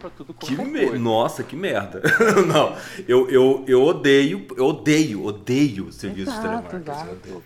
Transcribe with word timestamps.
pra 0.00 0.10
tudo 0.10 0.34
Que 0.34 0.56
quanto 0.56 0.76
é 0.76 0.90
me... 0.90 0.98
Nossa, 0.98 1.44
que 1.44 1.54
merda. 1.54 2.02
Não, 2.46 2.74
eu, 3.06 3.30
eu, 3.30 3.64
eu 3.68 3.82
odeio, 3.82 4.46
eu 4.56 4.66
odeio, 4.66 5.24
odeio 5.24 5.92
serviço 5.92 6.32
de 6.32 6.40
telemarketing. 6.40 7.42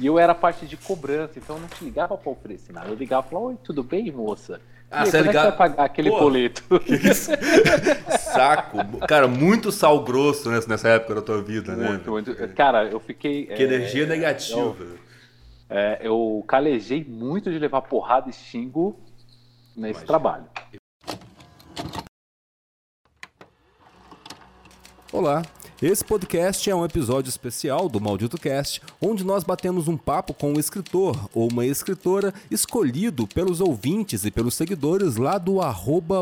E 0.00 0.06
eu 0.06 0.18
era 0.18 0.34
parte 0.34 0.64
de 0.66 0.76
cobrança, 0.76 1.38
então 1.38 1.56
eu 1.56 1.62
não 1.62 1.68
te 1.68 1.84
ligava 1.84 2.16
pra 2.16 2.30
oferecer 2.30 2.72
nada. 2.72 2.88
Eu 2.88 2.94
ligava 2.94 3.26
e 3.26 3.30
falava, 3.30 3.48
oi, 3.48 3.56
tudo 3.64 3.82
bem, 3.82 4.12
moça? 4.12 4.60
Ah, 4.90 5.00
e 5.00 5.04
aí, 5.04 5.10
você 5.10 5.16
é 5.16 5.20
que 5.20 5.26
ligava- 5.26 5.48
vai 5.50 5.58
pagar 5.58 5.84
aquele 5.84 6.10
Pô. 6.10 6.20
boleto? 6.20 6.62
Saco. 8.32 8.78
Cara, 9.06 9.26
muito 9.26 9.70
sal 9.72 10.02
grosso 10.04 10.48
nessa, 10.50 10.88
época 10.88 11.16
da 11.16 11.22
tua 11.22 11.42
vida, 11.42 11.74
né? 11.74 11.88
Muito, 11.88 12.10
muito. 12.10 12.48
Cara, 12.54 12.84
eu 12.84 13.00
fiquei. 13.00 13.46
Que 13.46 13.62
é, 13.62 13.66
energia 13.66 14.06
negativa. 14.06 14.76
Eu, 14.78 14.98
é, 15.68 15.98
eu 16.02 16.44
calejei 16.46 17.04
muito 17.04 17.50
de 17.50 17.58
levar 17.58 17.82
porrada 17.82 18.30
e 18.30 18.32
xingo 18.32 18.98
nesse 19.76 20.00
Imagina. 20.00 20.06
trabalho. 20.06 20.44
Olá, 25.10 25.40
esse 25.80 26.04
podcast 26.04 26.68
é 26.68 26.74
um 26.74 26.84
episódio 26.84 27.30
especial 27.30 27.88
do 27.88 27.98
Maldito 27.98 28.36
Cast, 28.36 28.82
onde 29.00 29.24
nós 29.24 29.42
batemos 29.42 29.88
um 29.88 29.96
papo 29.96 30.34
com 30.34 30.52
um 30.52 30.60
escritor 30.60 31.30
ou 31.32 31.50
uma 31.50 31.64
escritora 31.64 32.34
escolhido 32.50 33.26
pelos 33.26 33.62
ouvintes 33.62 34.26
e 34.26 34.30
pelos 34.30 34.54
seguidores 34.54 35.16
lá 35.16 35.38
do 35.38 35.60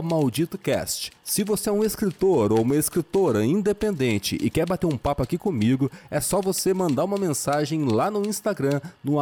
MalditoCast. 0.04 1.10
Se 1.24 1.42
você 1.42 1.68
é 1.68 1.72
um 1.72 1.82
escritor 1.82 2.52
ou 2.52 2.62
uma 2.62 2.76
escritora 2.76 3.44
independente 3.44 4.38
e 4.40 4.48
quer 4.48 4.64
bater 4.64 4.86
um 4.86 4.96
papo 4.96 5.20
aqui 5.20 5.36
comigo, 5.36 5.90
é 6.08 6.20
só 6.20 6.40
você 6.40 6.72
mandar 6.72 7.02
uma 7.02 7.18
mensagem 7.18 7.86
lá 7.86 8.08
no 8.08 8.24
Instagram, 8.24 8.80
no 9.02 9.16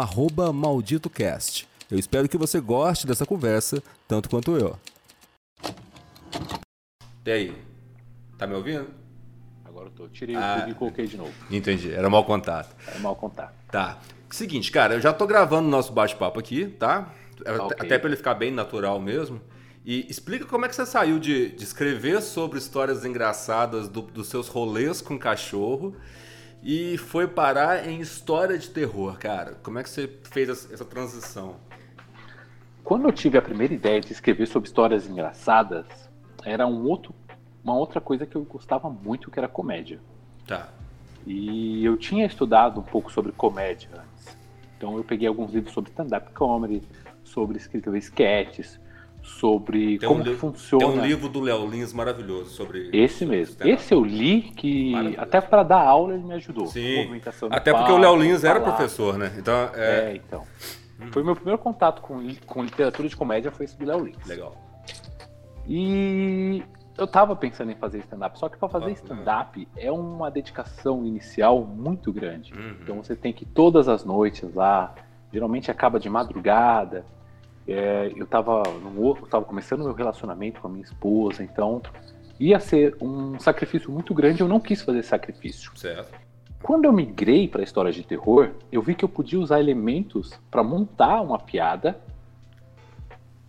MalditoCast. 0.53 1.67
Eu 1.91 1.99
espero 1.99 2.29
que 2.29 2.37
você 2.37 2.61
goste 2.61 3.07
dessa 3.07 3.25
conversa, 3.25 3.83
tanto 4.07 4.29
quanto 4.29 4.59
eu. 4.59 4.79
E 7.25 7.31
aí? 7.31 7.57
Tá 8.37 8.47
me 8.47 8.53
ouvindo? 8.53 9.04
Tirei 10.13 10.37
Ah. 10.37 10.53
o 10.55 10.57
plug 10.59 10.71
e 10.71 10.75
coloquei 10.75 11.07
de 11.07 11.17
novo. 11.17 11.33
Entendi, 11.51 11.93
era 11.93 12.09
mau 12.11 12.25
contato. 12.25 12.75
É 12.95 12.99
mal 12.99 13.15
contar. 13.17 13.53
Tá. 13.71 13.99
Seguinte, 14.31 14.71
cara, 14.73 14.95
eu 14.95 15.01
já 15.01 15.13
tô 15.13 15.27
gravando 15.27 15.69
o 15.69 15.71
nosso 15.71 15.93
bate-papo 15.93 16.39
aqui, 16.41 16.67
tá? 16.67 17.13
Ok. 17.41 17.77
Até 17.79 17.99
pra 17.99 18.09
ele 18.09 18.17
ficar 18.17 18.35
bem 18.35 18.51
natural 18.51 19.01
mesmo. 19.01 19.41
E 19.85 20.07
explica 20.11 20.47
como 20.47 20.65
é 20.65 20.69
que 20.69 20.75
você 20.75 20.87
saiu 20.87 21.19
de, 21.19 21.51
de 21.51 21.63
escrever 21.63 22.23
sobre 22.23 22.59
histórias 22.59 23.05
engraçadas 23.05 23.89
do- 23.89 24.03
dos 24.03 24.29
seus 24.29 24.49
rolês 24.49 25.01
com 25.03 25.19
cachorro 25.19 25.95
e 26.63 26.97
foi 26.97 27.29
parar 27.29 27.87
em 27.87 28.01
história 28.01 28.57
de 28.57 28.71
terror, 28.71 29.19
cara. 29.19 29.59
Como 29.63 29.79
é 29.79 29.83
que 29.83 29.91
você 29.91 30.09
fez 30.31 30.49
essa 30.49 30.73
essa 30.73 30.85
transição? 30.85 31.57
Quando 32.83 33.07
eu 33.07 33.13
tive 33.13 33.39
a 33.39 33.43
primeira 33.43 33.73
ideia 33.75 34.01
de 34.01 34.13
escrever 34.13 34.47
sobre 34.47 34.69
histórias 34.69 35.07
engraçadas, 35.07 35.87
era 36.45 36.67
um 36.67 36.85
outro, 36.87 37.15
uma 37.65 37.75
outra 37.75 38.01
coisa 38.01 38.27
que 38.27 38.37
eu 38.37 38.43
gostava 38.43 38.91
muito, 38.91 39.31
que 39.31 39.39
era 39.39 39.49
comédia. 39.49 39.99
Tá. 40.47 40.69
E 41.27 41.83
eu 41.85 41.97
tinha 41.97 42.27
estudado 42.27 42.81
um 42.81 42.83
pouco 42.83 43.11
sobre 43.11 43.33
comédia 43.33 43.89
antes. 43.95 44.37
Então 44.77 44.97
eu 44.99 45.03
peguei 45.03 45.27
alguns 45.27 45.53
livros 45.53 45.73
sobre 45.73 45.91
stand-up 45.91 46.33
comedy, 46.35 46.83
sobre 47.25 47.57
escrever 47.57 47.97
sketches, 47.99 48.79
sobre 49.23 49.99
Tem 49.99 50.07
um 50.07 50.13
como 50.13 50.25
li- 50.25 50.37
funciona. 50.37 50.85
Tem 50.85 51.01
um 51.01 51.03
livro 51.03 51.31
do 51.31 51.41
Léo 51.41 51.67
Lins 51.67 51.95
maravilhoso 51.95 52.51
sobre. 52.51 52.91
Esse 52.93 53.25
mesmo. 53.25 53.57
Esse 53.67 53.95
eu 53.95 54.05
li 54.05 54.43
que 54.43 55.17
até 55.17 55.41
para 55.41 55.63
dar 55.63 55.81
aula 55.83 56.13
ele 56.13 56.25
me 56.25 56.35
ajudou. 56.35 56.67
Sim. 56.67 57.11
Até 57.51 57.73
porque 57.73 57.91
o 57.91 57.97
palco, 57.97 58.03
Léo 58.03 58.17
Lins 58.17 58.45
era 58.45 58.61
professor, 58.61 59.17
né? 59.17 59.35
Então, 59.39 59.71
é. 59.75 60.11
É, 60.11 60.17
então. 60.17 60.43
Foi 61.11 61.23
meu 61.25 61.35
primeiro 61.35 61.59
contato 61.59 62.03
com, 62.03 62.23
com 62.47 62.63
literatura 62.63 63.09
de 63.09 63.17
comédia 63.17 63.51
foi 63.51 63.65
esse 63.65 63.79
do 63.79 63.87
Léo 63.87 64.05
Lins. 64.05 64.27
Legal. 64.27 64.55
E 65.67 66.63
eu 66.97 67.07
tava 67.07 67.35
pensando 67.35 67.73
em 67.73 67.75
fazer 67.75 67.99
stand-up, 67.99 68.39
só 68.39 68.49
que 68.49 68.57
para 68.57 68.69
fazer 68.69 68.87
Ah, 68.87 68.93
stand-up 68.93 69.69
é 69.77 69.91
uma 69.91 70.31
dedicação 70.31 71.05
inicial 71.05 71.65
muito 71.65 72.13
grande. 72.13 72.53
Uhum. 72.53 72.77
Então 72.83 72.97
você 73.03 73.17
tem 73.17 73.33
que 73.33 73.45
ir 73.45 73.49
todas 73.49 73.89
as 73.89 74.05
noites 74.05 74.53
lá, 74.55 74.95
geralmente 75.33 75.71
acaba 75.71 75.99
de 75.99 76.09
madrugada. 76.09 77.05
É, 77.67 78.13
eu 78.15 78.27
tava 78.27 78.63
no 78.81 79.01
outro, 79.01 79.27
tava 79.27 79.45
começando 79.45 79.83
meu 79.83 79.95
relacionamento 79.95 80.61
com 80.61 80.69
a 80.69 80.71
minha 80.71 80.85
esposa, 80.85 81.43
então 81.43 81.81
ia 82.39 82.61
ser 82.61 82.97
um 83.01 83.39
sacrifício 83.39 83.91
muito 83.91 84.13
grande, 84.13 84.43
eu 84.43 84.49
não 84.49 84.61
quis 84.61 84.83
fazer 84.83 85.03
sacrifício. 85.03 85.73
Certo. 85.77 86.13
Quando 86.63 86.85
eu 86.87 86.93
migrei 86.93 87.49
para 87.49 87.63
histórias 87.63 87.95
de 87.95 88.03
terror, 88.03 88.51
eu 88.73 88.81
vi 88.81 88.95
que 88.95 89.05
eu 89.05 89.09
podia 89.09 89.39
usar 89.39 89.61
elementos 89.61 90.33
para 90.51 90.63
montar 90.63 91.21
uma 91.21 91.39
piada, 91.39 92.01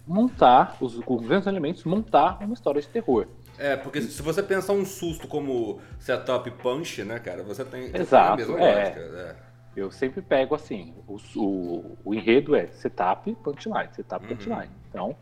montar 0.07 0.77
os, 0.79 0.99
com 0.99 1.19
elementos, 1.47 1.83
montar 1.83 2.37
uma 2.41 2.53
história 2.53 2.81
de 2.81 2.87
terror. 2.87 3.27
É, 3.57 3.75
porque 3.75 4.01
se 4.01 4.21
você 4.21 4.43
pensar 4.43 4.73
um 4.73 4.85
susto 4.85 5.27
como 5.27 5.79
setup 5.97 6.49
punch, 6.51 7.03
né, 7.03 7.19
cara, 7.19 7.43
você 7.43 7.63
tem, 7.63 7.89
você 7.89 8.01
Exato, 8.01 8.35
tem 8.37 8.45
a 8.45 8.47
mesma 8.47 8.59
é. 8.59 8.75
lógica. 8.75 8.99
É. 8.99 9.35
Eu 9.75 9.91
sempre 9.91 10.21
pego 10.21 10.55
assim, 10.55 10.93
o, 11.07 11.17
o, 11.35 11.97
o 12.05 12.13
enredo 12.13 12.55
é 12.55 12.67
setup, 12.67 13.33
punchline, 13.35 13.89
setup, 13.93 14.25
Uhum. 14.25 14.35
punchline. 14.35 14.69
Então, 14.89 15.15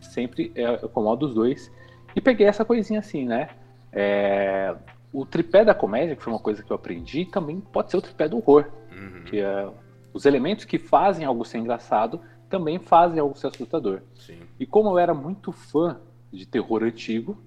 sempre 0.00 0.52
é, 0.54 0.64
eu 0.64 0.86
acomodo 0.86 1.26
os 1.26 1.34
dois. 1.34 1.70
E 2.16 2.20
peguei 2.20 2.46
essa 2.46 2.64
coisinha 2.64 3.00
assim, 3.00 3.26
né? 3.26 3.50
É, 3.92 4.74
o 5.12 5.26
tripé 5.26 5.64
da 5.64 5.74
comédia, 5.74 6.16
que 6.16 6.22
foi 6.22 6.32
uma 6.32 6.40
coisa 6.40 6.62
que 6.62 6.70
eu 6.70 6.76
aprendi, 6.76 7.26
também 7.26 7.60
pode 7.60 7.90
ser 7.90 7.98
o 7.98 8.02
tripé 8.02 8.28
do 8.28 8.38
horror. 8.38 8.66
Uhum. 8.90 9.24
Que 9.24 9.40
é, 9.40 9.68
os 10.12 10.24
elementos 10.24 10.64
que 10.64 10.78
fazem 10.78 11.26
algo 11.26 11.44
ser 11.44 11.58
engraçado 11.58 12.20
também 12.48 12.78
fazem 12.78 13.18
algo 13.20 13.36
ser 13.36 13.48
assustador. 13.48 14.00
Sim. 14.14 14.38
E 14.58 14.66
como 14.66 14.88
eu 14.90 14.98
era 14.98 15.14
muito 15.14 15.52
fã 15.52 15.98
de 16.32 16.46
terror 16.46 16.82
antigo, 16.82 17.38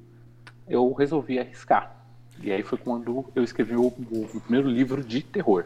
eu 0.67 0.91
resolvi 0.93 1.39
arriscar. 1.39 1.95
E 2.41 2.51
aí 2.51 2.63
foi 2.63 2.77
quando 2.77 3.25
eu 3.35 3.43
escrevi 3.43 3.75
o, 3.75 3.83
o- 3.87 4.29
o 4.33 4.41
primeiro 4.41 4.69
livro 4.69 5.03
de 5.03 5.21
terror. 5.21 5.65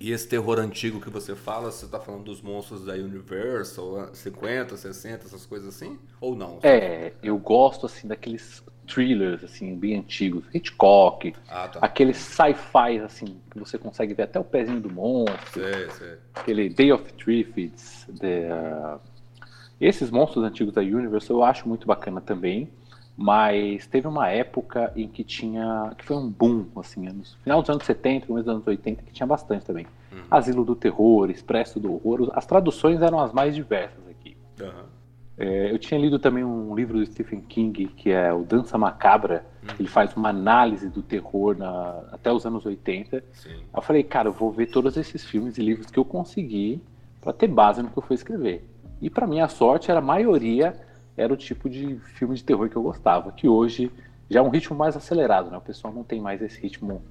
E 0.00 0.12
esse 0.12 0.26
terror 0.26 0.58
antigo 0.58 0.98
que 0.98 1.10
você 1.10 1.36
fala, 1.36 1.70
você 1.70 1.86
tá 1.86 2.00
falando 2.00 2.24
dos 2.24 2.40
monstros 2.40 2.86
da 2.86 2.94
Universal, 2.94 4.08
50, 4.14 4.74
60, 4.74 5.26
essas 5.26 5.44
coisas 5.44 5.68
assim? 5.76 5.98
Ou 6.18 6.34
não? 6.34 6.58
É, 6.62 7.12
eu 7.22 7.36
gosto 7.36 7.84
assim 7.84 8.08
daqueles 8.08 8.62
thrillers 8.86 9.44
assim 9.44 9.76
bem 9.76 9.98
antigos, 9.98 10.42
Hitchcock, 10.54 11.34
Ah, 11.46 11.68
tá. 11.68 11.80
aqueles 11.82 12.16
sci-fi 12.16 12.98
assim 13.04 13.40
que 13.50 13.58
você 13.58 13.76
consegue 13.76 14.14
ver 14.14 14.22
até 14.22 14.40
o 14.40 14.44
pezinho 14.44 14.80
do 14.80 14.90
monstro, 14.90 15.62
Sei, 15.62 15.90
sei. 15.90 16.16
aquele 16.34 16.70
Day 16.70 16.90
of 16.92 17.12
Triffids, 17.12 18.06
the- 18.18 18.48
esses 19.80 20.10
monstros 20.10 20.42
antigos 20.44 20.72
da 20.74 20.80
Universal 20.80 21.36
eu 21.36 21.44
acho 21.44 21.68
muito 21.68 21.86
bacana 21.86 22.20
também. 22.22 22.70
Mas 23.22 23.86
teve 23.86 24.08
uma 24.08 24.28
época 24.28 24.90
em 24.96 25.06
que 25.06 25.22
tinha. 25.22 25.92
que 25.98 26.02
foi 26.06 26.16
um 26.16 26.26
boom, 26.26 26.64
assim, 26.76 27.02
no 27.02 27.22
final 27.44 27.60
dos 27.60 27.68
anos 27.68 27.84
70, 27.84 28.26
começo 28.26 28.46
dos 28.46 28.54
anos 28.54 28.66
80, 28.66 29.02
que 29.02 29.12
tinha 29.12 29.26
bastante 29.26 29.66
também. 29.66 29.86
Uhum. 30.10 30.22
Asilo 30.30 30.64
do 30.64 30.74
Terror, 30.74 31.30
Expresso 31.30 31.78
do 31.78 31.92
Horror, 31.92 32.30
as 32.32 32.46
traduções 32.46 33.02
eram 33.02 33.20
as 33.20 33.30
mais 33.30 33.54
diversas 33.54 34.00
aqui. 34.08 34.34
Aham. 34.58 34.84
É, 35.36 35.70
eu 35.70 35.78
tinha 35.78 36.00
lido 36.00 36.18
também 36.18 36.42
um 36.42 36.74
livro 36.74 36.98
do 36.98 37.04
Stephen 37.04 37.42
King, 37.42 37.88
que 37.88 38.10
é 38.10 38.32
o 38.32 38.42
Dança 38.42 38.78
Macabra. 38.78 39.44
Uhum. 39.68 39.74
Ele 39.80 39.88
faz 39.88 40.16
uma 40.16 40.30
análise 40.30 40.88
do 40.88 41.02
terror 41.02 41.54
na- 41.58 42.02
até 42.12 42.32
os 42.32 42.46
anos 42.46 42.64
80. 42.64 43.22
Sim. 43.34 43.50
Eu 43.74 43.82
falei, 43.82 44.02
cara, 44.02 44.28
eu 44.28 44.32
vou 44.32 44.50
ver 44.50 44.66
todos 44.66 44.96
esses 44.96 45.26
filmes 45.26 45.58
e 45.58 45.62
livros 45.62 45.90
que 45.90 45.98
eu 45.98 46.06
consegui 46.06 46.80
para 47.20 47.34
ter 47.34 47.48
base 47.48 47.82
no 47.82 47.90
que 47.90 47.98
eu 47.98 48.02
for 48.02 48.14
escrever. 48.14 48.66
E 49.00 49.10
para 49.10 49.26
minha 49.26 49.46
sorte, 49.46 49.90
era 49.90 50.00
a 50.00 50.02
maioria 50.02 50.74
era 51.20 51.32
o 51.32 51.36
tipo 51.36 51.68
de 51.68 51.98
filme 52.14 52.34
de 52.34 52.42
terror 52.42 52.68
que 52.68 52.76
eu 52.76 52.82
gostava, 52.82 53.30
que 53.30 53.46
hoje 53.46 53.90
já 54.28 54.40
é 54.40 54.42
um 54.42 54.48
ritmo 54.48 54.76
mais 54.76 54.96
acelerado, 54.96 55.50
né? 55.50 55.58
O 55.58 55.60
pessoal 55.60 55.92
não 55.92 56.04
tem 56.04 56.20
mais 56.20 56.40
esse 56.40 56.60
ritmo 56.60 57.02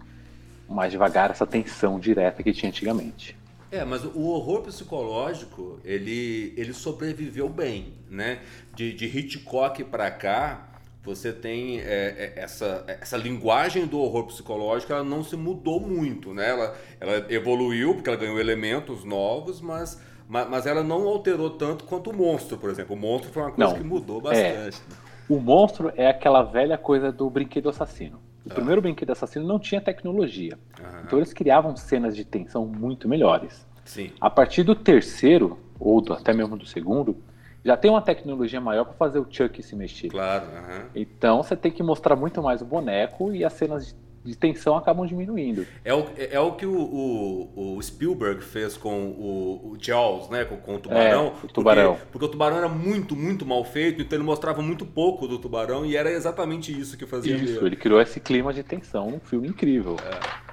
mais 0.67 0.91
devagar, 0.91 1.31
essa 1.31 1.45
tensão 1.45 1.99
direta 1.99 2.41
que 2.41 2.53
tinha 2.53 2.69
antigamente. 2.69 3.37
É, 3.71 3.85
mas 3.85 4.03
o 4.03 4.21
horror 4.27 4.63
psicológico, 4.63 5.79
ele, 5.83 6.53
ele 6.57 6.73
sobreviveu 6.73 7.47
bem, 7.47 7.93
né? 8.09 8.39
De, 8.73 8.93
de 8.93 9.05
Hitchcock 9.05 9.83
pra 9.83 10.09
cá, 10.09 10.69
você 11.03 11.31
tem 11.31 11.79
é, 11.79 11.83
é, 11.83 12.33
essa, 12.35 12.83
essa 12.87 13.15
linguagem 13.15 13.85
do 13.85 13.99
horror 13.99 14.25
psicológico, 14.25 14.91
ela 14.91 15.03
não 15.03 15.23
se 15.23 15.35
mudou 15.35 15.79
muito, 15.79 16.33
né? 16.33 16.49
Ela, 16.49 16.75
ela 16.99 17.25
evoluiu, 17.29 17.93
porque 17.93 18.09
ela 18.09 18.17
ganhou 18.17 18.39
elementos 18.39 19.03
novos, 19.03 19.61
mas, 19.61 20.01
mas, 20.29 20.47
mas 20.47 20.65
ela 20.67 20.83
não 20.83 21.07
alterou 21.07 21.49
tanto 21.49 21.83
quanto 21.85 22.11
o 22.11 22.15
monstro, 22.15 22.57
por 22.57 22.69
exemplo. 22.69 22.95
O 22.95 22.99
monstro 22.99 23.31
foi 23.31 23.41
uma 23.41 23.51
coisa 23.51 23.71
Não. 23.73 23.77
que 23.77 23.83
mudou 23.83 24.21
bastante. 24.21 24.77
né? 24.79 24.97
O 25.27 25.39
monstro 25.39 25.91
é 25.95 26.07
aquela 26.07 26.43
velha 26.43 26.77
coisa 26.77 27.11
do 27.11 27.29
brinquedo 27.29 27.67
assassino. 27.67 28.17
O 28.45 28.51
Ah. 28.51 28.53
primeiro 28.55 28.81
brinquedo 28.81 29.09
assassino 29.11 29.45
não 29.47 29.59
tinha 29.59 29.81
tecnologia. 29.81 30.57
Aham. 30.79 31.01
Então 31.05 31.19
eles 31.19 31.33
criavam 31.33 31.75
cenas 31.75 32.15
de 32.15 32.23
tensão 32.23 32.65
muito 32.65 33.09
melhores. 33.09 33.65
Sim. 33.83 34.11
A 34.21 34.29
partir 34.29 34.61
do 34.63 34.75
terceiro, 34.75 35.59
ou 35.79 35.99
do- 35.99 36.13
até 36.13 36.31
mesmo 36.31 36.55
do 36.55 36.65
segundo, 36.65 37.17
já 37.65 37.75
tem 37.75 37.89
uma 37.91 38.01
tecnologia 38.01 38.61
maior 38.61 38.85
para 38.85 38.93
fazer 38.93 39.19
o 39.19 39.27
Chuck 39.29 39.61
se 39.63 39.75
mexer. 39.75 40.09
Claro. 40.09 40.45
aham. 40.45 40.85
Então 40.95 41.41
você 41.43 41.55
tem 41.55 41.71
que 41.71 41.81
mostrar 41.83 42.15
muito 42.15 42.41
mais 42.41 42.61
o 42.61 42.65
boneco 42.65 43.33
e 43.33 43.43
as 43.43 43.53
cenas 43.53 43.87
de 43.87 43.95
de 44.23 44.35
tensão 44.35 44.75
acabam 44.75 45.05
diminuindo. 45.05 45.65
É 45.83 45.93
o, 45.93 46.07
é, 46.17 46.35
é 46.35 46.39
o 46.39 46.51
que 46.53 46.65
o, 46.65 46.77
o, 46.77 47.75
o, 47.77 47.81
Spielberg 47.81 48.43
fez 48.43 48.75
com 48.77 49.07
o, 49.09 49.71
o 49.71 49.77
Jaws, 49.79 50.29
né? 50.29 50.45
Com, 50.45 50.57
com 50.57 50.75
o 50.75 50.79
tubarão. 50.79 51.27
É, 51.27 51.45
o 51.45 51.47
tubarão. 51.47 51.93
Porque, 51.93 52.07
porque, 52.11 52.25
o 52.25 52.29
tubarão 52.29 52.57
era 52.57 52.69
muito, 52.69 53.15
muito 53.15 53.45
mal 53.45 53.63
feito, 53.63 54.01
então 54.01 54.17
ele 54.17 54.25
mostrava 54.25 54.61
muito 54.61 54.85
pouco 54.85 55.27
do 55.27 55.39
tubarão 55.39 55.85
e 55.85 55.95
era 55.95 56.11
exatamente 56.11 56.77
isso 56.77 56.97
que 56.97 57.05
fazia. 57.05 57.35
Isso, 57.35 57.65
ele 57.65 57.75
criou 57.75 58.01
esse 58.01 58.19
clima 58.19 58.53
de 58.53 58.63
tensão 58.63 59.09
num 59.09 59.19
filme 59.19 59.47
incrível. 59.47 59.95
É. 60.05 60.49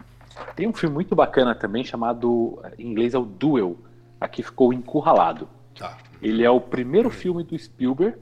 Tem 0.55 0.67
um 0.67 0.73
filme 0.73 0.95
muito 0.95 1.15
bacana 1.15 1.55
também 1.55 1.85
chamado, 1.85 2.63
em 2.79 2.91
inglês 2.91 3.15
é 3.15 3.19
o 3.19 3.25
Duel, 3.25 3.77
aqui 4.21 4.43
ficou 4.43 4.73
Encurralado. 4.73 5.49
Tá. 5.77 5.99
Ele 6.23 6.43
é 6.43 6.51
o 6.51 6.61
primeiro 6.61 7.11
filme 7.11 7.43
do 7.43 7.59
Spielberg, 7.59 8.17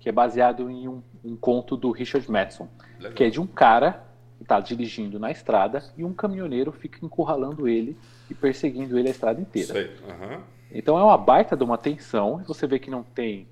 que 0.00 0.08
é 0.08 0.12
baseado 0.12 0.68
em 0.68 0.88
um, 0.88 1.02
um 1.24 1.36
conto 1.36 1.76
do 1.76 1.92
Richard 1.92 2.28
Madison, 2.30 2.68
Legal. 2.98 3.12
que 3.12 3.24
é 3.24 3.30
de 3.30 3.40
um 3.40 3.46
cara 3.46 4.04
está 4.42 4.60
dirigindo 4.60 5.18
na 5.18 5.30
estrada 5.30 5.82
e 5.96 6.04
um 6.04 6.12
caminhoneiro 6.12 6.70
fica 6.70 7.04
encurralando 7.04 7.66
ele 7.66 7.96
e 8.30 8.34
perseguindo 8.34 8.98
ele 8.98 9.08
a 9.08 9.10
estrada 9.10 9.40
inteira. 9.40 9.90
Uhum. 10.06 10.40
Então 10.70 10.98
é 10.98 11.02
uma 11.02 11.18
baita 11.18 11.56
de 11.56 11.64
uma 11.64 11.78
tensão. 11.78 12.42
Você 12.46 12.66
vê 12.66 12.78
que 12.78 12.90
não 12.90 13.02
tem 13.02 13.46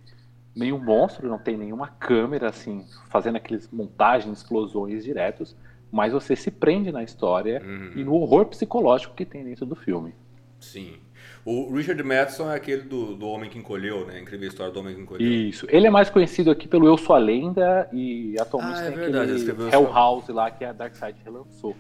nenhum 0.55 0.79
monstro, 0.79 1.29
não 1.29 1.39
tem 1.39 1.57
nenhuma 1.57 1.89
câmera 1.89 2.49
assim 2.49 2.85
fazendo 3.09 3.37
aqueles 3.37 3.69
montagens, 3.71 4.39
explosões 4.39 5.05
diretos, 5.05 5.57
mas 5.91 6.13
você 6.13 6.37
se 6.37 6.51
prende 6.51 6.91
na 6.93 7.03
história 7.03 7.63
uhum. 7.65 7.93
e 7.97 8.05
no 8.05 8.15
horror 8.15 8.47
psicológico 8.47 9.15
que 9.15 9.25
tem 9.25 9.45
dentro 9.45 9.67
do 9.67 9.75
filme. 9.75 10.15
Sim. 10.59 10.99
O 11.45 11.75
Richard 11.75 12.03
Madison 12.03 12.51
é 12.51 12.57
aquele 12.57 12.83
do, 12.83 13.17
do 13.17 13.27
Homem 13.27 13.49
que 13.49 13.59
Encolheu, 13.59 14.07
né? 14.07 14.21
Incrível 14.21 14.49
história 14.49 14.73
do 14.73 14.81
Homem 14.81 14.95
que 14.95 15.01
Encolheu. 15.01 15.27
Isso. 15.27 15.67
Ele 15.71 15.87
é 15.87 15.91
mais 15.91 16.11
conhecido 16.11 16.51
aqui 16.51 16.69
pelo 16.69 16.87
Eu 16.87 16.99
Sou 16.99 17.17
a 17.17 17.19
Lenda 17.19 17.89
e 17.93 18.37
atualmente 18.39 18.79
ah, 18.79 18.85
é 18.85 18.91
tem 18.91 18.99
verdade, 18.99 19.33
aquele 19.33 19.75
Hell 19.75 19.93
House 19.93 20.29
lá 20.29 20.51
que 20.51 20.65
a 20.65 20.73
Dark 20.73 20.95
Side 20.95 21.17
relançou. 21.25 21.75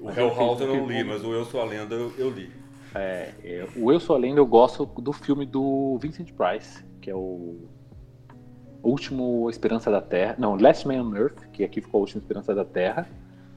O 0.00 0.10
Hell 0.10 0.34
House 0.34 0.60
eu 0.60 0.66
não 0.66 0.86
li, 0.86 1.02
mas 1.02 1.24
o 1.24 1.32
Eu 1.32 1.44
Sou 1.46 1.62
a 1.62 1.64
Lenda 1.64 1.94
eu, 1.94 2.12
eu 2.18 2.30
li. 2.30 2.50
É, 2.94 3.32
é, 3.42 3.66
o 3.76 3.90
Eu 3.90 4.00
Sou 4.00 4.16
a 4.16 4.18
Lenda 4.18 4.38
eu 4.38 4.46
gosto 4.46 4.84
do 4.84 5.12
filme 5.12 5.46
do 5.46 5.98
Vincent 5.98 6.32
Price, 6.32 6.84
que 7.00 7.10
é 7.10 7.14
o 7.14 7.56
Último 8.82 9.48
Esperança 9.48 9.90
da 9.90 10.02
Terra. 10.02 10.36
Não, 10.38 10.56
Last 10.56 10.86
Man 10.86 11.02
on 11.02 11.16
Earth, 11.16 11.48
que 11.52 11.64
aqui 11.64 11.80
ficou 11.80 11.98
a 11.98 12.02
Última 12.02 12.20
Esperança 12.20 12.54
da 12.54 12.66
Terra. 12.66 13.08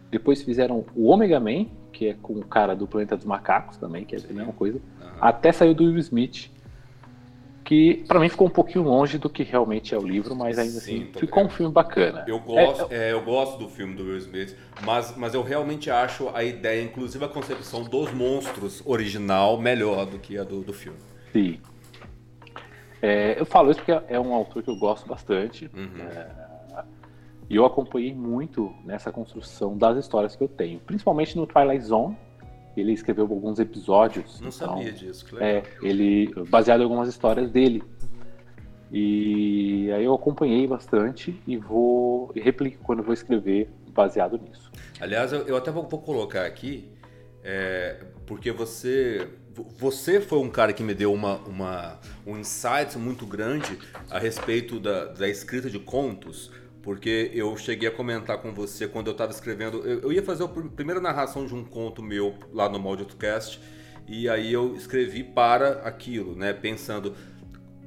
Depois 0.10 0.42
fizeram 0.42 0.86
o 0.96 1.10
Omega 1.10 1.40
Man, 1.40 1.66
que 1.92 2.08
é 2.08 2.14
com 2.14 2.34
o 2.34 2.46
cara 2.46 2.76
do 2.76 2.88
Planeta 2.88 3.18
dos 3.18 3.26
Macacos 3.26 3.78
também, 3.78 4.06
que 4.06 4.16
é 4.16 4.20
a 4.20 4.34
mesma 4.34 4.54
coisa. 4.54 4.80
Até 5.24 5.54
saiu 5.54 5.74
do 5.74 5.86
Will 5.86 6.00
Smith, 6.00 6.52
que 7.64 8.04
para 8.10 8.20
mim 8.20 8.28
ficou 8.28 8.46
um 8.46 8.50
pouquinho 8.50 8.84
longe 8.84 9.18
do 9.18 9.30
que 9.30 9.42
realmente 9.42 9.96
é 9.96 9.98
o 9.98 10.06
livro, 10.06 10.36
mas 10.36 10.60
ainda 10.60 10.82
Sim, 10.82 11.04
assim 11.04 11.20
ficou 11.20 11.46
um 11.46 11.50
filme 11.50 11.72
bacana. 11.72 12.26
Eu 12.28 12.40
gosto, 12.42 12.92
é, 12.92 13.10
é, 13.10 13.14
eu 13.14 13.22
gosto 13.22 13.58
do 13.58 13.70
filme 13.70 13.96
do 13.96 14.04
Will 14.04 14.18
Smith, 14.18 14.54
mas, 14.84 15.16
mas 15.16 15.34
eu 15.34 15.42
realmente 15.42 15.90
acho 15.90 16.30
a 16.36 16.44
ideia, 16.44 16.84
inclusive 16.84 17.24
a 17.24 17.30
concepção 17.30 17.84
dos 17.84 18.12
monstros 18.12 18.84
original, 18.86 19.58
melhor 19.58 20.06
do 20.06 20.20
que 20.20 20.38
a 20.38 20.44
do, 20.44 20.60
do 20.60 20.74
filme. 20.74 21.00
Sim. 21.32 21.58
É, 23.02 23.40
eu 23.40 23.46
falo 23.46 23.72
isso 23.72 23.80
porque 23.80 24.14
é 24.14 24.20
um 24.20 24.34
autor 24.34 24.62
que 24.62 24.70
eu 24.70 24.76
gosto 24.76 25.08
bastante. 25.08 25.72
Uhum. 25.74 26.06
É, 26.06 26.84
e 27.50 27.56
eu 27.56 27.66
acompanhei 27.66 28.14
muito 28.14 28.74
nessa 28.84 29.10
construção 29.10 29.78
das 29.78 29.98
histórias 29.98 30.36
que 30.36 30.44
eu 30.44 30.50
tenho, 30.50 30.82
principalmente 30.82 31.38
no 31.38 31.48
Twilight 31.48 31.86
Zone. 31.86 32.18
Ele 32.76 32.92
escreveu 32.92 33.26
alguns 33.26 33.60
episódios. 33.60 34.40
Não 34.40 34.50
então, 34.50 34.78
sabia 34.78 34.92
disso, 34.92 35.26
que 35.26 35.36
legal. 35.36 35.50
É, 35.50 35.64
ele 35.82 36.34
baseado 36.50 36.82
em 36.82 36.84
algumas 36.84 37.08
histórias 37.08 37.52
dele. 37.52 37.84
E 38.92 39.92
aí 39.92 40.06
eu 40.06 40.14
acompanhei 40.14 40.68
bastante 40.68 41.42
e 41.48 41.58
vou 41.58 42.32
e 42.36 42.40
replico 42.40 42.84
quando 42.84 43.02
vou 43.02 43.14
escrever 43.14 43.70
baseado 43.90 44.40
nisso. 44.40 44.72
Aliás, 45.00 45.34
eu, 45.34 45.42
eu 45.48 45.58
até 45.58 45.72
vou, 45.72 45.88
vou, 45.88 46.00
colocar 46.00 46.46
aqui, 46.46 46.92
é, 47.44 48.04
porque 48.26 48.52
você 48.52 49.28
você 49.78 50.20
foi 50.20 50.40
um 50.40 50.50
cara 50.50 50.74
que 50.74 50.84
me 50.84 50.94
deu 50.94 51.14
uma, 51.14 51.38
uma, 51.40 52.00
um 52.26 52.38
insight 52.38 52.98
muito 52.98 53.26
grande 53.26 53.78
a 54.10 54.18
respeito 54.18 54.80
da, 54.80 55.06
da 55.06 55.30
escrita 55.30 55.70
de 55.70 55.80
contos 55.80 56.52
porque 56.84 57.32
eu 57.34 57.56
cheguei 57.56 57.88
a 57.88 57.92
comentar 57.92 58.38
com 58.40 58.54
você 58.54 58.88
quando 58.88 59.08
eu 59.08 59.14
estava 59.14 59.32
escrevendo. 59.32 59.78
Eu, 59.88 60.02
eu, 60.02 60.12
ia 60.12 60.22
fazer 60.22 60.44
a 60.44 60.48
primeira 60.48 61.00
narração 61.00 61.46
de 61.46 61.56
um 61.56 61.64
conto 61.64 62.04
meu 62.04 62.36
lá 62.52 62.68
no 62.68 62.78
Maldito-Cast, 62.78 63.60
e 64.06 64.28
aí 64.28 64.52
eu 64.52 64.76
escrevi 64.76 65.24
para 65.24 65.80
aquilo, 65.86 66.36
né? 66.36 66.54
Pensando. 66.54 67.16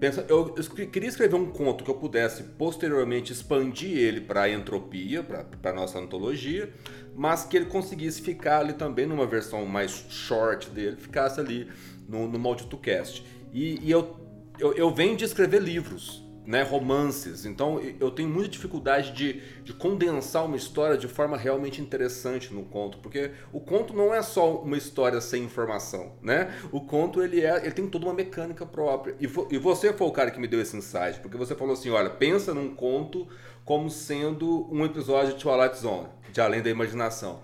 Pensa, 0.00 0.26
eu, 0.28 0.54
eu 0.56 0.88
queria 0.88 1.08
escrever 1.08 1.37
um 1.37 1.50
conto 1.50 1.84
que 1.84 1.90
eu 1.90 1.94
pudesse 1.94 2.43
posteriormente 2.43 3.32
expandir 3.32 3.96
ele 3.96 4.20
para 4.20 4.43
a 4.43 4.50
entropia, 4.50 5.22
para 5.22 5.70
a 5.70 5.75
nossa 5.75 5.99
antologia, 5.99 6.70
mas 7.14 7.44
que 7.44 7.56
ele 7.56 7.66
conseguisse 7.66 8.20
ficar 8.20 8.60
ali 8.60 8.75
também 8.75 9.06
numa 9.06 9.26
versão 9.26 9.64
mais 9.64 10.04
short 10.10 10.69
dele, 10.69 10.96
ficasse 10.96 11.40
ali 11.40 11.69
no, 12.06 12.28
no 12.28 12.38
Maldito 12.38 12.76
Cast. 12.76 13.25
E, 13.54 13.78
e 13.82 13.90
eu, 13.90 14.16
eu, 14.58 14.75
eu 14.75 14.94
venho 14.94 15.16
de 15.16 15.25
escrever 15.25 15.62
livros, 15.62 16.25
né, 16.46 16.62
romances. 16.62 17.44
Então 17.44 17.81
eu 17.98 18.10
tenho 18.10 18.28
muita 18.28 18.48
dificuldade 18.48 19.12
de, 19.12 19.43
de, 19.64 19.72
condensar 19.72 20.44
uma 20.44 20.56
história 20.56 20.96
de 20.96 21.08
forma 21.08 21.37
realmente 21.37 21.82
interessante 21.82 22.54
no 22.54 22.62
conto, 22.62 22.98
porque 22.98 23.32
o 23.52 23.60
conto 23.60 23.93
não 23.93 24.14
é 24.14 24.22
só 24.22 24.56
uma 24.58 24.76
história 24.76 25.20
sem 25.20 25.43
informação, 25.43 26.12
né? 26.22 26.54
O 26.70 26.81
conto 26.81 27.22
ele 27.22 27.40
é, 27.40 27.56
ele 27.58 27.72
tem 27.72 27.88
toda 27.88 28.06
uma 28.06 28.14
mecânica 28.14 28.64
própria. 28.64 29.16
E, 29.20 29.25
e 29.50 29.58
você 29.58 29.93
foi 29.93 30.06
o 30.06 30.12
cara 30.12 30.31
que 30.31 30.38
me 30.38 30.46
deu 30.46 30.60
esse 30.60 30.76
insight, 30.76 31.19
porque 31.20 31.37
você 31.37 31.54
falou 31.54 31.75
assim, 31.75 31.90
olha, 31.90 32.08
pensa 32.08 32.54
num 32.54 32.75
conto 32.75 33.26
como 33.64 33.90
sendo 33.90 34.69
um 34.72 34.84
episódio 34.84 35.34
de 35.34 35.42
Twilight 35.42 35.76
Zone, 35.76 36.08
de 36.32 36.40
além 36.40 36.62
da 36.62 36.70
imaginação. 36.70 37.40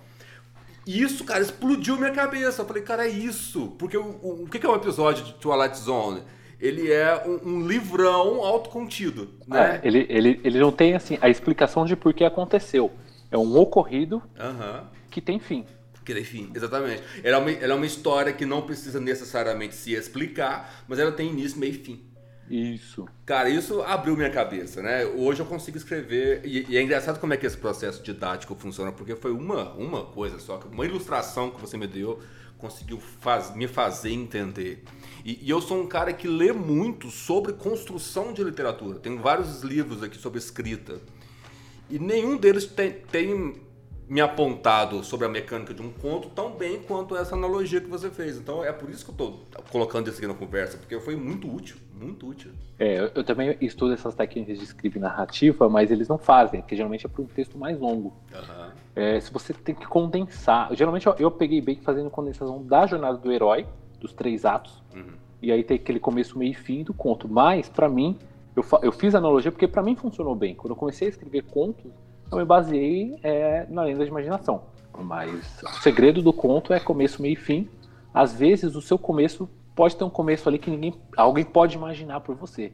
Isso, 0.87 1.25
cara, 1.25 1.41
explodiu 1.41 1.97
minha 1.97 2.11
cabeça. 2.11 2.63
Eu 2.63 2.67
falei, 2.67 2.83
cara, 2.83 3.07
é 3.07 3.11
isso. 3.11 3.69
Porque 3.79 3.97
o, 3.97 4.19
o, 4.23 4.45
o 4.45 4.49
que 4.49 4.65
é 4.65 4.69
um 4.69 4.75
episódio 4.75 5.25
de 5.25 5.35
Twilight 5.35 5.79
Zone? 5.79 6.23
Ele 6.63 6.93
é 6.93 7.21
um, 7.27 7.49
um 7.49 7.67
livrão 7.67 8.45
autocontido. 8.45 9.29
Né? 9.49 9.81
É, 9.83 9.87
ele, 9.87 10.07
ele, 10.09 10.41
ele 10.45 10.61
não 10.61 10.71
tem 10.71 10.95
assim 10.95 11.19
a 11.21 11.29
explicação 11.29 11.85
de 11.85 11.97
por 11.97 12.15
que 12.15 12.23
aconteceu. 12.23 12.93
É 13.33 13.37
um 13.37 13.59
ocorrido 13.59 14.23
uhum. 14.39 14.87
que 15.11 15.21
tem 15.21 15.41
fim. 15.41 15.67
Que 16.05 16.15
tem 16.15 16.23
fim, 16.23 16.53
exatamente. 16.55 17.03
Ela 17.25 17.39
é, 17.39 17.41
uma, 17.41 17.51
ela 17.51 17.73
é 17.73 17.77
uma 17.77 17.87
história 17.87 18.33
que 18.33 18.47
não 18.47 18.63
precisa 18.63 19.01
necessariamente 19.01 19.75
se 19.75 19.93
explicar, 19.93 20.85
mas 20.87 21.01
ela 21.01 21.11
tem 21.11 21.31
início, 21.31 21.59
meio 21.59 21.73
e 21.73 21.79
fim. 21.79 22.03
Isso. 22.49 23.09
Cara, 23.25 23.49
isso 23.49 23.83
abriu 23.83 24.17
minha 24.17 24.31
cabeça, 24.31 24.83
né? 24.83 25.05
Hoje 25.05 25.41
eu 25.41 25.47
consigo 25.47 25.77
escrever. 25.77 26.43
E, 26.45 26.67
e, 26.69 26.77
é 26.77 26.83
engraçado 26.83 27.19
como 27.19 27.33
é 27.33 27.37
que 27.37 27.47
esse 27.47 27.57
processo 27.57 28.03
didático 28.03 28.55
funciona, 28.55 28.93
porque 28.93 29.17
foi 29.17 29.33
uma, 29.33 29.73
uma 29.73 30.05
coisa 30.05 30.39
só, 30.39 30.61
uma 30.71 30.85
ilustração 30.85 31.51
que 31.51 31.61
você 31.61 31.77
me 31.77 31.87
deu 31.87 32.21
conseguiu 32.63 32.99
faz, 32.99 33.55
me 33.55 33.67
fazer 33.67 34.13
entender. 34.13 34.85
E, 35.25 35.45
e, 35.45 35.51
eu 35.51 35.61
sou 35.61 35.83
um 35.83 35.87
cara 35.87 36.13
que 36.13 36.29
lê 36.29 36.53
muito 36.53 37.11
sobre 37.11 37.53
construção 37.53 38.33
de 38.33 38.43
literatura. 38.45 39.01
Tenho 39.01 39.19
vários 39.21 39.63
livros 39.63 40.01
aqui 40.01 40.17
sobre 40.17 40.39
escrita. 40.39 41.01
E 41.91 41.99
nenhum 41.99 42.37
deles 42.37 42.65
tem, 42.65 42.93
tem 42.93 43.61
me 44.09 44.21
apontado 44.21 45.03
sobre 45.03 45.27
a 45.27 45.29
mecânica 45.29 45.75
de 45.75 45.83
um 45.83 45.91
conto 45.91 46.29
tão 46.31 46.53
bem 46.53 46.81
quanto 46.81 47.17
essa 47.17 47.35
analogia 47.35 47.81
que 47.81 47.89
você 47.89 48.11
fez. 48.11 48.37
Então 48.37 48.65
é 48.65 48.73
por 48.73 48.89
isso 48.91 49.05
que 49.05 49.11
eu 49.11 49.13
estou 49.13 49.47
colocando 49.71 50.09
isso 50.09 50.19
aqui 50.19 50.27
na 50.27 50.35
conversa, 50.35 50.79
porque 50.79 50.99
foi 51.01 51.17
muito 51.17 51.53
útil, 51.53 51.77
muito 51.99 52.29
útil. 52.29 52.53
É, 52.79 53.11
eu 53.15 53.25
também 53.25 53.57
estudo 53.61 53.95
essas 53.95 54.15
técnicas 54.15 54.59
de 54.59 54.65
escrita 54.65 55.01
narrativa, 55.01 55.69
mas 55.69 55.91
eles 55.91 56.09
não 56.09 56.19
fazem, 56.19 56.61
porque 56.61 56.77
geralmente 56.77 57.07
é 57.07 57.09
para 57.09 57.23
um 57.23 57.27
texto 57.27 57.59
mais 57.59 57.79
longo. 57.79 58.15
Uhum. 58.33 58.72
É, 58.95 59.19
se 59.21 59.33
você 59.33 59.55
tem 59.55 59.75
que 59.75 59.87
condensar, 59.87 60.75
geralmente 60.75 61.07
eu, 61.07 61.15
eu 61.19 61.31
peguei 61.31 61.61
bem 61.61 61.77
fazendo 61.77 62.11
condensação 62.11 62.63
da 62.63 62.87
jornada 62.87 63.17
do 63.17 63.33
herói, 63.33 63.67
dos 63.99 64.13
três 64.13 64.45
atos, 64.45 64.83
uhum. 64.95 65.15
e 65.41 65.51
aí 65.51 65.65
tem 65.65 65.77
aquele 65.77 65.99
começo, 65.99 66.39
meio 66.39 66.51
e 66.51 66.55
fim 66.55 66.83
do 66.83 66.93
conto. 66.93 67.29
Mas, 67.29 67.69
para 67.69 67.89
mim, 67.89 68.19
eu, 68.55 68.65
eu 68.83 68.93
fiz 68.93 69.15
a 69.15 69.19
analogia 69.19 69.51
porque 69.51 69.67
para 69.67 69.83
mim 69.83 69.97
funcionou 69.97 70.35
bem. 70.35 70.55
Quando 70.55 70.73
eu 70.73 70.77
comecei 70.77 71.09
a 71.09 71.11
escrever 71.11 71.43
contos, 71.45 71.91
eu 72.31 72.39
me 72.39 72.45
baseei 72.45 73.19
é, 73.23 73.67
na 73.69 73.83
lenda 73.83 74.05
de 74.05 74.11
imaginação. 74.11 74.63
Mas 74.99 75.63
o 75.63 75.83
segredo 75.83 76.23
do 76.23 76.33
conto 76.33 76.73
é 76.73 76.79
começo, 76.79 77.23
meio 77.23 77.33
e 77.33 77.37
fim. 77.37 77.69
Às 78.13 78.35
vezes 78.35 78.77
o 78.77 78.83
seu 78.83 78.99
começo 78.99 79.49
pode 79.75 79.97
ter 79.97 80.05
um 80.05 80.11
começo 80.11 80.49
ali 80.49 80.59
que 80.59 80.71
ninguém, 80.71 80.95
alguém 81.17 81.45
pode 81.45 81.77
imaginar 81.77 82.21
por 82.21 82.35
você. 82.35 82.73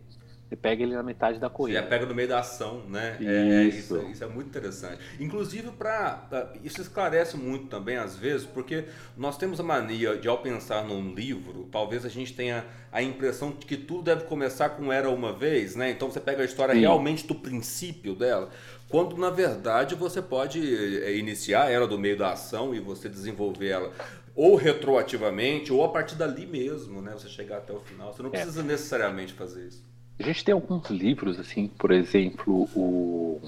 Você 0.49 0.57
pega 0.57 0.83
ele 0.83 0.95
na 0.95 1.03
metade 1.03 1.39
da 1.39 1.51
corrida. 1.51 1.83
Você 1.83 1.87
pega 1.89 2.07
no 2.07 2.15
meio 2.15 2.29
da 2.29 2.39
ação, 2.39 2.83
né? 2.89 3.19
Isso. 3.21 3.29
É, 3.29 3.65
isso, 3.65 3.99
isso, 4.11 4.25
é 4.25 4.27
muito 4.27 4.49
interessante. 4.49 4.99
Inclusive, 5.21 5.71
para 5.73 6.55
isso 6.65 6.81
esclarece 6.81 7.37
muito 7.37 7.67
também, 7.67 7.99
às 7.99 8.17
vezes, 8.17 8.47
porque 8.47 8.87
nós 9.15 9.37
temos 9.37 9.61
a 9.61 9.63
mania 9.63 10.17
de, 10.17 10.27
ao 10.27 10.39
pensar 10.39 10.85
num 10.85 11.15
livro, 11.15 11.69
talvez 11.71 12.07
a 12.07 12.09
gente 12.09 12.33
tenha 12.33 12.65
a 12.91 13.03
impressão 13.03 13.51
de 13.51 13.67
que 13.67 13.77
tudo 13.77 14.05
deve 14.05 14.25
começar 14.25 14.71
com 14.71 14.91
Era 14.91 15.11
Uma 15.11 15.35
Vez, 15.35 15.77
né? 15.77 15.91
Então 15.91 16.11
você 16.11 16.19
pega 16.21 16.41
a 16.41 16.47
história 16.47 16.73
Sim. 16.73 16.81
realmente 16.81 17.27
do 17.27 17.35
princípio 17.35 18.15
dela, 18.15 18.49
quando 18.89 19.19
na 19.19 19.29
verdade 19.29 19.95
você 19.95 20.23
pode 20.23 20.61
é, 21.05 21.15
iniciar 21.15 21.71
ela 21.71 21.87
do 21.87 21.99
meio 21.99 22.17
da 22.17 22.33
ação 22.33 22.75
e 22.75 22.81
você 22.81 23.07
desenvolver 23.07 23.69
ela 23.69 23.93
ou 24.35 24.55
retroativamente 24.55 25.71
ou 25.73 25.85
a 25.85 25.89
partir 25.91 26.15
dali 26.15 26.47
mesmo, 26.47 27.03
né? 27.03 27.13
Você 27.13 27.29
chegar 27.29 27.59
até 27.59 27.75
o 27.75 27.81
final. 27.81 28.15
Você 28.15 28.23
não 28.23 28.31
é. 28.31 28.33
precisa 28.33 28.61
é. 28.61 28.65
necessariamente 28.65 29.35
fazer 29.35 29.67
isso. 29.67 29.85
A 30.19 30.23
gente 30.23 30.45
tem 30.45 30.53
alguns 30.53 30.91
livros, 30.91 31.39
assim, 31.39 31.69
por 31.69 31.91
exemplo, 31.93 32.69
o 32.75 33.41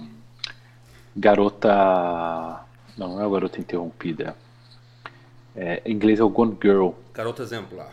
Garota 1.16 2.64
Não, 2.96 3.08
não 3.08 3.20
é 3.20 3.26
o 3.26 3.30
Garota 3.30 3.60
Interrompida. 3.60 4.36
É, 5.54 5.82
em 5.84 5.92
inglês 5.92 6.20
é 6.20 6.24
o 6.24 6.28
Gone 6.28 6.56
Girl. 6.62 6.90
Garota 7.12 7.42
Exemplar. 7.42 7.92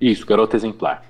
Isso, 0.00 0.26
Garota 0.26 0.56
Exemplar. 0.56 1.04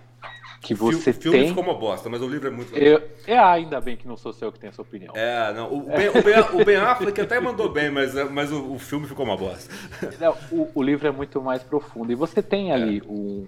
Que 0.61 0.75
você 0.75 1.11
o 1.11 1.15
filme 1.15 1.39
tem. 1.39 1.49
ficou 1.49 1.63
uma 1.63 1.75
bosta, 1.75 2.09
mas 2.09 2.21
o 2.21 2.29
livro 2.29 2.49
é 2.49 2.51
muito 2.51 2.75
legal. 2.75 3.01
Eu, 3.01 3.11
é 3.27 3.39
ainda 3.39 3.81
bem 3.81 3.97
que 3.97 4.09
não 4.09 4.17
sou 4.17 4.35
eu 4.41 4.53
que 4.53 4.59
tem 4.59 4.69
essa 4.69 4.83
opinião. 4.83 5.15
É, 5.17 5.53
não. 5.53 5.73
O 5.73 5.83
Ben, 5.83 6.09
o 6.09 6.23
ben, 6.23 6.61
o 6.61 6.65
ben 6.65 6.77
Affleck 6.77 7.21
até 7.21 7.41
mandou 7.41 7.71
bem, 7.71 7.91
mas, 7.91 8.15
mas 8.31 8.51
o, 8.51 8.73
o 8.73 8.79
filme 8.79 9.07
ficou 9.07 9.25
uma 9.25 9.37
bosta. 9.37 9.73
Não, 10.21 10.37
o, 10.51 10.71
o, 10.75 10.83
livro 10.83 11.07
é 11.07 11.13
muito 11.13 11.41
mais 11.41 11.63
profundo. 11.63 12.11
E 12.11 12.15
você 12.15 12.43
tem 12.43 12.73
ali 12.73 12.99
é. 12.99 13.03
um, 13.09 13.47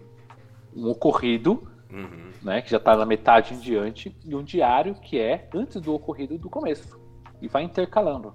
um, 0.76 0.88
ocorrido, 0.88 1.66
uhum. 1.92 2.29
Né, 2.42 2.62
que 2.62 2.70
já 2.70 2.78
está 2.78 2.96
na 2.96 3.04
metade 3.04 3.54
em 3.54 3.58
diante, 3.58 4.14
e 4.24 4.34
um 4.34 4.42
diário 4.42 4.94
que 4.94 5.18
é 5.18 5.48
antes 5.54 5.80
do 5.80 5.94
ocorrido 5.94 6.38
do 6.38 6.48
começo. 6.48 6.98
E 7.40 7.48
vai 7.48 7.62
intercalando. 7.62 8.34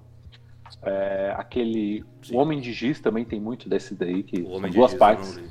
É, 0.82 1.32
aquele. 1.36 2.04
Sim. 2.22 2.36
O 2.36 2.38
Homem 2.38 2.60
de 2.60 2.72
Giz 2.72 3.00
também 3.00 3.24
tem 3.24 3.40
muito 3.40 3.68
desse 3.68 3.94
daí, 3.94 4.22
que 4.22 4.42
são 4.42 4.70
duas 4.70 4.90
Giz, 4.90 4.98
partes. 4.98 5.38
É. 5.38 5.42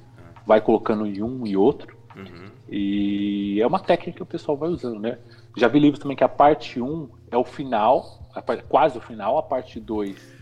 Vai 0.46 0.62
colocando 0.62 1.06
em 1.06 1.24
um 1.24 1.48
e 1.48 1.56
outro. 1.56 1.96
Uhum. 2.16 2.52
E 2.70 3.60
é 3.62 3.68
uma 3.68 3.80
técnica 3.80 4.18
que 4.18 4.24
o 4.24 4.26
pessoal 4.26 4.58
vai 4.58 4.70
usando, 4.70 5.00
né? 5.00 5.18
Já 5.58 5.68
vi 5.68 5.80
livros 5.80 6.00
também 6.00 6.18
que 6.18 6.24
a 6.24 6.30
parte 6.30 6.82
1 6.82 7.10
é 7.32 7.38
o 7.38 7.44
final, 7.44 8.20
parte, 8.46 8.64
quase 8.64 8.98
o 8.98 9.02
final, 9.02 9.38
a 9.38 9.44
parte 9.44 9.80
2 9.80 10.35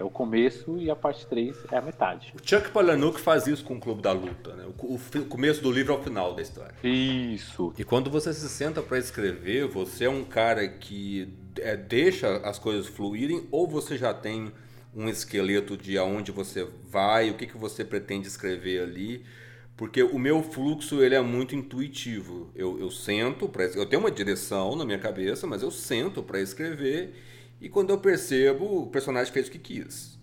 é 0.00 0.04
o 0.04 0.10
começo 0.10 0.78
e 0.78 0.90
a 0.90 0.96
parte 0.96 1.26
3 1.26 1.54
é 1.70 1.76
a 1.76 1.82
metade. 1.82 2.32
O 2.34 2.48
Chuck 2.48 2.70
Palahniuk 2.70 3.20
faz 3.20 3.46
isso 3.46 3.62
com 3.62 3.74
o 3.74 3.80
Clube 3.80 4.00
da 4.00 4.12
Luta, 4.12 4.54
né? 4.56 4.64
O, 4.78 4.94
o, 4.94 5.24
começo 5.26 5.62
do 5.62 5.70
livro 5.70 5.92
é 5.92 5.96
o 5.98 6.02
final 6.02 6.34
da 6.34 6.40
história. 6.40 6.74
Isso. 6.82 7.74
E 7.78 7.84
quando 7.84 8.10
você 8.10 8.32
se 8.32 8.48
senta 8.48 8.80
para 8.80 8.98
escrever, 8.98 9.68
você 9.68 10.06
é 10.06 10.10
um 10.10 10.24
cara 10.24 10.66
que 10.66 11.28
é, 11.58 11.76
deixa 11.76 12.38
as 12.38 12.58
coisas 12.58 12.86
fluírem 12.86 13.46
ou 13.50 13.68
você 13.68 13.98
já 13.98 14.14
tem 14.14 14.50
um 14.96 15.08
esqueleto 15.08 15.76
de 15.76 15.98
aonde 15.98 16.32
você 16.32 16.66
vai, 16.88 17.30
o 17.30 17.34
que, 17.34 17.46
que 17.46 17.56
você 17.56 17.84
pretende 17.84 18.26
escrever 18.26 18.82
ali? 18.82 19.24
porque 19.76 20.02
o 20.02 20.18
meu 20.18 20.42
fluxo 20.42 21.02
ele 21.02 21.14
é 21.14 21.22
muito 21.22 21.56
intuitivo. 21.56 22.50
Eu, 22.54 22.78
eu 22.78 22.90
sento 22.90 23.48
para 23.48 23.64
eu 23.64 23.86
tenho 23.86 24.02
uma 24.02 24.10
direção 24.10 24.76
na 24.76 24.84
minha 24.84 24.98
cabeça, 24.98 25.46
mas 25.46 25.62
eu 25.62 25.70
sento 25.70 26.22
para 26.22 26.38
escrever 26.38 27.14
e 27.60 27.68
quando 27.68 27.90
eu 27.90 27.98
percebo 27.98 28.82
o 28.82 28.86
personagem 28.86 29.32
fez 29.32 29.48
o 29.48 29.50
que 29.50 29.58
quis. 29.58 30.18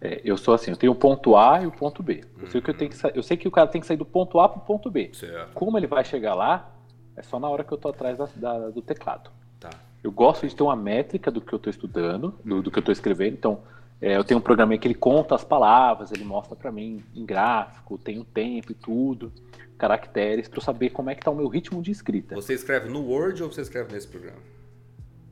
É, 0.00 0.20
eu 0.24 0.36
sou 0.36 0.54
assim, 0.54 0.70
eu 0.70 0.76
tenho 0.76 0.92
o 0.92 0.96
ponto 0.96 1.36
A 1.36 1.62
e 1.62 1.66
o 1.66 1.70
ponto 1.70 2.02
B. 2.02 2.24
Eu, 2.38 2.44
uhum. 2.44 2.50
sei 2.50 2.60
que 2.60 2.70
eu, 2.70 2.74
tenho 2.74 2.90
que 2.90 3.18
eu 3.18 3.22
sei 3.22 3.36
que 3.36 3.48
o 3.48 3.50
cara 3.50 3.68
tem 3.68 3.80
que 3.80 3.86
sair 3.86 3.98
do 3.98 4.04
ponto 4.04 4.40
A 4.40 4.48
para 4.48 4.58
o 4.58 4.64
ponto 4.64 4.90
B. 4.90 5.10
Certo. 5.12 5.52
Como 5.52 5.76
ele 5.78 5.86
vai 5.86 6.04
chegar 6.04 6.34
lá, 6.34 6.74
é 7.16 7.22
só 7.22 7.38
na 7.38 7.48
hora 7.48 7.62
que 7.62 7.72
eu 7.72 7.76
estou 7.76 7.90
atrás 7.90 8.16
da, 8.16 8.26
da, 8.36 8.70
do 8.70 8.80
teclado. 8.80 9.30
Tá. 9.58 9.70
Eu 10.02 10.10
gosto 10.10 10.48
de 10.48 10.56
ter 10.56 10.62
uma 10.62 10.76
métrica 10.76 11.30
do 11.30 11.40
que 11.40 11.52
eu 11.52 11.58
estou 11.58 11.70
estudando, 11.70 12.38
do, 12.42 12.62
do 12.62 12.70
que 12.70 12.78
eu 12.78 12.80
estou 12.80 12.92
escrevendo. 12.92 13.34
Então, 13.34 13.60
é, 14.00 14.16
eu 14.16 14.24
tenho 14.24 14.38
um 14.38 14.42
programa 14.42 14.76
que 14.78 14.88
ele 14.88 14.94
conta 14.94 15.34
as 15.34 15.44
palavras, 15.44 16.10
ele 16.10 16.24
mostra 16.24 16.56
para 16.56 16.72
mim 16.72 17.04
em 17.14 17.26
gráfico, 17.26 17.98
tem 17.98 18.18
o 18.18 18.24
tempo 18.24 18.72
e 18.72 18.74
tudo, 18.74 19.30
caracteres, 19.76 20.48
para 20.48 20.58
eu 20.58 20.62
saber 20.62 20.90
como 20.90 21.10
é 21.10 21.14
que 21.14 21.22
tá 21.22 21.30
o 21.30 21.36
meu 21.36 21.48
ritmo 21.48 21.82
de 21.82 21.90
escrita. 21.90 22.34
Você 22.34 22.54
escreve 22.54 22.88
no 22.88 23.02
Word 23.02 23.42
ou 23.42 23.52
você 23.52 23.60
escreve 23.60 23.92
nesse 23.92 24.08
programa? 24.08 24.38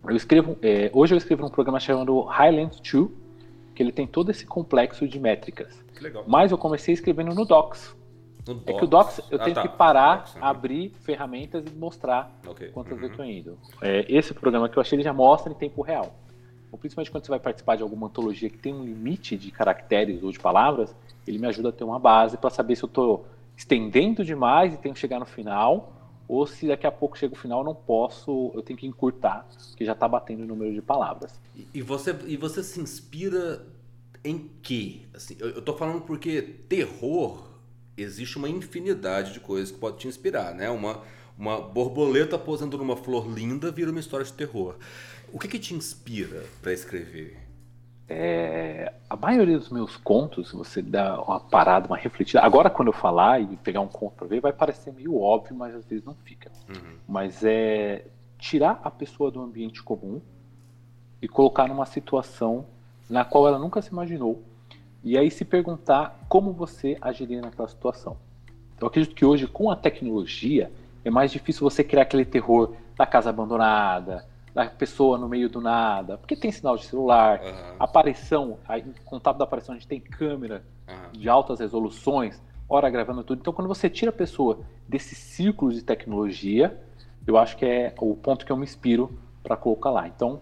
Eu 0.09 0.17
escrevo, 0.17 0.57
é, 0.63 0.91
hoje 0.93 1.15
eu 1.15 1.19
escrevo 1.19 1.43
num 1.43 1.51
programa 1.51 1.79
chamado 1.79 2.21
Highland 2.23 2.81
2, 2.83 3.11
que 3.75 3.83
ele 3.83 3.93
tem 3.93 4.07
todo 4.07 4.31
esse 4.31 4.47
complexo 4.47 5.07
de 5.07 5.19
métricas. 5.19 5.85
Mas 6.27 6.51
eu 6.51 6.59
comecei 6.59 6.95
escrevendo 6.95 7.35
no 7.35 7.45
Docs. 7.45 7.97
No 8.47 8.55
Docs. 8.55 8.69
É 8.69 8.73
que 8.73 8.85
o 8.85 8.87
Docs 8.87 9.21
eu 9.31 9.41
ah, 9.41 9.45
tenho 9.45 9.55
tá. 9.55 9.63
que 9.63 9.69
parar, 9.69 10.17
Docs, 10.19 10.37
abrir 10.41 10.91
ferramentas 11.01 11.65
e 11.67 11.71
mostrar 11.77 12.33
okay. 12.47 12.69
quantas 12.69 12.97
uhum. 12.97 13.05
eu 13.05 13.11
estou 13.11 13.25
indo. 13.25 13.59
É, 13.83 14.07
esse 14.09 14.33
programa 14.33 14.69
que 14.69 14.79
eu 14.79 14.81
achei 14.81 14.97
ele 14.97 15.03
já 15.03 15.13
mostra 15.13 15.53
em 15.53 15.55
tempo 15.55 15.83
real 15.83 16.15
ou 16.71 16.79
principalmente 16.79 17.11
quando 17.11 17.25
você 17.25 17.31
vai 17.31 17.41
participar 17.41 17.77
de 17.77 17.83
alguma 17.83 18.07
antologia 18.07 18.49
que 18.51 18.59
tem 18.59 18.75
um 18.75 18.85
limite 18.85 19.37
de 19.37 19.51
caracteres 19.51 20.23
ou 20.23 20.31
de 20.31 20.39
palavras, 20.39 20.95
ele 21.27 21.39
me 21.39 21.47
ajuda 21.47 21.71
a 21.71 21.73
ter 21.73 21.85
uma 21.85 21.99
base 21.99 22.37
para 22.37 22.51
saber 22.51 22.77
se 22.77 22.85
eu 22.85 22.89
estou 22.89 23.27
estendendo 23.57 24.25
demais 24.25 24.75
e 24.75 24.77
tenho 24.77 24.95
que 24.95 25.01
chegar 25.01 25.19
no 25.19 25.27
final, 25.27 25.93
ou 26.29 26.47
se 26.47 26.69
daqui 26.69 26.87
a 26.87 26.93
pouco 26.93 27.17
chega 27.17 27.35
o 27.35 27.39
final 27.39 27.61
eu 27.61 27.65
não 27.65 27.75
posso, 27.75 28.53
eu 28.55 28.63
tenho 28.63 28.79
que 28.79 28.87
encurtar, 28.87 29.49
porque 29.71 29.85
já 29.85 29.93
está 29.93 30.07
batendo 30.07 30.43
o 30.43 30.47
número 30.47 30.75
de 30.75 30.83
palavras. 30.83 31.41
E 31.73 31.81
você, 31.81 32.15
e 32.27 32.37
você 32.37 32.63
se 32.63 32.79
inspira 32.79 33.67
em 34.23 34.51
quê? 34.63 35.01
Assim, 35.15 35.37
eu, 35.41 35.59
estou 35.59 35.75
falando 35.77 36.03
porque 36.03 36.43
terror 36.69 37.49
existe 37.97 38.37
uma 38.37 38.49
infinidade 38.49 39.33
de 39.33 39.41
coisas 39.41 39.71
que 39.71 39.79
pode 39.79 39.97
te 39.97 40.07
inspirar, 40.07 40.55
né? 40.55 40.69
Uma, 40.69 41.03
uma 41.37 41.61
borboleta 41.61 42.39
posando 42.39 42.77
numa 42.77 42.97
flor 42.97 43.27
linda 43.27 43.71
vira 43.73 43.91
uma 43.91 44.01
história 44.01 44.27
de 44.27 44.33
terror. 44.35 44.77
O 45.33 45.39
que, 45.39 45.49
que 45.49 45.59
te 45.59 45.75
inspira 45.75 46.45
para 46.61 46.73
escrever? 46.73 47.48
É, 48.11 48.93
a 49.09 49.17
maioria 49.17 49.59
dos 49.59 49.69
meus 49.69 49.97
contos, 49.97 50.53
você 50.53 50.81
dá 50.81 51.21
uma 51.21 51.39
parada, 51.39 51.87
uma 51.87 51.97
refletida. 51.97 52.41
Agora, 52.41 52.71
quando 52.71 52.89
eu 52.89 52.93
falar 52.93 53.41
e 53.41 53.57
pegar 53.59 53.81
um 53.81 53.89
conto 53.89 54.15
para 54.15 54.27
ver, 54.27 54.41
vai 54.41 54.53
parecer 54.53 54.93
meio 54.93 55.21
óbvio, 55.21 55.55
mas 55.55 55.75
às 55.75 55.85
vezes 55.85 56.05
não 56.05 56.15
fica. 56.15 56.51
Uhum. 56.69 56.97
Mas 57.07 57.45
é 57.45 58.07
tirar 58.39 58.81
a 58.83 58.91
pessoa 58.91 59.31
do 59.31 59.43
ambiente 59.43 59.83
comum 59.83 60.23
e 61.21 61.29
colocar 61.29 61.67
numa 61.69 61.85
situação 61.85 62.65
na 63.11 63.25
qual 63.25 63.47
ela 63.47 63.59
nunca 63.59 63.83
se 63.83 63.91
imaginou. 63.91 64.43
E 65.05 65.19
aí 65.19 65.31
se 65.31 65.45
perguntar 65.45 66.19
como 66.29 66.53
você 66.53 66.97
agiria 67.01 67.41
naquela 67.41 67.69
situação. 67.69 68.17
Eu 68.81 68.87
acredito 68.87 69.15
que 69.15 69.25
hoje, 69.25 69.47
com 69.47 69.71
a 69.71 69.77
tecnologia, 69.77 70.71
é 71.05 71.11
mais 71.11 71.31
difícil 71.31 71.69
você 71.69 71.83
criar 71.85 72.03
aquele 72.03 72.25
terror 72.25 72.75
da 72.97 73.07
casa 73.07 73.31
abandonada, 73.31 74.25
da 74.55 74.67
pessoa 74.67 75.19
no 75.19 75.29
meio 75.29 75.49
do 75.49 75.61
nada, 75.61 76.19
porque 76.19 76.37
tem 76.37 76.51
sinal 76.51 76.77
de 76.77 76.85
celular, 76.85 77.41
uhum. 77.41 77.77
aparição, 77.79 78.59
aí, 78.67 78.85
contato 79.05 79.37
da 79.37 79.45
aparição 79.45 79.75
a 79.75 79.79
gente 79.79 79.89
tem 79.89 80.01
câmera 80.01 80.65
uhum. 80.89 81.13
de 81.13 81.29
altas 81.29 81.61
resoluções, 81.61 82.43
hora 82.69 82.91
gravando 82.91 83.23
tudo. 83.23 83.41
Então, 83.41 83.53
quando 83.53 83.69
você 83.69 83.89
tira 83.89 84.11
a 84.11 84.15
pessoa 84.15 84.61
desse 84.89 85.15
círculo 85.15 85.73
de 85.73 85.83
tecnologia, 85.83 86.79
eu 87.27 87.37
acho 87.37 87.57
que 87.57 87.65
é 87.65 87.95
o 87.99 88.15
ponto 88.17 88.45
que 88.45 88.53
eu 88.53 88.57
me 88.57 88.65
inspiro 88.65 89.19
para 89.43 89.57
colocar 89.57 89.91
lá. 89.91 90.09
Então, 90.09 90.41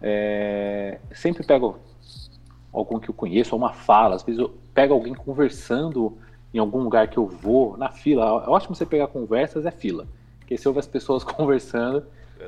é, 0.00 0.98
sempre 1.12 1.44
pego 1.44 1.78
algum 2.72 2.98
que 2.98 3.10
eu 3.10 3.14
conheço, 3.14 3.54
uma 3.54 3.72
fala, 3.72 4.16
às 4.16 4.22
vezes 4.22 4.40
eu 4.40 4.54
pego 4.72 4.94
alguém 4.94 5.14
conversando 5.14 6.16
em 6.54 6.58
algum 6.58 6.82
lugar 6.82 7.08
que 7.08 7.18
eu 7.18 7.26
vou, 7.26 7.76
na 7.76 7.90
fila. 7.90 8.44
É 8.46 8.48
ótimo 8.48 8.74
você 8.74 8.84
pegar 8.84 9.06
conversas, 9.06 9.64
é 9.64 9.70
fila. 9.70 10.06
Porque 10.38 10.56
você 10.56 10.68
ouve 10.68 10.80
as 10.80 10.86
pessoas 10.86 11.22
conversando 11.24 12.04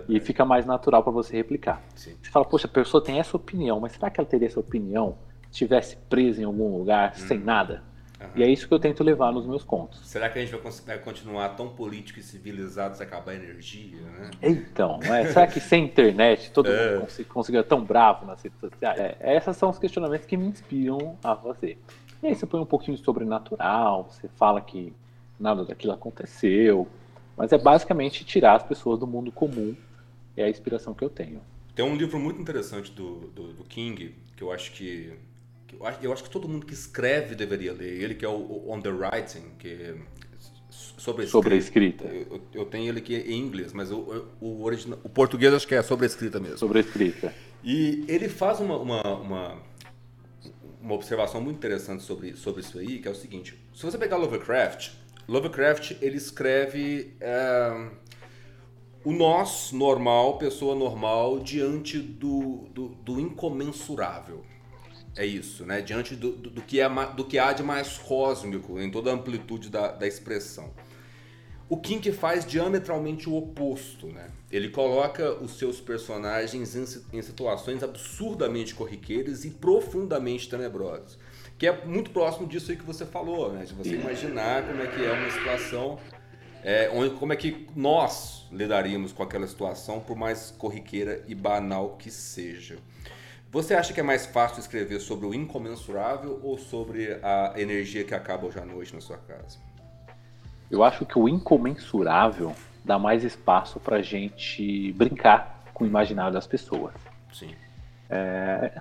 e 0.09 0.21
fica 0.21 0.45
mais 0.45 0.67
natural 0.67 1.03
para 1.03 1.13
você 1.13 1.37
replicar. 1.37 1.83
Sim. 1.95 2.17
Você 2.23 2.31
fala, 2.31 2.45
poxa, 2.45 2.67
a 2.67 2.71
pessoa 2.71 3.03
tem 3.03 3.19
essa 3.19 3.37
opinião, 3.37 3.81
mas 3.81 3.93
será 3.93 4.11
que 4.11 4.21
ela 4.21 4.29
teria 4.29 4.49
essa 4.49 4.61
opinião 4.61 5.17
se 5.45 5.51
estivesse 5.53 5.97
presa 6.09 6.43
em 6.43 6.45
algum 6.45 6.77
lugar 6.77 7.13
hum. 7.13 7.27
sem 7.27 7.39
nada? 7.39 7.83
Uhum. 8.21 8.31
E 8.37 8.43
é 8.43 8.49
isso 8.49 8.67
que 8.67 8.75
eu 8.75 8.79
tento 8.79 9.03
levar 9.05 9.33
nos 9.33 9.47
meus 9.47 9.65
contos. 9.65 10.01
Será 10.09 10.29
que 10.29 10.39
a 10.39 10.45
gente 10.45 10.57
vai 10.87 10.99
continuar 10.99 11.51
tão 11.51 11.69
político 11.69 12.19
e 12.19 12.23
civilizado 12.23 12.97
se 12.97 13.03
acabar 13.03 13.33
a 13.33 13.35
energia? 13.35 14.01
Né? 14.01 14.31
Então, 14.43 14.99
é, 15.03 15.27
será 15.27 15.47
que 15.47 15.61
sem 15.61 15.85
internet 15.85 16.51
todo 16.51 16.71
é. 16.73 16.99
mundo 16.99 17.09
conseguiria 17.29 17.65
tão 17.65 17.85
bravo 17.85 18.27
nas 18.27 18.43
redes 18.43 18.59
sociais? 18.59 18.99
É, 18.99 19.37
esses 19.37 19.57
são 19.57 19.71
os 19.71 19.79
questionamentos 19.79 20.27
que 20.27 20.37
me 20.37 20.47
inspiram 20.47 21.17
a 21.23 21.37
fazer. 21.37 21.79
E 22.23 22.29
aí 22.29 22.35
você 22.35 22.47
põe 22.47 22.61
um 22.61 22.67
pouquinho 22.67 22.97
de 22.97 23.05
sobrenatural, 23.05 24.09
você 24.11 24.29
fala 24.29 24.61
que 24.61 24.95
nada 25.39 25.65
daquilo 25.65 25.93
aconteceu, 25.93 26.89
mas 27.37 27.53
é 27.53 27.59
basicamente 27.59 28.25
tirar 28.25 28.57
as 28.57 28.63
pessoas 28.63 28.99
do 28.99 29.07
mundo 29.07 29.33
comum. 29.33 29.75
É 30.37 30.45
a 30.45 30.49
inspiração 30.49 30.95
que 30.95 31.05
eu 31.05 31.11
tenho. 31.11 31.41
Tem 31.75 31.85
um 31.85 31.97
livro 31.97 32.19
muito 32.19 32.41
interessante 32.41 32.91
do, 32.93 33.29
do, 33.29 33.53
do 33.53 33.65
King, 33.65 34.15
que 34.37 34.43
eu 34.43 34.53
acho 34.53 34.73
que, 34.73 35.13
que 35.67 35.77
eu, 35.77 35.87
acho, 35.87 35.99
eu, 36.03 36.13
acho, 36.13 36.23
que 36.25 36.31
todo 36.31 36.49
mundo 36.49 36.67
que 36.67 36.75
escreve 36.75 37.35
deveria 37.35 37.73
ler. 37.73 38.01
Ele 38.03 38.15
que 38.15 38.25
é 38.25 38.29
o, 38.29 38.71
On 38.71 38.81
the 38.81 38.91
Writing, 38.91 39.53
que 39.59 39.69
é 39.69 39.95
sobre 40.71 41.23
a 41.23 41.25
escrita. 41.25 41.31
Sobre 41.31 41.55
a 41.55 41.57
escrita. 41.57 42.05
Eu, 42.05 42.41
eu, 42.53 42.65
tenho 42.65 42.89
ele 42.89 42.99
aqui 42.99 43.17
em 43.17 43.41
inglês, 43.41 43.73
mas 43.73 43.91
o, 43.91 44.27
o, 44.41 44.63
original, 44.65 44.99
o 45.03 45.09
português 45.09 45.53
acho 45.53 45.67
que 45.67 45.75
é 45.75 45.83
sobre 45.83 46.05
a 46.05 46.09
escrita 46.09 46.39
mesmo. 46.41 46.59
Sobre 46.59 46.79
a 46.79 46.81
escrita. 46.81 47.35
E 47.63 48.05
ele 48.09 48.29
faz 48.29 48.61
uma, 48.61 48.77
uma, 48.77 49.03
uma, 49.03 49.63
uma 50.81 50.95
observação 50.95 51.41
muito 51.41 51.57
interessante 51.57 52.03
sobre, 52.03 52.37
sobre 52.37 52.61
isso 52.61 52.79
aí, 52.79 52.99
que 52.99 53.09
é 53.09 53.11
o 53.11 53.15
seguinte. 53.15 53.59
Se 53.75 53.85
você 53.85 53.97
pegar 53.99 54.17
Lovecraft, 54.17 54.91
Lovecraft 55.27 55.97
ele 56.03 56.17
escreve 56.17 57.17
é, 57.21 57.89
o 59.05 59.13
nós 59.13 59.73
normal, 59.73 60.39
pessoa 60.39 60.75
normal, 60.75 61.41
diante 61.41 61.99
do, 61.99 62.69
do, 62.73 62.89
do 62.89 63.21
incomensurável. 63.21 64.45
É 65.17 65.25
isso, 65.25 65.65
né? 65.65 65.81
Diante 65.81 66.15
do, 66.15 66.33
do, 66.33 66.51
do, 66.51 66.63
que 66.63 66.81
é, 66.81 66.89
do 67.15 67.25
que 67.25 67.39
há 67.39 67.53
de 67.53 67.63
mais 67.63 67.97
cósmico 67.97 68.79
em 68.81 68.91
toda 68.91 69.11
a 69.11 69.15
amplitude 69.15 69.71
da, 69.71 69.93
da 69.93 70.07
expressão. 70.07 70.73
O 71.69 71.79
King 71.79 72.13
faz 72.13 72.45
diametralmente 72.45 73.29
o 73.29 73.37
oposto, 73.37 74.09
né? 74.09 74.29
Ele 74.51 74.69
coloca 74.69 75.33
os 75.43 75.57
seus 75.57 75.81
personagens 75.81 76.75
em, 76.77 77.19
em 77.19 77.23
situações 77.23 77.83
absurdamente 77.83 78.75
corriqueiras 78.75 79.45
e 79.45 79.51
profundamente 79.51 80.49
tenebrosas 80.49 81.17
que 81.59 81.67
é 81.67 81.85
muito 81.85 82.11
próximo 82.11 82.47
disso 82.47 82.71
aí 82.71 82.77
que 82.77 82.85
você 82.85 83.07
falou, 83.07 83.53
né? 83.53 83.65
De 83.65 83.75
você 83.75 83.95
imaginar 83.95 84.63
como 84.67 84.83
é 84.83 84.87
que 84.87 85.05
é 85.05 85.13
uma 85.13 85.31
situação, 85.31 85.99
é, 86.63 86.91
onde, 86.93 87.15
como 87.15 87.33
é 87.33 87.37
que 87.37 87.69
nós 87.77 88.47
lidaríamos 88.51 89.13
com 89.13 89.23
aquela 89.23 89.47
situação, 89.47 90.01
por 90.01 90.17
mais 90.17 90.51
corriqueira 90.51 91.23
e 91.29 91.35
banal 91.35 91.97
que 91.97 92.11
seja. 92.11 92.79
Você 93.51 93.73
acha 93.73 93.93
que 93.93 94.01
é 94.01 94.03
mais 94.03 94.27
fácil 94.27 94.59
escrever 94.59 94.99
sobre 94.99 95.27
o 95.27 95.35
incomensurável 95.35 96.41
ou 96.43 96.59
sobre 96.59 97.21
a 97.23 97.53
energia 97.57 98.03
que 98.03 98.13
acaba 98.13 98.47
hoje 98.47 98.59
à 98.59 98.65
noite 98.65 98.93
na 98.93 99.01
sua 99.01 99.17
casa? 99.17 99.59
Eu 100.69 100.83
acho 100.83 101.07
que 101.07 101.17
o 101.17 101.29
incomensurável 101.29 102.53
dá 102.85 102.99
mais 102.99 103.23
espaço 103.23 103.79
para 103.79 104.03
gente 104.03 104.93
brincar 104.95 105.63
com 105.73 105.85
o 105.85 105.87
imaginário 105.87 106.33
das 106.33 106.49
pessoas. 106.49 106.95
Sim. 107.33 107.55
É, 108.11 108.81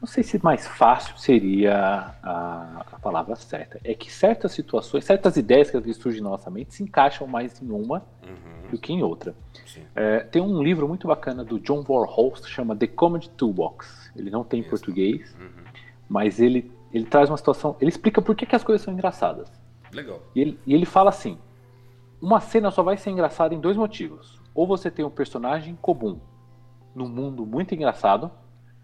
não 0.00 0.06
sei 0.06 0.22
se 0.22 0.42
mais 0.42 0.66
fácil 0.66 1.16
seria 1.18 2.14
a, 2.22 2.84
a, 2.92 2.98
palavra 3.00 3.36
certa. 3.36 3.78
É 3.84 3.94
que 3.94 4.10
certas 4.10 4.52
situações, 4.52 5.04
certas 5.04 5.36
ideias 5.36 5.70
que 5.70 5.76
às 5.76 5.84
vezes 5.84 6.00
surgem 6.00 6.22
na 6.22 6.30
nossa 6.30 6.50
mente 6.50 6.74
se 6.74 6.82
encaixam 6.82 7.26
mais 7.26 7.60
em 7.60 7.70
uma 7.70 8.02
uhum. 8.26 8.70
do 8.70 8.78
que 8.78 8.94
em 8.94 9.02
outra. 9.02 9.34
É, 9.94 10.20
tem 10.20 10.40
um 10.40 10.62
livro 10.62 10.88
muito 10.88 11.06
bacana 11.06 11.44
do 11.44 11.60
John 11.60 11.84
Warholst, 11.86 12.46
chama 12.46 12.74
The 12.74 12.86
Comedy 12.86 13.28
Toolbox. 13.30 14.10
Ele 14.16 14.30
não 14.30 14.42
tem 14.42 14.60
em 14.60 14.68
português, 14.68 15.36
uhum. 15.38 15.48
mas 16.08 16.40
ele, 16.40 16.72
ele 16.92 17.04
traz 17.04 17.28
uma 17.28 17.36
situação. 17.36 17.76
Ele 17.78 17.90
explica 17.90 18.22
por 18.22 18.34
que, 18.34 18.46
que 18.46 18.56
as 18.56 18.64
coisas 18.64 18.82
são 18.82 18.94
engraçadas. 18.94 19.52
Legal. 19.92 20.20
E 20.34 20.40
ele, 20.40 20.58
e 20.66 20.72
ele 20.72 20.86
fala 20.86 21.10
assim: 21.10 21.36
uma 22.22 22.40
cena 22.40 22.70
só 22.70 22.82
vai 22.82 22.96
ser 22.96 23.10
engraçada 23.10 23.54
em 23.54 23.60
dois 23.60 23.76
motivos. 23.76 24.40
Ou 24.54 24.66
você 24.66 24.90
tem 24.90 25.04
um 25.04 25.10
personagem 25.10 25.76
comum 25.80 26.18
num 26.94 27.08
mundo 27.08 27.46
muito 27.46 27.74
engraçado, 27.74 28.30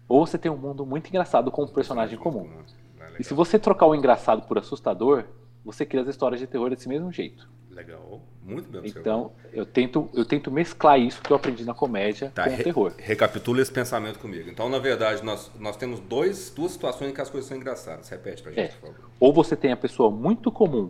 ou 0.07 0.25
você 0.25 0.37
tem 0.37 0.51
um 0.51 0.57
mundo 0.57 0.85
muito 0.85 1.07
engraçado 1.07 1.51
com 1.51 1.63
um 1.63 1.67
personagem 1.67 2.17
comum. 2.17 2.49
É 2.99 3.07
e 3.19 3.23
se 3.23 3.33
você 3.33 3.59
trocar 3.59 3.87
o 3.87 3.95
engraçado 3.95 4.43
por 4.43 4.57
assustador, 4.57 5.25
você 5.63 5.85
cria 5.85 6.01
as 6.01 6.07
histórias 6.07 6.39
de 6.39 6.47
terror 6.47 6.69
desse 6.69 6.87
mesmo 6.87 7.11
jeito. 7.11 7.47
Legal, 7.77 8.21
muito 8.41 8.67
bem 8.69 8.81
Então, 8.85 9.31
eu 9.53 9.63
tento, 9.63 10.09
eu 10.11 10.25
tento 10.25 10.49
mesclar 10.49 10.99
isso 10.99 11.21
que 11.21 11.31
eu 11.31 11.37
aprendi 11.37 11.63
na 11.63 11.75
comédia 11.75 12.31
tá, 12.33 12.45
com 12.45 12.55
o 12.55 12.63
terror. 12.63 12.93
Recapitula 12.97 13.61
esse 13.61 13.71
pensamento 13.71 14.17
comigo. 14.17 14.49
Então, 14.49 14.67
na 14.67 14.79
verdade, 14.79 15.23
nós, 15.23 15.51
nós 15.59 15.77
temos 15.77 15.99
dois, 15.99 16.49
duas 16.49 16.71
situações 16.71 17.11
em 17.11 17.13
que 17.13 17.21
as 17.21 17.29
coisas 17.29 17.47
são 17.47 17.55
engraçadas. 17.55 18.09
Repete 18.09 18.41
pra 18.41 18.51
gente, 18.51 18.73
é. 18.73 18.77
por 18.79 18.87
favor. 18.87 19.09
Ou 19.19 19.31
você 19.31 19.55
tem 19.55 19.71
a 19.71 19.77
pessoa 19.77 20.09
muito 20.09 20.51
comum 20.51 20.89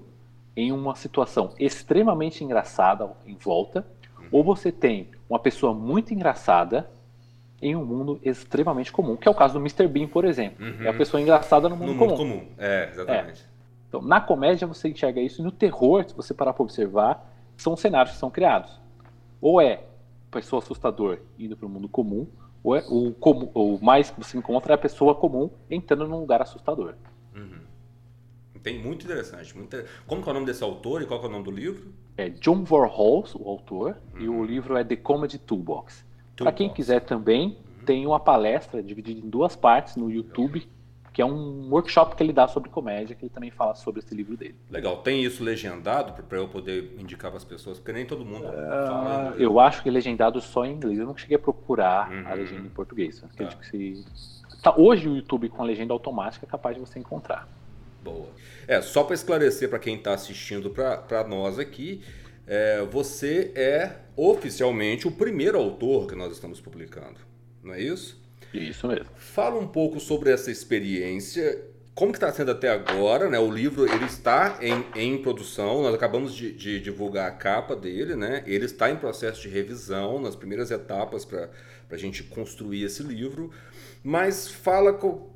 em 0.55 0.71
uma 0.71 0.95
situação 0.95 1.53
extremamente 1.59 2.41
engraçada 2.41 3.12
em 3.25 3.36
volta, 3.36 3.86
uhum. 4.17 4.27
ou 4.31 4.43
você 4.43 4.71
tem 4.71 5.09
uma 5.29 5.39
pessoa 5.39 5.74
muito 5.74 6.13
engraçada 6.13 6.89
em 7.61 7.75
um 7.75 7.83
mundo 7.83 8.19
extremamente 8.23 8.91
comum, 8.91 9.15
que 9.15 9.27
é 9.27 9.31
o 9.31 9.35
caso 9.35 9.53
do 9.55 9.59
Mr. 9.59 9.87
Bean, 9.87 10.07
por 10.07 10.25
exemplo. 10.25 10.65
Uhum. 10.65 10.83
É 10.83 10.89
a 10.89 10.93
pessoa 10.93 11.19
engraçada 11.21 11.67
no 11.67 11.75
mundo 11.75 11.93
no 11.93 11.97
comum. 11.97 12.17
No 12.17 12.25
mundo 12.25 12.39
comum, 12.39 12.47
é, 12.57 12.89
exatamente. 12.91 13.41
É. 13.41 13.57
Então, 13.87 14.01
na 14.01 14.21
comédia 14.21 14.67
você 14.67 14.89
enxerga 14.89 15.21
isso, 15.21 15.41
e 15.41 15.43
no 15.43 15.51
terror, 15.51 16.03
se 16.07 16.15
você 16.15 16.33
parar 16.33 16.53
para 16.53 16.63
observar, 16.63 17.33
são 17.55 17.75
cenários 17.75 18.13
que 18.13 18.19
são 18.19 18.29
criados. 18.29 18.79
Ou 19.41 19.61
é 19.61 19.83
pessoa 20.29 20.61
assustador 20.61 21.19
indo 21.39 21.55
para 21.55 21.65
o 21.65 21.69
mundo 21.69 21.87
comum, 21.87 22.27
ou 22.63 22.75
é 22.75 22.83
o, 22.87 23.13
comum, 23.13 23.49
o 23.53 23.79
mais 23.81 24.09
que 24.09 24.19
você 24.19 24.37
encontra 24.37 24.73
é 24.73 24.75
a 24.75 24.77
pessoa 24.77 25.15
comum 25.15 25.49
entrando 25.69 26.07
num 26.07 26.19
lugar 26.19 26.41
assustador. 26.41 26.95
Uhum. 27.35 27.61
Tem 28.61 28.77
muito 28.77 29.05
interessante. 29.05 29.55
Muito... 29.55 29.77
Como 30.05 30.21
é 30.21 30.29
o 30.29 30.33
nome 30.33 30.45
desse 30.45 30.63
autor 30.63 31.01
e 31.01 31.05
qual 31.05 31.23
é 31.23 31.25
o 31.25 31.29
nome 31.29 31.45
do 31.45 31.51
livro? 31.51 31.93
É 32.17 32.29
John 32.29 32.65
Warholz, 32.69 33.33
o 33.35 33.47
autor, 33.47 33.97
uhum. 34.13 34.21
e 34.21 34.27
o 34.27 34.33
uhum. 34.33 34.43
livro 34.43 34.75
é 34.75 34.83
The 34.83 34.97
Comedy 34.97 35.37
Toolbox. 35.37 36.05
Para 36.44 36.51
quem 36.51 36.70
quiser 36.70 37.01
também, 37.01 37.58
tem 37.86 38.06
uma 38.06 38.20
palestra 38.20 38.84
dividida 38.84 39.20
em 39.20 39.29
duas 39.29 39.56
partes 39.56 39.96
no 39.96 40.12
YouTube, 40.12 40.67
que 41.13 41.22
é 41.22 41.25
um 41.25 41.70
workshop 41.72 42.15
que 42.15 42.22
ele 42.22 42.32
dá 42.32 42.48
sobre 42.48 42.70
comédia, 42.70 43.15
que 43.15 43.25
ele 43.25 43.32
também 43.34 43.50
fala 43.50 43.74
sobre 43.74 44.01
esse 44.01 44.13
livro 44.13 44.38
dele. 44.38 44.56
Legal. 44.70 44.98
Tem 44.98 45.24
isso 45.24 45.44
legendado 45.44 46.22
para 46.22 46.38
eu 46.38 46.48
poder 46.48 46.96
indicar 47.00 47.32
para 47.32 47.38
as 47.38 47.44
pessoas? 47.44 47.79
Porque 47.79 47.91
nem 47.91 48.06
todo 48.06 48.24
mundo 48.24 48.46
uh, 48.46 48.51
fala. 48.51 49.36
Eu 49.39 49.60
acho 49.60 49.82
que 49.82 49.89
é 49.89 49.91
legendado 49.91 50.39
só 50.39 50.63
em 50.63 50.74
inglês. 50.74 51.00
Eu 51.00 51.08
não 51.08 51.17
cheguei 51.17 51.38
a 51.38 51.39
procurar 51.39 52.12
uhum. 52.12 52.27
a 52.27 52.34
legenda 52.36 52.67
em 52.67 52.70
português. 52.70 53.20
Tá. 53.36 53.46
Que 53.48 53.65
se... 53.65 54.06
tá, 54.62 54.75
hoje 54.77 55.10
o 55.10 55.15
YouTube 55.15 55.50
com 55.50 55.63
a 55.63 55.65
legenda 55.65 55.91
automática 55.91 56.46
é 56.46 56.50
capaz 56.50 56.75
de 56.75 56.82
você 56.82 57.00
encontrar. 57.00 57.50
Boa. 58.03 58.27
É, 58.67 58.79
só 58.82 59.03
para 59.03 59.15
esclarecer 59.15 59.70
para 59.70 59.79
quem 59.79 59.96
está 59.96 60.13
assistindo 60.13 60.70
para 60.70 61.25
nós 61.27 61.58
aqui, 61.58 62.03
é, 62.46 62.84
você 62.84 63.51
é 63.56 64.06
oficialmente 64.17 65.07
o 65.07 65.12
primeiro 65.12 65.57
autor 65.57 66.07
que 66.07 66.15
nós 66.15 66.33
estamos 66.33 66.59
publicando, 66.59 67.19
não 67.63 67.74
é 67.74 67.81
isso? 67.81 68.19
Isso 68.51 68.88
mesmo. 68.88 69.05
Fala 69.15 69.59
um 69.59 69.67
pouco 69.67 70.00
sobre 70.00 70.31
essa 70.31 70.50
experiência, 70.50 71.63
como 71.93 72.12
que 72.12 72.17
está 72.17 72.31
sendo 72.31 72.51
até 72.51 72.69
agora, 72.69 73.29
né? 73.29 73.39
O 73.39 73.51
livro 73.51 73.85
ele 73.85 74.05
está 74.05 74.57
em, 74.61 74.85
em 74.96 75.22
produção, 75.22 75.81
nós 75.81 75.94
acabamos 75.94 76.33
de, 76.33 76.51
de, 76.51 76.79
divulgar 76.79 77.27
a 77.27 77.31
capa 77.31 77.75
dele, 77.75 78.15
né? 78.15 78.44
Ele 78.46 78.65
está 78.65 78.89
em 78.89 78.96
processo 78.96 79.42
de 79.42 79.50
revisão, 79.50 80.20
nas 80.20 80.35
primeiras 80.35 80.72
etapas 80.72 81.25
para 81.25 81.50
a 81.92 81.98
gente 81.98 82.24
construir 82.24 82.83
esse 82.83 83.03
livro. 83.03 83.51
Mas 84.03 84.48
fala 84.48 84.94
com, 84.94 85.29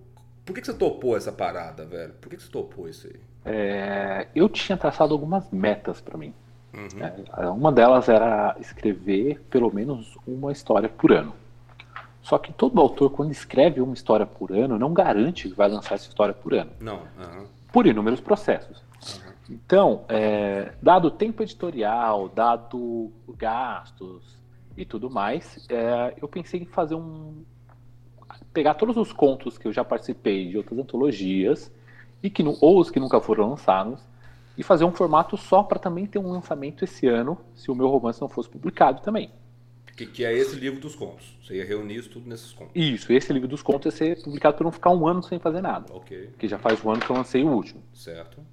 por 0.46 0.54
que, 0.54 0.62
que 0.62 0.68
você 0.68 0.74
topou 0.74 1.18
essa 1.18 1.32
parada, 1.32 1.86
velho? 1.86 2.14
Por 2.22 2.30
que, 2.30 2.38
que 2.38 2.44
você 2.44 2.52
topou 2.52 2.88
isso 2.88 3.08
aí? 3.08 3.20
É, 3.44 4.28
eu 4.36 4.48
tinha 4.48 4.78
traçado 4.78 5.14
algumas 5.14 5.50
metas 5.52 6.00
para 6.00 6.18
mim. 6.18 6.34
Uhum. 6.74 7.44
É, 7.44 7.50
uma 7.50 7.72
delas 7.72 8.08
era 8.08 8.56
escrever 8.60 9.42
pelo 9.50 9.74
menos 9.74 10.18
uma 10.26 10.52
história 10.52 10.88
por 10.88 11.12
ano. 11.12 11.34
Só 12.22 12.38
que 12.38 12.54
todo 12.54 12.80
autor, 12.80 13.10
quando 13.10 13.32
escreve 13.32 13.82
uma 13.82 13.94
história 13.94 14.26
por 14.26 14.52
ano, 14.52 14.78
não 14.78 14.94
garante 14.94 15.50
que 15.50 15.56
vai 15.56 15.68
lançar 15.68 15.96
essa 15.96 16.08
história 16.08 16.34
por 16.34 16.54
ano. 16.54 16.72
Não. 16.80 16.98
Uhum. 16.98 17.46
Por 17.74 17.88
inúmeros 17.88 18.22
processos. 18.22 18.78
Uhum. 18.78 19.32
Então, 19.50 20.06
é, 20.08 20.72
dado 20.82 21.08
o 21.08 21.12
tempo 21.12 21.42
editorial, 21.44 22.30
dado 22.30 23.12
gastos 23.38 24.38
e 24.78 24.86
tudo 24.86 25.10
mais, 25.10 25.66
é, 25.70 26.14
eu 26.22 26.28
pensei 26.28 26.62
em 26.62 26.66
fazer 26.66 26.96
um. 26.96 27.44
pegar 28.54 28.76
todos 28.76 28.96
os 28.98 29.12
contos 29.12 29.58
que 29.58 29.68
eu 29.68 29.74
já 29.74 29.84
participei 29.84 30.48
de 30.48 30.58
outras 30.58 30.80
antologias, 30.80 31.72
e 32.24 32.30
que, 32.30 32.44
ou 32.62 32.80
os 32.80 32.92
que 32.92 33.00
nunca 33.00 33.20
foram 33.20 33.50
lançados, 33.50 34.00
e 34.58 34.64
fazer 34.64 34.84
um 34.84 34.92
formato 34.92 35.38
só 35.38 35.64
para 35.64 35.80
também 35.80 36.06
ter 36.06 36.20
um 36.20 36.32
lançamento 36.32 36.84
esse 36.84 37.08
ano, 37.08 37.38
se 37.54 37.72
o 37.72 37.76
meu 37.76 37.88
romance 37.88 38.22
não 38.22 38.30
fosse 38.30 38.50
publicado 38.50 39.02
também. 39.02 39.32
Que, 39.96 40.06
que, 40.06 40.26
é 40.26 40.34
esse 40.34 40.56
livro 40.56 40.80
dos 40.80 40.96
contos. 40.96 41.38
Você 41.44 41.56
ia 41.56 41.66
reunir 41.66 41.98
isso 41.98 42.10
tudo 42.10 42.28
nesses 42.28 42.52
contos. 42.52 42.72
Isso, 42.74 43.12
esse 43.12 43.32
livro 43.32 43.48
dos 43.48 43.62
contos 43.62 43.86
ia 43.86 44.16
ser 44.16 44.24
publicado 44.24 44.58
para 44.58 44.64
não 44.64 44.72
ficar 44.72 44.90
um 44.90 45.08
ano 45.08 45.22
sem 45.22 45.38
fazer 45.38 45.62
nada. 45.62 45.94
Ok. 45.94 46.32
Que 46.38 46.48
já 46.48 46.58
faz 46.58 46.84
um 46.84 46.90
ano 46.90 47.02
que 47.02 47.10
eu 47.10 47.16
lancei 47.16 47.44
o 47.44 47.50
último. 47.50 47.84
Certo. 47.94 48.44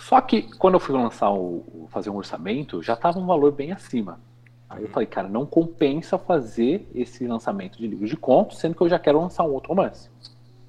Só 0.00 0.20
que 0.20 0.42
quando 0.56 0.74
eu 0.74 0.80
fui 0.80 0.94
lançar 0.94 1.30
o, 1.30 1.88
fazer 1.90 2.10
um 2.10 2.16
orçamento, 2.16 2.82
já 2.82 2.94
estava 2.94 3.18
um 3.18 3.26
valor 3.26 3.52
bem 3.52 3.72
acima. 3.72 4.20
Aí 4.68 4.78
uhum. 4.78 4.84
eu 4.86 4.90
falei, 4.90 5.06
cara, 5.06 5.28
não 5.28 5.44
compensa 5.44 6.16
fazer 6.16 6.88
esse 6.94 7.26
lançamento 7.26 7.78
de 7.78 7.86
livro 7.86 8.06
de 8.06 8.16
contos, 8.16 8.58
sendo 8.58 8.74
que 8.74 8.80
eu 8.80 8.88
já 8.88 8.98
quero 8.98 9.20
lançar 9.20 9.44
um 9.44 9.52
outro 9.52 9.70
romance. 9.70 10.08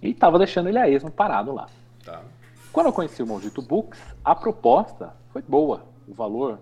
E 0.02 0.10
estava 0.10 0.38
deixando 0.38 0.70
ele 0.70 0.78
a 0.78 0.90
esmo 0.90 1.10
parado 1.10 1.54
lá. 1.54 1.68
Tá. 2.04 2.22
Quando 2.74 2.88
eu 2.88 2.94
conheci 2.94 3.22
o 3.22 3.28
Maldito 3.28 3.62
Books, 3.62 4.02
a 4.26 4.34
proposta 4.34 5.14
foi 5.32 5.44
boa, 5.44 5.86
o 6.08 6.14
valor 6.14 6.60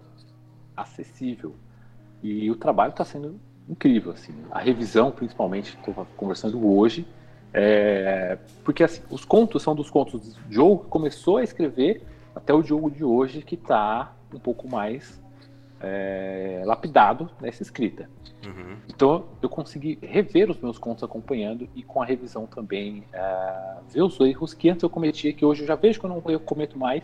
acessível. 0.75 1.55
E 2.21 2.51
o 2.51 2.55
trabalho 2.57 2.91
está 2.91 3.05
sendo 3.05 3.39
incrível, 3.67 4.11
assim. 4.11 4.33
A 4.51 4.59
revisão, 4.59 5.09
principalmente, 5.09 5.77
estou 5.77 6.05
conversando 6.17 6.69
hoje, 6.69 7.07
é... 7.53 8.37
porque 8.65 8.83
assim, 8.83 9.01
os 9.09 9.23
contos 9.23 9.63
são 9.63 9.73
dos 9.73 9.89
contos 9.89 10.35
do 10.35 10.53
Joe 10.53 10.79
que 10.79 10.85
começou 10.87 11.37
a 11.37 11.43
escrever 11.43 12.05
até 12.35 12.53
o 12.53 12.61
Diogo 12.61 12.91
de 12.91 13.05
hoje, 13.05 13.41
que 13.41 13.55
está 13.55 14.13
um 14.33 14.39
pouco 14.39 14.67
mais 14.67 15.17
é... 15.79 16.61
lapidado 16.65 17.31
nessa 17.39 17.63
escrita. 17.63 18.09
Uhum. 18.45 18.77
Então 18.89 19.25
eu 19.41 19.49
consegui 19.49 19.99
rever 20.01 20.49
os 20.49 20.57
meus 20.59 20.77
contos 20.77 21.03
acompanhando 21.03 21.67
e 21.75 21.83
com 21.83 22.01
a 22.01 22.05
revisão 22.05 22.45
também 22.45 23.03
é... 23.13 23.77
ver 23.89 24.01
os 24.01 24.19
erros 24.19 24.53
que 24.53 24.69
antes 24.69 24.83
eu 24.83 24.89
cometia, 24.89 25.31
que 25.33 25.45
hoje 25.45 25.61
eu 25.61 25.67
já 25.67 25.75
vejo 25.75 25.99
que 25.99 26.05
eu 26.05 26.09
não 26.09 26.21
cometo 26.21 26.77
mais, 26.77 27.03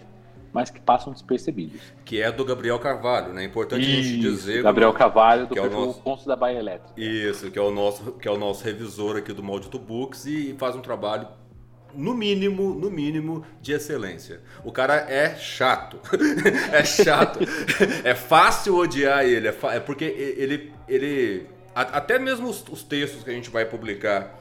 mas 0.51 0.69
que 0.69 0.79
passam 0.79 1.13
despercebidos. 1.13 1.81
Que 2.03 2.21
é 2.21 2.31
do 2.31 2.43
Gabriel 2.43 2.79
Carvalho, 2.79 3.33
né? 3.33 3.43
É 3.43 3.45
importante 3.45 3.81
Isso, 3.81 3.99
a 3.99 4.03
gente 4.03 4.19
dizer. 4.21 4.63
Gabriel 4.63 4.93
Carvalho, 4.93 5.45
do 5.47 5.53
que 5.53 5.59
é 5.59 5.61
o 5.61 5.69
nosso... 5.69 6.01
Pontos 6.01 6.25
da 6.25 6.35
Baia 6.35 6.57
Elétrica. 6.57 6.99
Isso, 6.99 7.51
que 7.51 7.59
é, 7.59 7.61
o 7.61 7.71
nosso, 7.71 8.13
que 8.13 8.27
é 8.27 8.31
o 8.31 8.37
nosso 8.37 8.63
revisor 8.63 9.17
aqui 9.17 9.33
do 9.33 9.43
Maldito 9.43 9.77
Books 9.77 10.25
e 10.25 10.55
faz 10.57 10.75
um 10.75 10.81
trabalho 10.81 11.27
no 11.93 12.13
mínimo, 12.13 12.73
no 12.73 12.89
mínimo, 12.89 13.45
de 13.61 13.73
excelência. 13.73 14.39
O 14.63 14.71
cara 14.71 15.05
é 15.09 15.35
chato. 15.35 15.99
é 16.71 16.83
chato. 16.83 17.39
é 18.03 18.13
fácil 18.13 18.75
odiar 18.75 19.25
ele. 19.25 19.47
É, 19.47 19.55
é 19.73 19.79
porque 19.79 20.05
ele. 20.05 20.73
ele 20.87 21.47
até 21.75 22.17
mesmo 22.17 22.49
os, 22.49 22.63
os 22.69 22.83
textos 22.83 23.23
que 23.23 23.29
a 23.29 23.33
gente 23.33 23.51
vai 23.51 23.63
publicar 23.63 24.35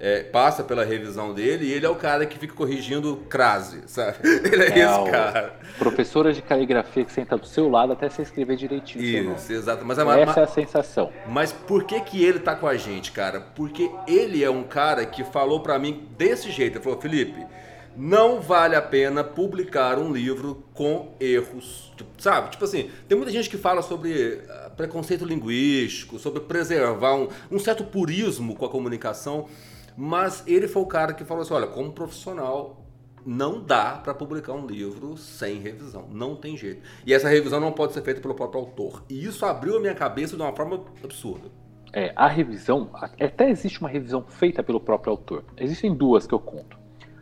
é, 0.00 0.22
passa 0.22 0.64
pela 0.64 0.82
revisão 0.82 1.34
dele 1.34 1.66
e 1.66 1.72
ele 1.72 1.84
é 1.84 1.88
o 1.88 1.94
cara 1.94 2.24
que 2.24 2.38
fica 2.38 2.54
corrigindo 2.54 3.18
crase, 3.28 3.82
sabe? 3.86 4.16
Ele 4.24 4.62
é, 4.62 4.78
é 4.78 4.78
esse 4.78 5.10
cara. 5.10 5.54
Professora 5.78 6.32
de 6.32 6.40
caligrafia 6.40 7.04
que 7.04 7.12
senta 7.12 7.36
do 7.36 7.46
seu 7.46 7.68
lado 7.68 7.92
até 7.92 8.08
você 8.08 8.22
escrever 8.22 8.56
direitinho. 8.56 9.34
Isso, 9.34 9.52
exato. 9.52 9.84
Mas, 9.84 9.98
Essa 9.98 10.04
mas, 10.06 10.36
é 10.38 10.40
a 10.42 10.46
sensação. 10.46 11.12
Mas 11.28 11.52
por 11.52 11.84
que 11.84 12.00
que 12.00 12.24
ele 12.24 12.38
tá 12.38 12.56
com 12.56 12.66
a 12.66 12.76
gente, 12.78 13.12
cara? 13.12 13.40
Porque 13.40 13.90
ele 14.06 14.42
é 14.42 14.48
um 14.48 14.62
cara 14.62 15.04
que 15.04 15.22
falou 15.22 15.60
para 15.60 15.78
mim 15.78 16.08
desse 16.16 16.50
jeito. 16.50 16.78
Ele 16.78 16.84
falou, 16.84 16.98
Felipe, 16.98 17.46
não 17.94 18.40
vale 18.40 18.74
a 18.74 18.82
pena 18.82 19.22
publicar 19.22 19.98
um 19.98 20.12
livro 20.12 20.64
com 20.72 21.14
erros. 21.20 21.92
Tipo, 21.94 22.10
sabe? 22.22 22.50
Tipo 22.50 22.64
assim, 22.64 22.90
tem 23.06 23.18
muita 23.18 23.30
gente 23.30 23.50
que 23.50 23.58
fala 23.58 23.82
sobre 23.82 24.40
ah, 24.48 24.70
preconceito 24.74 25.26
linguístico, 25.26 26.18
sobre 26.18 26.40
preservar 26.40 27.14
um, 27.14 27.28
um 27.50 27.58
certo 27.58 27.84
purismo 27.84 28.56
com 28.56 28.64
a 28.64 28.70
comunicação, 28.70 29.46
mas 30.02 30.42
ele 30.46 30.66
foi 30.66 30.80
o 30.80 30.86
cara 30.86 31.12
que 31.12 31.26
falou 31.26 31.42
assim: 31.42 31.52
olha, 31.52 31.66
como 31.66 31.92
profissional, 31.92 32.86
não 33.24 33.62
dá 33.62 34.00
para 34.02 34.14
publicar 34.14 34.54
um 34.54 34.66
livro 34.66 35.14
sem 35.18 35.60
revisão. 35.60 36.08
Não 36.10 36.34
tem 36.34 36.56
jeito. 36.56 36.80
E 37.04 37.12
essa 37.12 37.28
revisão 37.28 37.60
não 37.60 37.70
pode 37.70 37.92
ser 37.92 38.00
feita 38.00 38.18
pelo 38.18 38.34
próprio 38.34 38.62
autor. 38.62 39.04
E 39.10 39.22
isso 39.22 39.44
abriu 39.44 39.76
a 39.76 39.80
minha 39.80 39.94
cabeça 39.94 40.36
de 40.36 40.42
uma 40.42 40.56
forma 40.56 40.82
absurda. 41.04 41.50
É, 41.92 42.14
a 42.16 42.26
revisão, 42.26 42.88
até 42.94 43.50
existe 43.50 43.78
uma 43.78 43.90
revisão 43.90 44.22
feita 44.22 44.62
pelo 44.62 44.80
próprio 44.80 45.10
autor. 45.10 45.44
Existem 45.58 45.94
duas 45.94 46.26
que 46.26 46.32
eu 46.32 46.40
conto. 46.40 46.78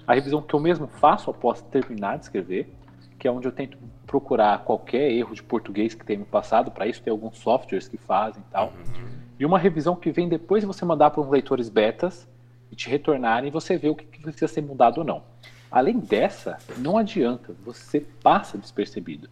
A 0.07 0.15
revisão 0.15 0.41
que 0.41 0.55
eu 0.55 0.61
mesmo 0.61 0.87
faço 0.87 1.31
após 1.31 1.61
terminar 1.61 2.19
de 2.19 2.27
escrever, 2.27 2.73
que 3.19 3.27
é 3.27 3.33
onde 3.33 3.49
eu 3.49 3.53
tento 3.53 3.77
procurar 4.07 4.63
qualquer 4.63 5.11
erro 5.11 5.35
de 5.35 5.43
português 5.43 5.95
que 5.95 6.07
tenha 6.07 6.21
no 6.21 6.27
passado. 6.27 6.71
Para 6.71 6.87
isso 6.87 7.03
tem 7.03 7.11
alguns 7.11 7.39
softwares 7.39 7.89
que 7.89 7.97
fazem 7.97 8.41
e 8.47 8.53
tal. 8.53 8.67
Uhum. 8.67 9.09
E 9.37 9.45
uma 9.45 9.59
revisão 9.59 9.97
que 9.97 10.13
vem 10.13 10.29
depois 10.29 10.63
de 10.63 10.67
você 10.69 10.85
mandar 10.85 11.11
para 11.11 11.23
os 11.23 11.29
leitores 11.29 11.69
betas 11.69 12.29
e 12.71 12.77
te 12.77 12.89
retornarem 12.89 13.49
e 13.49 13.51
você 13.51 13.77
vê 13.77 13.89
o 13.89 13.95
que 13.95 14.21
precisa 14.21 14.49
ser 14.49 14.63
mudado 14.63 14.99
ou 14.99 15.05
não. 15.05 15.23
Além 15.71 15.99
dessa, 15.99 16.59
não 16.79 16.97
adianta, 16.97 17.55
você 17.65 18.01
passa 18.23 18.57
despercebido. 18.57 19.29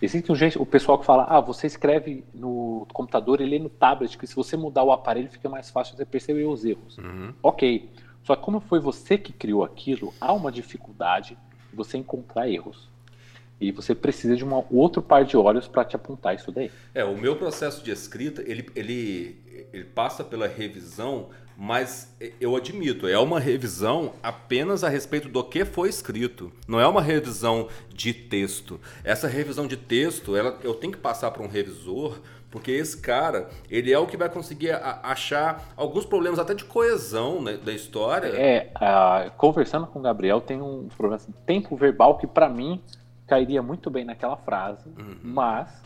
Existe 0.00 0.30
um 0.30 0.34
gente, 0.34 0.58
o 0.58 0.66
pessoal 0.66 0.98
que 0.98 1.06
fala, 1.06 1.24
ah, 1.24 1.40
você 1.40 1.66
escreve 1.66 2.24
no 2.34 2.86
computador 2.92 3.40
e 3.40 3.46
lê 3.46 3.58
no 3.58 3.68
tablet, 3.68 4.18
que 4.18 4.26
se 4.26 4.34
você 4.34 4.56
mudar 4.56 4.82
o 4.82 4.92
aparelho 4.92 5.30
fica 5.30 5.48
mais 5.48 5.70
fácil 5.70 5.96
você 5.96 6.04
perceber 6.04 6.44
os 6.44 6.64
erros. 6.64 6.98
Uhum. 6.98 7.32
Ok, 7.42 7.88
só 8.22 8.36
que 8.36 8.42
como 8.42 8.60
foi 8.60 8.80
você 8.80 9.16
que 9.16 9.32
criou 9.32 9.64
aquilo, 9.64 10.12
há 10.20 10.32
uma 10.32 10.50
dificuldade 10.50 11.38
de 11.70 11.76
você 11.76 11.96
encontrar 11.96 12.48
erros. 12.48 12.88
E 13.60 13.70
você 13.70 13.94
precisa 13.94 14.36
de 14.36 14.44
um 14.44 14.64
outro 14.70 15.00
par 15.00 15.24
de 15.24 15.36
olhos 15.36 15.68
para 15.68 15.84
te 15.84 15.94
apontar 15.94 16.34
isso 16.34 16.50
daí. 16.50 16.70
É, 16.92 17.04
o 17.04 17.16
meu 17.16 17.36
processo 17.36 17.82
de 17.84 17.90
escrita, 17.90 18.42
ele, 18.42 18.68
ele, 18.74 19.68
ele 19.72 19.84
passa 19.84 20.24
pela 20.24 20.46
revisão 20.46 21.30
mas 21.56 22.14
eu 22.40 22.56
admito, 22.56 23.06
é 23.06 23.18
uma 23.18 23.38
revisão 23.38 24.12
apenas 24.22 24.82
a 24.82 24.88
respeito 24.88 25.28
do 25.28 25.42
que 25.44 25.64
foi 25.64 25.88
escrito. 25.88 26.52
Não 26.66 26.80
é 26.80 26.86
uma 26.86 27.00
revisão 27.00 27.68
de 27.88 28.12
texto. 28.12 28.80
Essa 29.04 29.28
revisão 29.28 29.66
de 29.66 29.76
texto, 29.76 30.36
ela, 30.36 30.58
eu 30.62 30.74
tenho 30.74 30.92
que 30.92 30.98
passar 30.98 31.30
para 31.30 31.42
um 31.42 31.48
revisor, 31.48 32.18
porque 32.50 32.70
esse 32.70 33.00
cara, 33.00 33.48
ele 33.70 33.92
é 33.92 33.98
o 33.98 34.06
que 34.06 34.16
vai 34.16 34.28
conseguir 34.28 34.70
achar 35.02 35.72
alguns 35.76 36.04
problemas 36.04 36.38
até 36.38 36.54
de 36.54 36.64
coesão 36.64 37.42
né, 37.42 37.56
da 37.56 37.72
história. 37.72 38.28
É, 38.28 38.70
uh, 38.76 39.30
conversando 39.36 39.86
com 39.86 39.98
o 39.98 40.02
Gabriel, 40.02 40.40
tem 40.40 40.60
um 40.60 40.88
problema 40.88 41.16
assim, 41.16 41.32
tempo 41.46 41.76
verbal 41.76 42.18
que 42.18 42.26
para 42.26 42.48
mim 42.48 42.80
cairia 43.26 43.62
muito 43.62 43.90
bem 43.90 44.04
naquela 44.04 44.36
frase, 44.36 44.88
uhum. 44.88 45.16
mas 45.22 45.82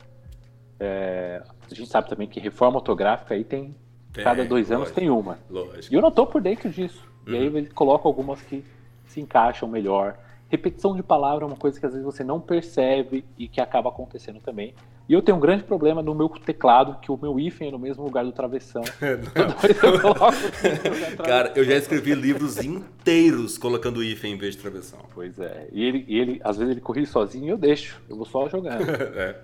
é, 0.80 1.42
a 1.70 1.74
gente 1.74 1.88
sabe 1.88 2.08
também 2.08 2.26
que 2.28 2.40
reforma 2.40 2.76
ortográfica 2.76 3.34
aí 3.34 3.44
tem 3.44 3.74
tem, 4.18 4.24
Cada 4.24 4.44
dois 4.44 4.72
anos 4.72 4.90
tem 4.90 5.08
uma. 5.08 5.38
Lógico. 5.48 5.94
E 5.94 5.96
eu 5.96 6.02
não 6.02 6.08
estou 6.08 6.26
por 6.26 6.42
dentro 6.42 6.68
disso. 6.68 7.08
Uhum. 7.26 7.32
E 7.32 7.36
aí 7.36 7.48
uhum. 7.48 7.56
ele 7.56 7.68
coloca 7.68 8.08
algumas 8.08 8.42
que 8.42 8.64
se 9.06 9.20
encaixam 9.20 9.68
melhor. 9.68 10.18
Repetição 10.48 10.96
de 10.96 11.02
palavra 11.02 11.44
é 11.44 11.46
uma 11.46 11.56
coisa 11.56 11.78
que 11.78 11.86
às 11.86 11.92
vezes 11.92 12.04
você 12.04 12.24
não 12.24 12.40
percebe 12.40 13.24
e 13.38 13.46
que 13.46 13.60
acaba 13.60 13.90
acontecendo 13.90 14.40
também. 14.40 14.74
E 15.08 15.14
eu 15.14 15.22
tenho 15.22 15.38
um 15.38 15.40
grande 15.40 15.64
problema 15.64 16.02
no 16.02 16.14
meu 16.14 16.28
teclado, 16.28 17.00
que 17.00 17.10
o 17.10 17.16
meu 17.16 17.40
hífen 17.40 17.68
é 17.68 17.70
no 17.70 17.78
mesmo 17.78 18.04
lugar 18.04 18.26
do 18.26 18.32
travessão. 18.32 18.82
eu 19.00 20.00
coloco 20.00 20.20
Cara, 21.24 21.50
eu 21.56 21.64
já 21.64 21.76
escrevi 21.76 22.14
livros 22.14 22.58
inteiros 22.58 23.56
colocando 23.56 24.04
hífen 24.04 24.34
em 24.34 24.36
vez 24.36 24.54
de 24.54 24.60
travessão. 24.60 24.98
Pois 25.14 25.38
é. 25.38 25.66
E 25.72 25.82
ele, 25.82 26.04
e 26.06 26.18
ele 26.18 26.40
às 26.44 26.58
vezes 26.58 26.72
ele 26.72 26.82
corre 26.82 27.06
sozinho 27.06 27.46
e 27.46 27.48
eu 27.48 27.56
deixo. 27.56 27.98
Eu 28.06 28.16
vou 28.16 28.26
só 28.26 28.50
jogando. 28.50 28.84
é. 29.16 29.40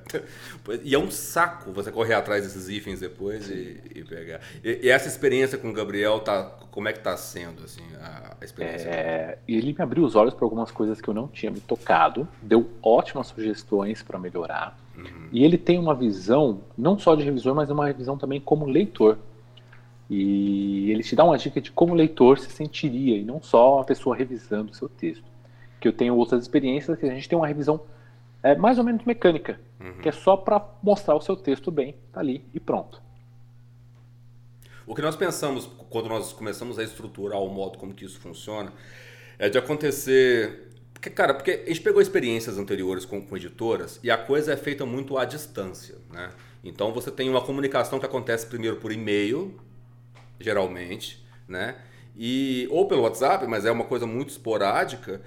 E 0.82 0.94
é 0.94 0.98
um 0.98 1.10
saco 1.10 1.72
você 1.72 1.90
correr 1.90 2.12
atrás 2.12 2.44
desses 2.44 2.68
hífens 2.68 3.00
depois 3.00 3.48
e, 3.48 3.80
e 3.94 4.04
pegar. 4.04 4.40
E, 4.62 4.80
e, 4.82 4.90
essa 4.90 5.08
experiência 5.08 5.56
com 5.56 5.70
o 5.70 5.72
Gabriel, 5.72 6.20
tá, 6.20 6.42
como 6.70 6.88
é 6.88 6.92
que 6.92 7.00
tá 7.00 7.16
sendo, 7.16 7.64
assim, 7.64 7.84
a, 8.02 8.36
a 8.38 8.44
experiência? 8.44 8.86
É, 8.86 9.38
ele 9.48 9.72
me 9.72 9.82
abriu 9.82 10.04
os 10.04 10.14
olhos 10.14 10.34
para 10.34 10.44
algumas 10.44 10.70
coisas 10.70 11.00
que 11.00 11.08
eu 11.08 11.14
não 11.14 11.26
tinha 11.26 11.50
me 11.50 11.60
tocado, 11.60 12.28
deu 12.42 12.68
ótimas 12.82 13.28
sugestões 13.28 14.02
para 14.02 14.18
melhorar. 14.18 14.83
Uhum. 14.96 15.28
E 15.32 15.44
ele 15.44 15.58
tem 15.58 15.78
uma 15.78 15.94
visão, 15.94 16.62
não 16.76 16.98
só 16.98 17.14
de 17.14 17.22
revisor, 17.22 17.54
mas 17.54 17.70
uma 17.70 17.92
visão 17.92 18.16
também 18.16 18.40
como 18.40 18.66
leitor. 18.66 19.18
E 20.08 20.90
ele 20.90 21.02
te 21.02 21.16
dá 21.16 21.24
uma 21.24 21.38
dica 21.38 21.60
de 21.60 21.72
como 21.72 21.92
o 21.92 21.96
leitor 21.96 22.38
se 22.38 22.50
sentiria, 22.50 23.16
e 23.16 23.24
não 23.24 23.42
só 23.42 23.76
uma 23.76 23.84
pessoa 23.84 24.16
revisando 24.16 24.72
o 24.72 24.74
seu 24.74 24.88
texto. 24.88 25.24
Que 25.80 25.88
eu 25.88 25.92
tenho 25.92 26.16
outras 26.16 26.42
experiências 26.42 26.98
que 26.98 27.06
a 27.06 27.14
gente 27.14 27.28
tem 27.28 27.36
uma 27.36 27.46
revisão 27.46 27.80
é, 28.42 28.54
mais 28.54 28.78
ou 28.78 28.84
menos 28.84 29.04
mecânica, 29.04 29.58
uhum. 29.80 29.94
que 30.02 30.08
é 30.08 30.12
só 30.12 30.36
para 30.36 30.62
mostrar 30.82 31.14
o 31.14 31.20
seu 31.20 31.34
texto 31.34 31.70
bem, 31.70 31.94
tá 32.12 32.20
ali 32.20 32.44
e 32.52 32.60
pronto. 32.60 33.02
O 34.86 34.94
que 34.94 35.00
nós 35.00 35.16
pensamos 35.16 35.66
quando 35.88 36.10
nós 36.10 36.32
começamos 36.34 36.78
a 36.78 36.82
estruturar 36.82 37.40
o 37.40 37.48
modo 37.48 37.78
como 37.78 37.94
que 37.94 38.04
isso 38.04 38.20
funciona 38.20 38.70
é 39.38 39.48
de 39.48 39.56
acontecer 39.56 40.73
cara, 41.10 41.34
porque 41.34 41.62
a 41.64 41.68
gente 41.68 41.80
pegou 41.80 42.00
experiências 42.00 42.58
anteriores 42.58 43.04
com, 43.04 43.20
com 43.20 43.36
editoras 43.36 44.00
e 44.02 44.10
a 44.10 44.16
coisa 44.16 44.52
é 44.52 44.56
feita 44.56 44.84
muito 44.86 45.16
à 45.18 45.24
distância, 45.24 45.96
né? 46.12 46.30
Então 46.62 46.92
você 46.92 47.10
tem 47.10 47.28
uma 47.28 47.40
comunicação 47.40 47.98
que 47.98 48.06
acontece 48.06 48.46
primeiro 48.46 48.76
por 48.76 48.90
e-mail, 48.90 49.58
geralmente, 50.40 51.24
né? 51.46 51.76
E, 52.16 52.66
ou 52.70 52.86
pelo 52.86 53.02
WhatsApp, 53.02 53.46
mas 53.46 53.64
é 53.64 53.70
uma 53.70 53.84
coisa 53.84 54.06
muito 54.06 54.30
esporádica. 54.30 55.20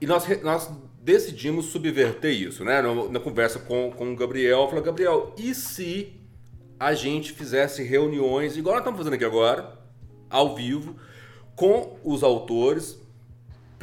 E 0.00 0.06
nós, 0.06 0.26
nós 0.42 0.70
decidimos 1.02 1.66
subverter 1.66 2.32
isso, 2.32 2.64
né? 2.64 2.80
Na, 2.80 2.94
na 3.08 3.20
conversa 3.20 3.58
com, 3.58 3.90
com 3.90 4.12
o 4.12 4.16
Gabriel, 4.16 4.62
eu 4.62 4.68
falei, 4.68 4.84
Gabriel, 4.84 5.34
e 5.36 5.54
se 5.54 6.12
a 6.78 6.94
gente 6.94 7.32
fizesse 7.32 7.82
reuniões, 7.82 8.56
igual 8.56 8.74
nós 8.74 8.82
estamos 8.82 8.98
fazendo 8.98 9.14
aqui 9.14 9.24
agora, 9.24 9.78
ao 10.28 10.54
vivo, 10.54 10.96
com 11.54 11.98
os 12.04 12.22
autores, 12.22 12.98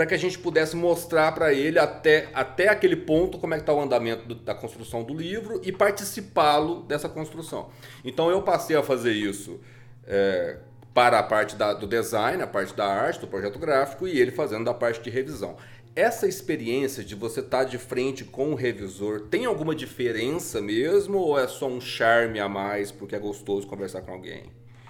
para 0.01 0.07
que 0.07 0.15
a 0.15 0.17
gente 0.17 0.39
pudesse 0.39 0.75
mostrar 0.75 1.31
para 1.31 1.53
ele 1.53 1.77
até, 1.77 2.27
até 2.33 2.69
aquele 2.69 2.95
ponto 2.95 3.37
como 3.37 3.53
é 3.53 3.57
que 3.57 3.61
está 3.61 3.71
o 3.71 3.79
andamento 3.79 4.27
do, 4.27 4.33
da 4.33 4.55
construção 4.55 5.03
do 5.03 5.13
livro 5.13 5.61
e 5.63 5.71
participá-lo 5.71 6.81
dessa 6.81 7.07
construção. 7.07 7.69
Então 8.03 8.27
eu 8.31 8.41
passei 8.41 8.75
a 8.75 8.81
fazer 8.81 9.11
isso 9.11 9.59
é, 10.07 10.57
para 10.91 11.19
a 11.19 11.23
parte 11.23 11.55
da, 11.55 11.75
do 11.75 11.85
design, 11.85 12.41
a 12.41 12.47
parte 12.47 12.75
da 12.75 12.87
arte, 12.87 13.19
do 13.19 13.27
projeto 13.27 13.59
gráfico 13.59 14.07
e 14.07 14.19
ele 14.19 14.31
fazendo 14.31 14.65
da 14.65 14.73
parte 14.73 15.03
de 15.03 15.11
revisão. 15.11 15.55
Essa 15.95 16.27
experiência 16.27 17.03
de 17.03 17.13
você 17.13 17.41
estar 17.41 17.59
tá 17.59 17.63
de 17.63 17.77
frente 17.77 18.23
com 18.23 18.53
o 18.53 18.55
revisor 18.55 19.27
tem 19.29 19.45
alguma 19.45 19.75
diferença 19.75 20.59
mesmo 20.59 21.19
ou 21.19 21.39
é 21.39 21.47
só 21.47 21.67
um 21.67 21.79
charme 21.79 22.39
a 22.39 22.49
mais 22.49 22.91
porque 22.91 23.15
é 23.15 23.19
gostoso 23.19 23.67
conversar 23.67 24.01
com 24.01 24.13
alguém? 24.13 24.45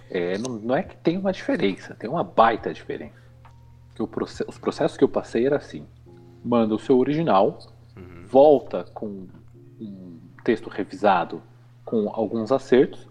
É, 0.09 0.37
não, 0.37 0.53
não 0.53 0.73
é 0.73 0.83
que 0.83 0.95
tem 0.95 1.17
uma 1.17 1.33
diferença, 1.33 1.93
tem 1.95 2.09
uma 2.09 2.23
baita 2.23 2.73
diferença 2.73 3.20
que 4.05 4.07
processo, 4.07 4.49
os 4.49 4.57
processos 4.57 4.97
que 4.97 5.03
eu 5.03 5.09
passei 5.09 5.45
era 5.45 5.57
assim: 5.57 5.85
manda 6.43 6.75
o 6.75 6.79
seu 6.79 6.97
original, 6.97 7.59
uhum. 7.95 8.25
volta 8.25 8.83
com 8.93 9.27
um 9.79 10.19
texto 10.43 10.69
revisado 10.69 11.41
com 11.85 12.09
alguns 12.09 12.51
acertos, 12.51 13.07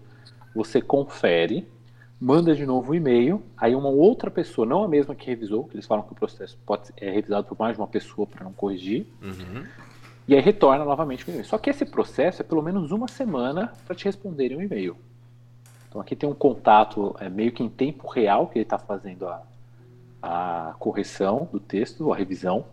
você 0.55 0.81
confere, 0.81 1.67
manda 2.19 2.55
de 2.55 2.65
novo 2.65 2.89
o 2.89 2.91
um 2.91 2.95
e-mail, 2.95 3.43
aí 3.55 3.75
uma 3.75 3.89
outra 3.89 4.31
pessoa, 4.31 4.65
não 4.65 4.83
a 4.83 4.87
mesma 4.87 5.15
que 5.15 5.27
revisou, 5.27 5.65
que 5.65 5.75
eles 5.75 5.85
falam 5.85 6.03
que 6.03 6.11
o 6.11 6.15
processo 6.15 6.57
pode 6.65 6.87
ser 6.87 6.93
é 6.97 7.11
revisado 7.11 7.47
por 7.47 7.57
mais 7.57 7.75
de 7.75 7.81
uma 7.81 7.87
pessoa 7.87 8.27
para 8.27 8.43
não 8.43 8.53
corrigir, 8.53 9.05
uhum. 9.21 9.65
e 10.27 10.35
aí 10.35 10.41
retorna 10.41 10.83
novamente 10.83 11.27
o 11.27 11.29
e-mail. 11.29 11.45
Só 11.45 11.57
que 11.57 11.69
esse 11.69 11.85
processo 11.85 12.41
é 12.41 12.45
pelo 12.45 12.61
menos 12.61 12.91
uma 12.91 13.07
semana 13.07 13.73
para 13.85 13.95
te 13.95 14.05
responderem 14.05 14.57
um 14.57 14.61
e-mail. 14.61 14.97
Então 15.87 15.99
aqui 15.99 16.15
tem 16.15 16.27
um 16.27 16.33
contato 16.33 17.15
é, 17.19 17.29
meio 17.29 17.51
que 17.51 17.61
em 17.61 17.69
tempo 17.69 18.07
real 18.07 18.47
que 18.47 18.57
ele 18.57 18.63
está 18.63 18.77
fazendo 18.77 19.27
a, 19.27 19.43
a 20.21 20.75
correção 20.79 21.49
do 21.51 21.59
texto, 21.59 22.11
a 22.11 22.15
revisão, 22.15 22.65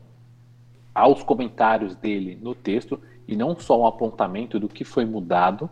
aos 0.94 1.22
comentários 1.22 1.94
dele 1.94 2.38
no 2.40 2.54
texto, 2.54 3.00
e 3.26 3.36
não 3.36 3.58
só 3.58 3.80
um 3.80 3.86
apontamento 3.86 4.58
do 4.58 4.68
que 4.68 4.84
foi 4.84 5.04
mudado, 5.04 5.70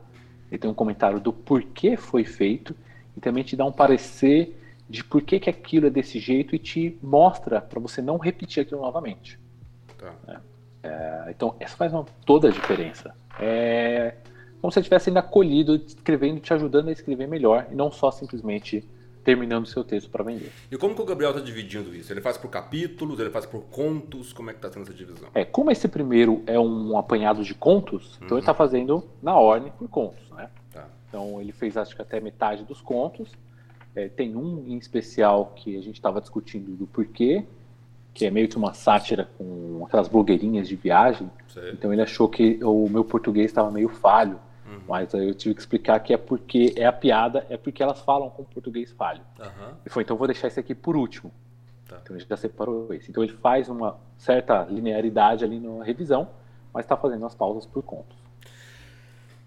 ele 0.51 0.59
tem 0.59 0.71
um 0.71 0.75
comentário 0.75 1.19
do 1.19 1.33
porquê 1.33 1.97
foi 1.97 2.25
feito, 2.25 2.75
e 3.17 3.21
também 3.21 3.43
te 3.43 3.57
dá 3.57 3.65
um 3.65 3.73
parecer 3.73 4.61
de 4.89 5.03
por 5.03 5.23
que, 5.23 5.41
que 5.41 5.51
aquilo 5.51 5.87
é 5.87 5.91
desse 5.91 6.19
jeito 6.19 6.55
e 6.55 6.59
te 6.59 6.97
mostra 7.03 7.61
para 7.61 7.81
você 7.81 8.01
não 8.01 8.19
repetir 8.19 8.63
aquilo 8.63 8.81
novamente. 8.81 9.39
Tá. 9.99 10.15
É, 10.29 10.39
é, 10.85 11.31
então, 11.31 11.57
essa 11.59 11.77
faz 11.77 11.93
uma, 11.93 12.05
toda 12.25 12.49
a 12.49 12.51
diferença. 12.51 13.15
É 13.41 14.15
como 14.61 14.73
se 14.73 14.75
você 14.75 14.81
estivesse 14.81 15.05
sendo 15.07 15.19
acolhido, 15.19 15.77
escrevendo, 15.77 16.41
te 16.41 16.53
ajudando 16.53 16.89
a 16.89 16.93
escrever 16.93 17.29
melhor, 17.29 17.69
e 17.71 17.75
não 17.75 17.91
só 17.91 18.11
simplesmente 18.11 18.85
terminando 19.27 19.67
seu 19.67 19.83
texto 19.83 20.09
para 20.09 20.23
vender. 20.23 20.53
E 20.71 20.77
como 20.77 20.95
que 20.95 21.03
o 21.03 21.05
Gabriel 21.05 21.33
está 21.33 21.43
dividindo 21.43 21.93
isso? 21.93 22.13
Ele 22.13 22.21
faz 22.21 22.39
por 22.39 22.49
capítulos, 22.49 23.19
ele 23.19 23.29
faz 23.29 23.45
por 23.45 23.63
contos? 23.63 24.33
Como 24.33 24.49
é 24.49 24.53
que 24.53 24.61
está 24.61 24.71
sendo 24.71 24.85
essa 24.85 24.95
divisão? 24.95 25.29
É, 25.35 25.45
como 25.45 25.69
esse 25.69 25.89
primeiro 25.89 26.45
é 26.47 26.61
um 26.61 26.97
apanhado 26.97 27.43
de 27.43 27.53
contos, 27.53 28.13
uhum. 28.13 28.19
então 28.25 28.37
ele 28.37 28.43
está 28.43 28.53
uhum. 28.53 28.59
fazendo 28.59 29.05
na 29.21 29.35
ordem 29.35 29.73
por 29.77 29.89
contos, 29.89 30.31
né? 30.31 30.49
Tá. 30.73 30.87
Então 31.09 31.41
ele 31.41 31.51
fez 31.51 31.77
acho 31.77 31.97
que 31.97 32.01
até 32.01 32.21
metade 32.21 32.63
dos 32.63 32.81
contos. 32.81 33.33
É, 33.97 34.09
tem 34.09 34.37
um 34.37 34.63
em 34.69 34.77
especial 34.77 35.55
que 35.57 35.77
a 35.77 35.83
gente 35.83 35.97
estava 35.97 36.21
discutindo 36.21 36.71
do 36.77 36.87
porquê 36.87 37.45
que 38.15 38.25
é 38.25 38.31
meio 38.31 38.49
que 38.49 38.57
uma 38.57 38.73
sátira 38.73 39.29
com 39.37 39.85
aquelas 39.87 40.09
blogueirinhas 40.09 40.67
de 40.67 40.77
viagem. 40.77 41.31
Sei. 41.49 41.73
Então 41.73 41.93
ele 41.93 42.01
achou 42.01 42.29
que 42.29 42.59
o 42.63 42.89
meu 42.89 43.05
português 43.05 43.47
estava 43.47 43.71
meio 43.71 43.91
falho. 43.91 44.39
Mas 44.89 45.15
aí 45.15 45.29
eu 45.29 45.35
tive 45.35 45.55
que 45.55 45.61
explicar 45.61 45.99
que 46.01 46.13
é 46.13 46.17
porque 46.17 46.75
é 46.77 46.87
a 46.87 46.93
piada, 46.93 47.47
é 47.49 47.57
porque 47.57 47.83
elas 47.83 48.01
falam 48.01 48.31
com 48.31 48.45
português 48.45 48.93
falho. 48.93 49.23
Uhum. 49.39 49.75
E 49.85 49.91
foi, 49.91 50.03
então 50.03 50.17
vou 50.17 50.27
deixar 50.27 50.49
esse 50.49 50.61
aqui 50.61 50.75
por 50.75 50.97
último. 50.97 51.33
Tá. 51.89 51.99
Então 52.03 52.17
ele 52.17 52.25
já 52.29 52.37
separou 52.37 52.93
esse. 52.95 53.11
Então 53.11 53.23
ele 53.23 53.33
faz 53.35 53.69
uma 53.69 53.99
certa 54.17 54.65
linearidade 54.65 55.45
ali 55.45 55.59
na 55.59 55.85
revisão, 55.85 56.31
mas 56.73 56.85
está 56.85 56.97
fazendo 56.97 57.25
as 57.27 57.35
pausas 57.35 57.67
por 57.67 57.83
contos. 57.83 58.17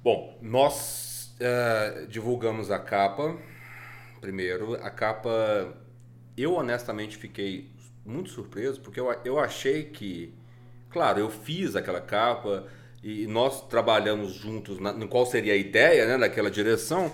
Bom, 0.04 0.38
nós 0.42 1.36
uh, 1.40 2.08
divulgamos 2.08 2.72
a 2.72 2.80
capa 2.80 3.36
primeiro. 4.20 4.76
A 4.76 4.90
capa, 4.90 5.74
eu 6.38 6.56
honestamente 6.56 7.18
fiquei 7.18 7.72
muito 8.06 8.30
surpreso, 8.30 8.82
porque 8.82 9.00
eu, 9.00 9.12
eu 9.24 9.40
achei 9.40 9.84
que, 9.84 10.34
claro, 10.90 11.20
eu 11.20 11.30
fiz 11.30 11.76
aquela 11.76 12.02
capa 12.02 12.66
e 13.04 13.28
nós 13.28 13.68
trabalhamos 13.68 14.34
juntos 14.34 14.80
na, 14.80 14.94
qual 15.08 15.26
seria 15.26 15.54
a 15.54 15.56
ideia 15.56 16.06
né, 16.06 16.18
daquela 16.18 16.52
direção. 16.52 17.12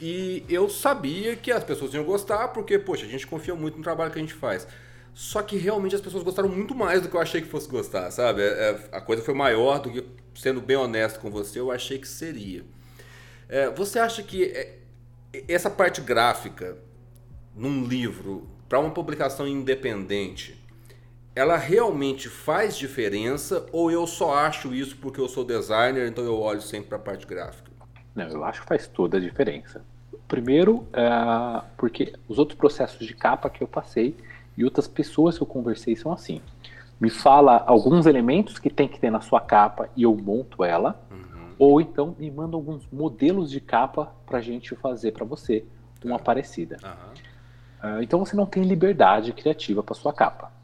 E 0.00 0.44
eu 0.48 0.68
sabia 0.68 1.36
que 1.36 1.50
as 1.50 1.64
pessoas 1.64 1.92
iam 1.94 2.04
gostar, 2.04 2.48
porque, 2.48 2.78
poxa, 2.78 3.06
a 3.06 3.08
gente 3.08 3.26
confia 3.26 3.54
muito 3.54 3.76
no 3.76 3.82
trabalho 3.82 4.10
que 4.10 4.18
a 4.18 4.22
gente 4.22 4.34
faz. 4.34 4.66
Só 5.14 5.42
que 5.42 5.56
realmente 5.56 5.94
as 5.94 6.00
pessoas 6.00 6.22
gostaram 6.22 6.48
muito 6.48 6.74
mais 6.74 7.00
do 7.00 7.08
que 7.08 7.16
eu 7.16 7.20
achei 7.20 7.40
que 7.40 7.48
fosse 7.48 7.68
gostar, 7.68 8.10
sabe? 8.10 8.42
É, 8.42 8.46
é 8.46 8.88
a 8.92 9.00
coisa 9.00 9.22
foi 9.22 9.32
maior 9.32 9.78
do 9.80 9.90
que, 9.90 10.04
sendo 10.34 10.60
bem 10.60 10.76
honesto 10.76 11.20
com 11.20 11.30
você, 11.30 11.58
eu 11.58 11.70
achei 11.70 11.98
que 11.98 12.08
seria. 12.08 12.64
É, 13.48 13.70
você 13.70 13.98
acha 13.98 14.22
que 14.22 14.44
é, 14.44 14.74
essa 15.48 15.70
parte 15.70 16.02
gráfica 16.02 16.76
num 17.54 17.84
livro 17.84 18.46
para 18.68 18.78
uma 18.78 18.90
publicação 18.90 19.46
independente, 19.48 20.62
ela 21.36 21.58
realmente 21.58 22.30
faz 22.30 22.78
diferença 22.78 23.66
ou 23.70 23.90
eu 23.90 24.06
só 24.06 24.34
acho 24.34 24.74
isso 24.74 24.96
porque 24.96 25.20
eu 25.20 25.28
sou 25.28 25.44
designer, 25.44 26.08
então 26.08 26.24
eu 26.24 26.40
olho 26.40 26.62
sempre 26.62 26.88
para 26.88 26.96
a 26.96 27.00
parte 27.00 27.26
gráfica? 27.26 27.70
Não, 28.14 28.26
eu 28.26 28.42
acho 28.42 28.62
que 28.62 28.66
faz 28.66 28.88
toda 28.88 29.18
a 29.18 29.20
diferença. 29.20 29.84
Primeiro, 30.26 30.88
é, 30.94 31.62
porque 31.76 32.14
os 32.26 32.38
outros 32.38 32.58
processos 32.58 33.06
de 33.06 33.12
capa 33.12 33.50
que 33.50 33.62
eu 33.62 33.68
passei 33.68 34.16
e 34.56 34.64
outras 34.64 34.88
pessoas 34.88 35.36
que 35.36 35.42
eu 35.42 35.46
conversei 35.46 35.94
são 35.94 36.10
assim. 36.10 36.40
Me 36.98 37.10
fala 37.10 37.62
alguns 37.66 38.06
elementos 38.06 38.58
que 38.58 38.70
tem 38.70 38.88
que 38.88 38.98
ter 38.98 39.10
na 39.10 39.20
sua 39.20 39.42
capa 39.42 39.90
e 39.94 40.04
eu 40.04 40.16
monto 40.16 40.64
ela. 40.64 40.98
Uhum. 41.10 41.54
Ou 41.58 41.80
então 41.82 42.16
me 42.18 42.30
manda 42.30 42.56
alguns 42.56 42.88
modelos 42.90 43.50
de 43.50 43.60
capa 43.60 44.10
para 44.24 44.38
a 44.38 44.42
gente 44.42 44.74
fazer 44.74 45.12
para 45.12 45.26
você, 45.26 45.66
uma 46.02 46.16
tá. 46.16 46.24
parecida. 46.24 46.78
Uhum. 46.82 47.98
Uh, 47.98 48.02
então 48.02 48.18
você 48.18 48.34
não 48.34 48.46
tem 48.46 48.62
liberdade 48.62 49.34
criativa 49.34 49.82
para 49.82 49.94
sua 49.94 50.14
capa. 50.14 50.55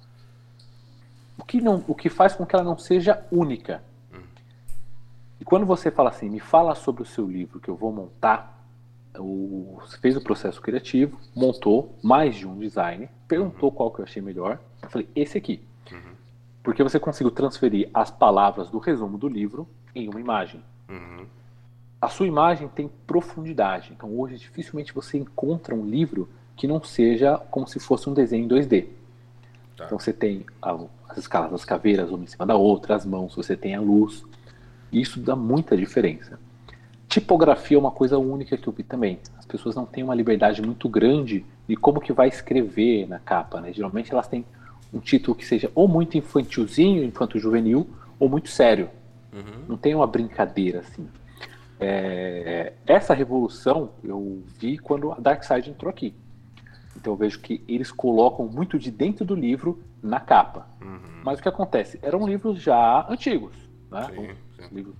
O 1.42 1.44
que, 1.44 1.60
não, 1.60 1.84
o 1.88 1.94
que 1.94 2.08
faz 2.08 2.36
com 2.36 2.46
que 2.46 2.54
ela 2.54 2.64
não 2.64 2.78
seja 2.78 3.26
única. 3.30 3.82
E 5.40 5.44
quando 5.44 5.66
você 5.66 5.90
fala 5.90 6.08
assim, 6.08 6.30
me 6.30 6.38
fala 6.38 6.72
sobre 6.76 7.02
o 7.02 7.04
seu 7.04 7.26
livro 7.26 7.58
que 7.58 7.68
eu 7.68 7.74
vou 7.74 7.92
montar, 7.92 8.64
o, 9.18 9.76
você 9.80 9.98
fez 9.98 10.16
o 10.16 10.20
processo 10.20 10.62
criativo, 10.62 11.18
montou 11.34 11.98
mais 12.00 12.36
de 12.36 12.46
um 12.46 12.56
design, 12.56 13.08
perguntou 13.26 13.70
uhum. 13.70 13.74
qual 13.74 13.90
que 13.90 13.98
eu 13.98 14.04
achei 14.04 14.22
melhor. 14.22 14.60
Eu 14.80 14.88
falei, 14.88 15.08
esse 15.16 15.36
aqui. 15.36 15.60
Uhum. 15.90 16.14
Porque 16.62 16.80
você 16.80 17.00
conseguiu 17.00 17.32
transferir 17.32 17.90
as 17.92 18.08
palavras 18.08 18.70
do 18.70 18.78
resumo 18.78 19.18
do 19.18 19.26
livro 19.26 19.66
em 19.96 20.08
uma 20.08 20.20
imagem. 20.20 20.62
Uhum. 20.88 21.26
A 22.00 22.08
sua 22.08 22.28
imagem 22.28 22.68
tem 22.68 22.88
profundidade. 23.04 23.92
Então 23.92 24.16
hoje 24.16 24.38
dificilmente 24.38 24.94
você 24.94 25.18
encontra 25.18 25.74
um 25.74 25.84
livro 25.84 26.28
que 26.54 26.68
não 26.68 26.80
seja 26.84 27.36
como 27.50 27.66
se 27.66 27.80
fosse 27.80 28.08
um 28.08 28.14
desenho 28.14 28.44
em 28.44 28.48
2D. 28.48 29.01
Tá. 29.82 29.86
Então 29.86 29.98
você 29.98 30.12
tem 30.12 30.44
as 30.60 31.18
escalas 31.18 31.50
das 31.50 31.64
caveiras 31.64 32.10
uma 32.10 32.24
em 32.24 32.26
cima 32.26 32.46
da 32.46 32.56
outra, 32.56 32.94
as 32.94 33.04
mãos, 33.04 33.34
você 33.34 33.56
tem 33.56 33.74
a 33.74 33.80
luz. 33.80 34.24
Isso 34.92 35.20
dá 35.20 35.34
muita 35.34 35.76
diferença. 35.76 36.38
Tipografia 37.08 37.76
é 37.76 37.80
uma 37.80 37.90
coisa 37.90 38.18
única 38.18 38.56
que 38.56 38.66
eu 38.66 38.72
vi 38.72 38.82
também. 38.82 39.18
As 39.38 39.44
pessoas 39.44 39.74
não 39.74 39.84
têm 39.84 40.02
uma 40.02 40.14
liberdade 40.14 40.62
muito 40.62 40.88
grande 40.88 41.44
de 41.68 41.76
como 41.76 42.00
que 42.00 42.12
vai 42.12 42.28
escrever 42.28 43.06
na 43.06 43.18
capa, 43.18 43.60
né? 43.60 43.72
Geralmente 43.72 44.12
elas 44.12 44.28
têm 44.28 44.44
um 44.92 44.98
título 44.98 45.34
que 45.34 45.44
seja 45.44 45.70
ou 45.74 45.88
muito 45.88 46.16
infantilzinho, 46.16 47.02
infanto-juvenil, 47.04 47.88
ou 48.18 48.28
muito 48.28 48.48
sério. 48.48 48.88
Uhum. 49.32 49.64
Não 49.68 49.76
tem 49.76 49.94
uma 49.94 50.06
brincadeira 50.06 50.80
assim. 50.80 51.08
É, 51.80 52.74
essa 52.86 53.12
revolução 53.12 53.90
eu 54.04 54.42
vi 54.58 54.78
quando 54.78 55.12
a 55.12 55.16
Dark 55.16 55.42
Side 55.42 55.70
entrou 55.70 55.90
aqui. 55.90 56.14
Então 56.96 57.12
eu 57.12 57.16
vejo 57.16 57.40
que 57.40 57.62
eles 57.66 57.90
colocam 57.90 58.46
muito 58.46 58.78
de 58.78 58.90
dentro 58.90 59.24
do 59.24 59.34
livro 59.34 59.82
na 60.02 60.20
capa. 60.20 60.66
Uhum. 60.80 61.22
Mas 61.24 61.38
o 61.38 61.42
que 61.42 61.48
acontece? 61.48 61.98
Eram 62.02 62.26
livros 62.26 62.60
já 62.60 63.06
antigos, 63.08 63.56
né? 63.90 64.06
Sim, 64.14 64.28
sim. 64.56 64.74
Livros 64.74 64.96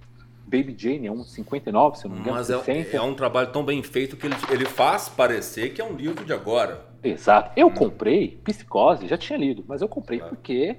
Baby 0.53 0.77
Jane, 0.77 1.07
é 1.07 1.13
um 1.13 1.25
59, 1.25 1.97
se 1.97 2.05
eu 2.05 2.11
não 2.11 2.17
me 2.17 2.23
engano. 2.23 2.37
Mas 2.37 2.51
é, 2.51 2.97
é, 2.97 3.01
um 3.01 3.15
trabalho 3.15 3.51
tão 3.51 3.65
bem 3.65 3.83
feito 3.83 4.19
que 4.19 4.27
ele, 4.27 4.35
ele 4.51 4.67
faz 4.67 5.09
parecer 5.09 5.73
que 5.73 5.81
é 5.81 5.85
um 5.85 5.95
livro 5.95 6.27
de 6.27 6.33
agora. 6.35 6.85
Exato. 7.03 7.53
Eu 7.57 7.69
hum. 7.69 7.75
comprei 7.75 8.39
Psicose, 8.45 9.09
já 9.09 9.17
tinha 9.17 9.39
lido, 9.39 9.65
mas 9.67 9.81
eu 9.81 9.89
comprei 9.89 10.19
claro. 10.19 10.37
porque 10.37 10.77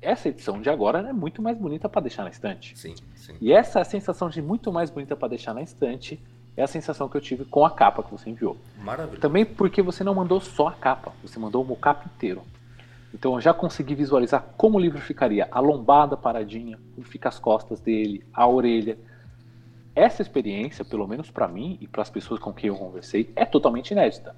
essa 0.00 0.28
edição 0.28 0.60
de 0.60 0.68
agora 0.68 1.08
é 1.08 1.12
muito 1.12 1.40
mais 1.40 1.56
bonita 1.56 1.88
para 1.88 2.02
deixar 2.02 2.24
na 2.24 2.30
estante. 2.30 2.76
Sim, 2.76 2.94
sim. 3.14 3.34
E 3.40 3.52
essa 3.52 3.84
sensação 3.84 4.28
de 4.28 4.42
muito 4.42 4.72
mais 4.72 4.90
bonita 4.90 5.14
para 5.14 5.28
deixar 5.28 5.54
na 5.54 5.62
estante 5.62 6.20
é 6.56 6.62
a 6.62 6.66
sensação 6.66 7.08
que 7.08 7.16
eu 7.16 7.20
tive 7.20 7.44
com 7.44 7.64
a 7.64 7.70
capa 7.70 8.02
que 8.02 8.10
você 8.10 8.30
enviou. 8.30 8.56
Maravilha. 8.78 9.20
Também 9.20 9.44
porque 9.44 9.80
você 9.80 10.04
não 10.04 10.14
mandou 10.14 10.40
só 10.40 10.68
a 10.68 10.72
capa, 10.72 11.12
você 11.22 11.38
mandou 11.38 11.62
o 11.62 11.66
mocap 11.66 12.06
inteiro. 12.06 12.42
Então 13.14 13.34
eu 13.34 13.40
já 13.40 13.52
consegui 13.52 13.94
visualizar 13.94 14.42
como 14.56 14.78
o 14.78 14.80
livro 14.80 15.00
ficaria, 15.00 15.48
a 15.50 15.60
lombada 15.60 16.16
paradinha, 16.16 16.78
como 16.94 17.06
fica 17.06 17.28
as 17.28 17.38
costas 17.38 17.80
dele, 17.80 18.24
a 18.32 18.46
orelha, 18.46 18.98
essa 19.94 20.22
experiência, 20.22 20.84
pelo 20.84 21.06
menos 21.06 21.30
para 21.30 21.46
mim 21.46 21.76
e 21.80 21.86
para 21.86 22.02
as 22.02 22.10
pessoas 22.10 22.40
com 22.40 22.52
quem 22.52 22.68
eu 22.68 22.76
conversei, 22.76 23.30
é 23.36 23.44
totalmente 23.44 23.90
inédita. 23.90 24.34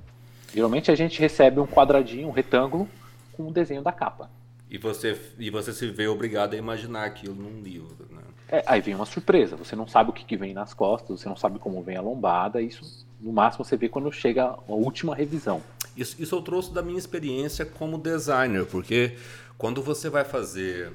Geralmente 0.53 0.90
a 0.90 0.94
gente 0.94 1.20
recebe 1.20 1.61
um 1.61 1.66
quadradinho, 1.66 2.29
um 2.29 2.33
retângulo 2.33 2.88
com 3.33 3.44
o 3.44 3.48
um 3.48 3.53
desenho 3.53 3.83
da 3.83 3.92
capa. 3.92 4.31
E 4.68 4.79
você, 4.79 5.20
e 5.38 5.50
você 5.50 5.72
se 5.72 5.87
vê 5.88 6.09
obrigado 6.09 6.55
a 6.55 6.57
imaginar 6.57 7.05
aquilo 7.05 7.35
num 7.35 7.61
livro, 7.61 8.07
né? 8.11 8.22
É, 8.55 8.62
aí 8.67 8.81
vem 8.81 8.95
uma 8.95 9.07
surpresa. 9.07 9.57
Você 9.57 9.75
não 9.75 9.88
sabe 9.88 10.11
o 10.11 10.12
que, 10.12 10.25
que 10.25 10.37
vem 10.37 10.55
nas 10.55 10.73
costas, 10.73 11.21
você 11.21 11.29
não 11.29 11.37
sabe 11.37 11.59
como 11.59 11.83
vem 11.83 11.97
a 11.97 12.01
lombada. 12.01 12.62
Isso, 12.62 13.05
no 13.21 13.33
máximo, 13.33 13.64
você 13.64 13.77
vê 13.77 13.88
quando 13.88 14.12
chega 14.12 14.45
a 14.45 14.73
última 14.73 15.14
revisão. 15.14 15.61
Isso, 15.97 16.21
isso 16.23 16.35
eu 16.35 16.43
trouxe 16.43 16.73
da 16.73 16.81
minha 16.81 16.99
experiência 16.99 17.67
como 17.67 17.99
designer, 17.99 18.64
porque 18.67 19.17
quando 19.59 19.83
você 19.83 20.09
vai 20.09 20.25
fazer 20.25 20.93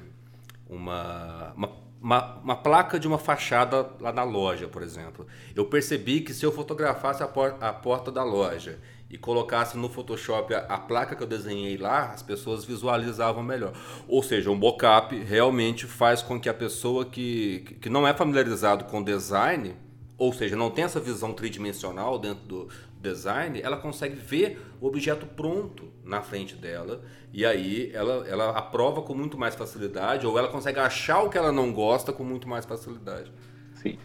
uma, 0.68 1.52
uma 1.54 1.80
uma, 2.00 2.36
uma, 2.36 2.56
placa 2.56 2.98
de 2.98 3.06
uma 3.06 3.18
fachada 3.18 3.86
lá 4.00 4.10
na 4.10 4.22
loja, 4.22 4.66
por 4.66 4.82
exemplo. 4.82 5.26
Eu 5.54 5.66
percebi 5.66 6.22
que 6.22 6.32
se 6.32 6.46
eu 6.46 6.50
fotografasse 6.50 7.22
a, 7.22 7.28
por, 7.28 7.56
a 7.60 7.74
porta 7.74 8.10
da 8.10 8.24
loja 8.24 8.78
e 9.10 9.18
colocasse 9.18 9.76
no 9.76 9.88
Photoshop 9.88 10.54
a, 10.54 10.58
a, 10.60 10.78
placa 10.78 11.16
que 11.16 11.22
eu 11.22 11.26
desenhei 11.26 11.76
lá, 11.76 12.12
as 12.12 12.22
pessoas 12.22 12.64
visualizavam 12.64 13.42
melhor. 13.42 13.72
Ou 14.06 14.22
seja, 14.22 14.50
um 14.50 14.54
mockup 14.54 15.18
realmente 15.18 15.84
faz 15.86 16.22
com 16.22 16.40
que 16.40 16.48
a 16.48 16.54
pessoa 16.54 17.04
que, 17.04 17.76
que 17.80 17.88
não 17.88 18.06
é 18.06 18.14
familiarizado 18.14 18.84
com 18.84 19.02
design, 19.02 19.74
ou 20.16 20.32
seja, 20.32 20.54
não 20.54 20.70
tem 20.70 20.84
essa 20.84 21.00
visão 21.00 21.32
tridimensional 21.32 22.18
dentro 22.18 22.44
do 22.46 22.68
design, 23.00 23.60
ela 23.60 23.78
consegue 23.78 24.14
ver 24.14 24.60
o 24.80 24.86
objeto 24.86 25.26
pronto 25.26 25.88
na 26.04 26.22
frente 26.22 26.54
dela 26.54 27.02
e 27.32 27.46
aí 27.46 27.90
ela, 27.94 28.28
ela 28.28 28.50
aprova 28.50 29.02
com 29.02 29.14
muito 29.14 29.38
mais 29.38 29.54
facilidade 29.54 30.26
ou 30.26 30.38
ela 30.38 30.48
consegue 30.48 30.78
achar 30.78 31.22
o 31.22 31.30
que 31.30 31.38
ela 31.38 31.50
não 31.50 31.72
gosta 31.72 32.12
com 32.12 32.22
muito 32.22 32.48
mais 32.48 32.64
facilidade. 32.64 33.32
Sim. 33.74 33.98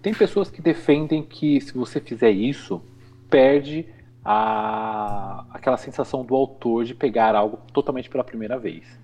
Tem 0.00 0.14
pessoas 0.14 0.48
que 0.48 0.62
defendem 0.62 1.22
que 1.22 1.60
se 1.60 1.74
você 1.74 2.00
fizer 2.00 2.30
isso, 2.30 2.80
perde 3.28 3.84
a, 4.28 5.44
aquela 5.50 5.76
sensação 5.76 6.24
do 6.24 6.34
autor 6.34 6.84
de 6.84 6.96
pegar 6.96 7.36
algo 7.36 7.58
totalmente 7.72 8.10
pela 8.10 8.24
primeira 8.24 8.58
vez. 8.58 8.98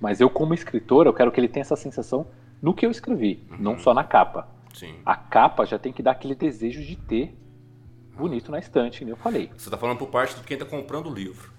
Mas 0.00 0.20
eu, 0.20 0.30
como 0.30 0.54
escritor, 0.54 1.06
eu 1.06 1.12
quero 1.12 1.32
que 1.32 1.40
ele 1.40 1.48
tenha 1.48 1.62
essa 1.62 1.74
sensação 1.74 2.28
no 2.62 2.72
que 2.72 2.86
eu 2.86 2.90
escrevi, 2.90 3.44
uhum. 3.50 3.56
não 3.58 3.78
só 3.78 3.92
na 3.92 4.04
capa. 4.04 4.46
Sim. 4.72 4.94
A 5.04 5.16
capa 5.16 5.66
já 5.66 5.80
tem 5.80 5.92
que 5.92 6.00
dar 6.00 6.12
aquele 6.12 6.36
desejo 6.36 6.80
de 6.80 6.94
ter 6.94 7.36
bonito 8.16 8.52
na 8.52 8.60
estante, 8.60 9.00
como 9.00 9.10
eu 9.10 9.16
falei. 9.16 9.50
Você 9.56 9.66
está 9.66 9.76
falando 9.76 9.98
por 9.98 10.08
parte 10.08 10.36
de 10.36 10.44
quem 10.44 10.56
está 10.56 10.64
comprando 10.64 11.08
o 11.08 11.12
livro. 11.12 11.52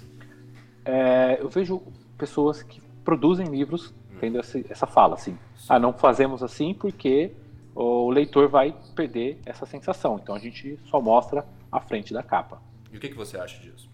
É, 0.86 1.40
eu 1.42 1.50
vejo 1.50 1.82
pessoas 2.18 2.64
que 2.64 2.82
produzem 3.04 3.48
livros 3.48 3.94
hum. 4.10 4.18
tendo 4.22 4.40
essa, 4.40 4.64
essa 4.70 4.88
fala, 4.88 5.16
assim. 5.16 5.38
Sim. 5.58 5.68
Ah, 5.68 5.78
não 5.78 5.92
fazemos 5.92 6.42
assim 6.42 6.74
porque 6.74 7.34
o 7.76 8.10
leitor 8.10 8.48
vai 8.48 8.74
perder 8.96 9.42
essa 9.46 9.66
sensação. 9.66 10.18
Então 10.24 10.34
a 10.34 10.40
gente 10.40 10.80
só 10.86 11.02
mostra 11.02 11.46
a 11.70 11.82
frente 11.82 12.14
da 12.14 12.24
capa. 12.24 12.62
E 12.92 12.98
o 12.98 13.00
que, 13.00 13.10
que 13.10 13.16
você 13.16 13.38
acha 13.38 13.62
disso? 13.62 13.90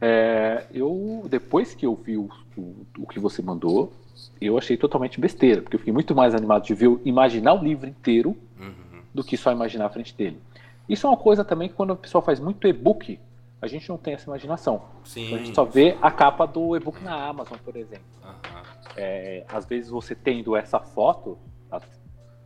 É, 0.00 0.66
eu, 0.72 1.26
depois 1.28 1.74
que 1.74 1.84
eu 1.84 1.94
vi 1.94 2.16
o, 2.16 2.28
o, 2.56 2.86
o, 2.98 3.06
que 3.06 3.18
você 3.18 3.42
mandou, 3.42 3.92
eu 4.40 4.56
achei 4.56 4.76
totalmente 4.76 5.20
besteira, 5.20 5.60
porque 5.60 5.76
eu 5.76 5.78
fiquei 5.78 5.92
muito 5.92 6.14
mais 6.14 6.34
animado 6.34 6.64
de 6.64 6.74
ver, 6.74 6.98
imaginar 7.04 7.54
o 7.54 7.62
livro 7.62 7.86
inteiro 7.86 8.36
uhum. 8.58 9.02
do 9.12 9.22
que 9.22 9.36
só 9.36 9.52
imaginar 9.52 9.86
a 9.86 9.90
frente 9.90 10.14
dele. 10.14 10.40
Isso 10.88 11.06
é 11.06 11.10
uma 11.10 11.16
coisa 11.16 11.44
também 11.44 11.68
que 11.68 11.74
quando 11.74 11.92
a 11.92 11.96
pessoa 11.96 12.22
faz 12.22 12.40
muito 12.40 12.66
e-book, 12.66 13.18
a 13.60 13.66
gente 13.66 13.88
não 13.88 13.98
tem 13.98 14.14
essa 14.14 14.28
imaginação. 14.28 14.82
Sim. 15.04 15.26
Então, 15.26 15.38
a 15.38 15.42
gente 15.42 15.54
só 15.54 15.64
vê 15.64 15.96
a 16.00 16.10
capa 16.10 16.46
do 16.46 16.74
e-book 16.74 17.02
na 17.04 17.14
Amazon, 17.28 17.58
por 17.62 17.76
exemplo. 17.76 18.04
Aham. 18.24 18.62
É, 18.96 19.44
às 19.48 19.66
vezes 19.66 19.90
você 19.90 20.14
tendo 20.14 20.56
essa 20.56 20.80
foto, 20.80 21.38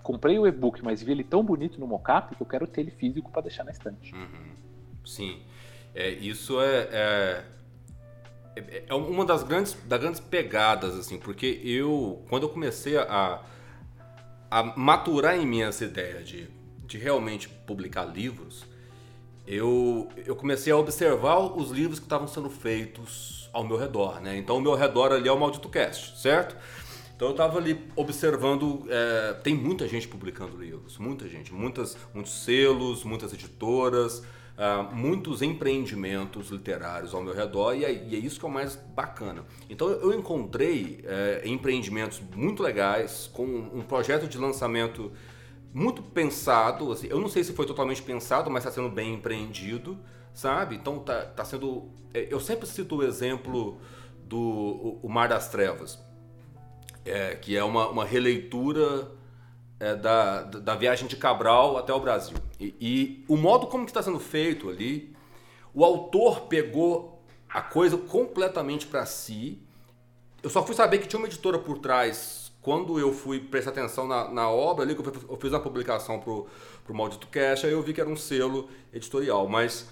comprei 0.02 0.38
o 0.38 0.46
e-book, 0.46 0.84
mas 0.84 1.02
vi 1.02 1.12
ele 1.12 1.24
tão 1.24 1.42
bonito 1.42 1.80
no 1.80 1.86
mockup 1.86 2.34
que 2.34 2.42
eu 2.42 2.46
quero 2.46 2.66
ter 2.66 2.82
ele 2.82 2.90
físico 2.90 3.30
para 3.30 3.42
deixar 3.42 3.64
na 3.64 3.70
estante. 3.70 4.14
Uhum. 4.14 4.54
Sim. 5.04 5.40
É, 5.94 6.08
isso 6.10 6.60
é, 6.60 6.88
é, 6.90 7.44
é- 8.56 8.84
é 8.88 8.94
uma 8.94 9.24
das 9.24 9.42
grandes, 9.42 9.76
das 9.86 10.00
grandes 10.00 10.20
pegadas, 10.20 10.96
assim, 10.96 11.18
porque 11.18 11.60
eu, 11.64 12.24
quando 12.28 12.44
eu 12.44 12.48
comecei 12.48 12.96
a, 12.96 13.40
a 14.50 14.62
maturar 14.76 15.36
em 15.38 15.46
mim 15.46 15.62
essa 15.62 15.84
ideia 15.84 16.22
de, 16.22 16.48
de 16.86 16.98
realmente 16.98 17.48
publicar 17.48 18.04
livros, 18.04 18.64
eu, 19.46 20.08
eu 20.24 20.34
comecei 20.34 20.72
a 20.72 20.76
observar 20.76 21.38
os 21.38 21.70
livros 21.70 21.98
que 21.98 22.06
estavam 22.06 22.26
sendo 22.26 22.48
feitos 22.48 23.48
ao 23.52 23.62
meu 23.62 23.76
redor, 23.76 24.20
né? 24.20 24.36
Então, 24.36 24.56
o 24.56 24.60
meu 24.60 24.74
redor 24.74 25.12
ali 25.12 25.28
é 25.28 25.32
o 25.32 25.38
Maldito 25.38 25.68
Cast, 25.68 26.18
certo? 26.18 26.56
Então, 27.14 27.28
eu 27.28 27.32
estava 27.32 27.58
ali 27.58 27.78
observando. 27.94 28.86
é, 28.88 29.34
tem 29.34 29.54
muita 29.54 29.86
gente 29.86 30.08
publicando 30.08 30.56
livros, 30.56 30.98
muita 30.98 31.28
gente, 31.28 31.52
muitas, 31.52 31.96
muitos 32.12 32.32
selos, 32.42 33.04
muitas 33.04 33.32
editoras, 33.32 34.24
ah, 34.56 34.82
muitos 34.92 35.42
empreendimentos 35.42 36.50
literários 36.50 37.14
ao 37.14 37.22
meu 37.22 37.34
redor, 37.34 37.74
e 37.74 37.84
é, 37.84 37.92
e 37.92 38.14
é 38.14 38.18
isso 38.18 38.38
que 38.38 38.46
é 38.46 38.48
o 38.48 38.52
mais 38.52 38.76
bacana. 38.76 39.44
Então, 39.68 39.88
eu 39.88 40.12
encontrei 40.12 41.04
é, 41.04 41.42
empreendimentos 41.44 42.20
muito 42.34 42.62
legais, 42.62 43.28
com 43.32 43.44
um 43.44 43.82
projeto 43.82 44.28
de 44.28 44.38
lançamento 44.38 45.12
muito 45.72 46.02
pensado, 46.02 46.92
assim, 46.92 47.08
eu 47.08 47.18
não 47.18 47.28
sei 47.28 47.42
se 47.42 47.52
foi 47.52 47.66
totalmente 47.66 48.00
pensado, 48.00 48.48
mas 48.48 48.62
está 48.62 48.70
sendo 48.70 48.88
bem 48.88 49.14
empreendido, 49.14 49.98
sabe? 50.32 50.76
Então 50.76 51.00
tá, 51.00 51.22
tá 51.24 51.44
sendo. 51.44 51.90
é, 52.14 52.28
Eu 52.30 52.38
sempre 52.38 52.64
cito 52.66 52.96
o 52.96 53.02
exemplo 53.02 53.80
do 54.22 54.38
o, 54.38 55.00
o 55.02 55.08
Mar 55.08 55.28
das 55.28 55.48
Trevas, 55.48 55.98
é, 57.04 57.34
que 57.34 57.56
é 57.56 57.64
uma, 57.64 57.88
uma 57.88 58.04
releitura 58.04 59.10
é, 59.80 59.96
da, 59.96 60.42
da 60.44 60.76
viagem 60.76 61.08
de 61.08 61.16
Cabral 61.16 61.76
até 61.76 61.92
o 61.92 61.98
Brasil. 61.98 62.36
E, 62.64 62.74
e 62.80 63.24
o 63.28 63.36
modo 63.36 63.66
como 63.66 63.84
está 63.84 64.02
sendo 64.02 64.20
feito 64.20 64.68
ali, 64.68 65.14
o 65.72 65.84
autor 65.84 66.42
pegou 66.42 67.22
a 67.48 67.60
coisa 67.60 67.96
completamente 67.96 68.86
para 68.86 69.04
si. 69.06 69.58
Eu 70.42 70.50
só 70.50 70.64
fui 70.64 70.74
saber 70.74 70.98
que 70.98 71.08
tinha 71.08 71.18
uma 71.18 71.28
editora 71.28 71.58
por 71.58 71.78
trás 71.78 72.52
quando 72.60 72.98
eu 72.98 73.12
fui 73.12 73.40
prestar 73.40 73.70
atenção 73.72 74.06
na, 74.06 74.30
na 74.30 74.48
obra 74.50 74.84
ali, 74.84 74.94
que 74.94 75.00
eu 75.00 75.12
fiz- 75.12 75.22
eu 75.28 75.36
fiz 75.36 75.52
uma 75.52 75.60
publicação 75.60 76.18
pro, 76.18 76.46
pro 76.84 76.94
Maldito 76.94 77.26
Cash, 77.28 77.64
aí 77.64 77.72
eu 77.72 77.82
vi 77.82 77.92
que 77.92 78.00
era 78.00 78.08
um 78.08 78.16
selo 78.16 78.68
editorial. 78.92 79.46
Mas 79.48 79.86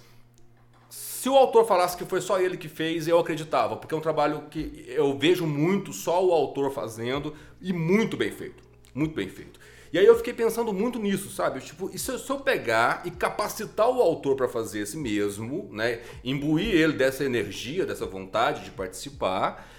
se 0.89 1.29
o 1.29 1.35
autor 1.37 1.65
falasse 1.65 1.95
que 1.95 2.05
foi 2.05 2.19
só 2.19 2.39
ele 2.39 2.57
que 2.57 2.67
fez, 2.67 3.07
eu 3.07 3.19
acreditava, 3.19 3.77
porque 3.77 3.93
é 3.93 3.97
um 3.97 4.01
trabalho 4.01 4.43
que 4.49 4.85
eu 4.87 5.17
vejo 5.17 5.45
muito 5.45 5.93
só 5.93 6.23
o 6.25 6.31
autor 6.31 6.71
fazendo 6.71 7.33
e 7.61 7.71
muito 7.71 8.17
bem 8.17 8.31
feito. 8.31 8.63
Muito 8.93 9.15
bem 9.15 9.29
feito. 9.29 9.59
E 9.93 9.99
aí 9.99 10.05
eu 10.07 10.15
fiquei 10.17 10.33
pensando 10.33 10.73
muito 10.73 10.97
nisso, 10.97 11.29
sabe? 11.29 11.59
Tipo, 11.59 11.87
e 11.93 11.99
se 11.99 12.09
eu, 12.09 12.17
se 12.17 12.27
eu 12.27 12.39
pegar 12.39 13.03
e 13.05 13.11
capacitar 13.11 13.87
o 13.87 14.01
autor 14.01 14.35
para 14.35 14.47
fazer 14.49 14.79
esse 14.79 14.97
mesmo, 14.97 15.69
né? 15.71 16.01
Imbuir 16.23 16.73
ele 16.73 16.93
dessa 16.93 17.23
energia, 17.23 17.85
dessa 17.85 18.07
vontade 18.07 18.65
de 18.65 18.71
participar 18.71 19.69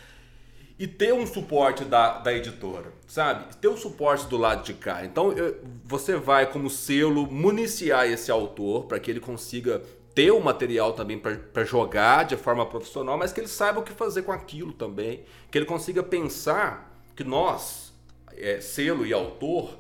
e 0.78 0.86
ter 0.86 1.12
um 1.12 1.26
suporte 1.26 1.84
da, 1.84 2.18
da 2.18 2.32
editora, 2.32 2.92
sabe? 3.08 3.56
Ter 3.56 3.66
o 3.66 3.76
suporte 3.76 4.26
do 4.28 4.36
lado 4.36 4.62
de 4.64 4.74
cá. 4.74 5.04
Então 5.04 5.32
eu- 5.32 5.56
você 5.84 6.14
vai, 6.14 6.46
como 6.50 6.70
selo, 6.70 7.26
municiar 7.26 8.06
esse 8.08 8.30
autor 8.30 8.84
para 8.84 9.00
que 9.00 9.10
ele 9.10 9.20
consiga 9.20 9.82
ter 10.14 10.30
o 10.30 10.40
material 10.40 10.92
também 10.92 11.18
para 11.18 11.64
jogar 11.64 12.24
de 12.24 12.36
forma 12.36 12.64
profissional, 12.64 13.18
mas 13.18 13.32
que 13.32 13.40
ele 13.40 13.48
saiba 13.48 13.80
o 13.80 13.82
que 13.82 13.92
fazer 13.92 14.22
com 14.22 14.30
aquilo 14.30 14.72
também. 14.72 15.24
Que 15.50 15.58
ele 15.58 15.66
consiga 15.66 16.04
pensar 16.04 17.00
que 17.16 17.24
nós, 17.24 17.92
é, 18.36 18.60
selo 18.60 19.04
e 19.04 19.12
autor, 19.12 19.78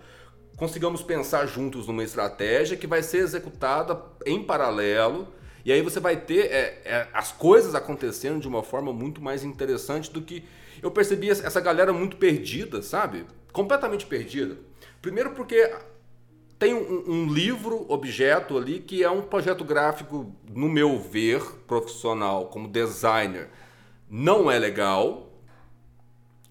consigamos 0.56 1.02
pensar 1.02 1.46
juntos 1.46 1.86
numa 1.86 2.04
estratégia 2.04 2.76
que 2.76 2.86
vai 2.86 3.02
ser 3.02 3.18
executada 3.18 4.00
em 4.24 4.42
paralelo. 4.42 5.28
E 5.64 5.72
aí 5.72 5.80
você 5.80 5.98
vai 5.98 6.16
ter 6.16 6.46
é, 6.46 6.82
é, 6.84 7.08
as 7.12 7.32
coisas 7.32 7.74
acontecendo 7.74 8.40
de 8.40 8.48
uma 8.48 8.62
forma 8.62 8.92
muito 8.92 9.22
mais 9.22 9.42
interessante 9.42 10.10
do 10.10 10.22
que 10.22 10.44
eu 10.82 10.90
percebi 10.90 11.30
essa 11.30 11.60
galera 11.60 11.92
muito 11.92 12.16
perdida, 12.16 12.82
sabe? 12.82 13.24
Completamente 13.52 14.04
perdida. 14.04 14.58
Primeiro 15.00 15.30
porque 15.30 15.72
tem 16.58 16.74
um, 16.74 17.10
um 17.10 17.32
livro 17.32 17.86
objeto 17.88 18.58
ali 18.58 18.80
que 18.80 19.02
é 19.02 19.10
um 19.10 19.22
projeto 19.22 19.64
gráfico, 19.64 20.34
no 20.48 20.68
meu 20.68 20.98
ver, 20.98 21.42
profissional, 21.66 22.46
como 22.48 22.68
designer, 22.68 23.48
não 24.08 24.50
é 24.50 24.58
legal. 24.58 25.30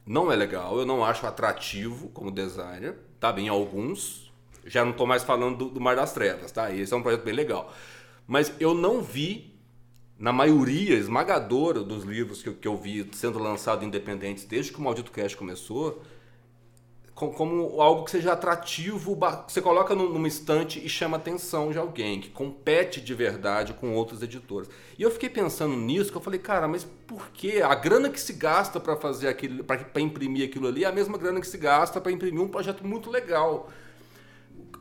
Não 0.06 0.30
é 0.30 0.36
legal, 0.36 0.78
eu 0.78 0.86
não 0.86 1.06
acho 1.06 1.26
atrativo 1.26 2.10
como 2.10 2.30
designer, 2.30 2.98
tá? 3.24 3.32
Bem, 3.32 3.48
alguns. 3.48 4.30
Já 4.66 4.84
não 4.84 4.92
tô 4.92 5.06
mais 5.06 5.24
falando 5.24 5.56
do, 5.58 5.70
do 5.70 5.80
Mar 5.80 5.96
das 5.96 6.12
Trevas, 6.14 6.52
tá? 6.52 6.74
Esse 6.76 6.94
é 6.94 6.98
um 6.98 7.02
projeto 7.02 7.24
bem 7.24 7.34
legal. 7.34 7.74
Mas 8.28 8.54
eu 8.60 8.74
não 8.74 9.02
vi, 9.02 9.56
na 10.20 10.34
maioria 10.34 10.96
esmagadora 10.96 11.82
dos 11.82 12.04
livros 12.04 12.44
que, 12.44 12.50
eu- 12.50 12.56
que 12.56 12.68
eu 12.68 12.76
vi 12.76 13.10
sendo 13.14 13.40
lançados 13.40 13.86
independentes 13.86 14.44
desde 14.44 14.74
que 14.74 14.80
o 14.80 14.82
Maldito 14.82 15.10
Cast 15.10 15.38
começou, 15.38 15.92
com- 15.94 16.02
como 17.16 17.80
algo 17.80 18.04
que 18.06 18.12
seja 18.12 18.34
atrativo, 18.34 19.18
você 19.48 19.62
coloca 19.62 19.94
num- 19.94 20.10
numa 20.10 20.28
estante 20.28 20.84
e 20.84 20.90
chama 20.90 21.18
a 21.18 21.20
atenção 21.20 21.72
de 21.72 21.78
alguém, 21.78 22.20
que 22.20 22.30
compete 22.30 23.00
de 23.00 23.14
verdade 23.14 23.74
com 23.74 23.94
outras 23.94 24.22
editoras. 24.24 24.68
E 24.98 25.04
eu 25.04 25.12
fiquei 25.12 25.30
pensando 25.30 25.76
nisso, 25.76 26.12
que 26.12 26.18
eu 26.18 26.22
falei, 26.22 26.40
cara, 26.40 26.68
mas 26.68 26.84
por 26.84 27.30
que 27.30 27.62
a 27.62 27.76
grana 27.76 28.10
que 28.10 28.20
se 28.20 28.34
gasta 28.34 28.80
para 28.80 28.96
fazer 28.98 29.28
aquilo, 29.28 29.64
para 29.64 30.02
imprimir 30.02 30.48
aquilo 30.50 30.68
ali, 30.68 30.84
é 30.84 30.88
a 30.88 30.92
mesma 30.92 31.18
grana 31.18 31.40
que 31.40 31.48
se 31.48 31.58
gasta 31.58 32.02
para 32.02 32.12
imprimir 32.12 32.42
um 32.42 32.48
projeto 32.48 32.86
muito 32.86 33.12
legal. 33.12 33.70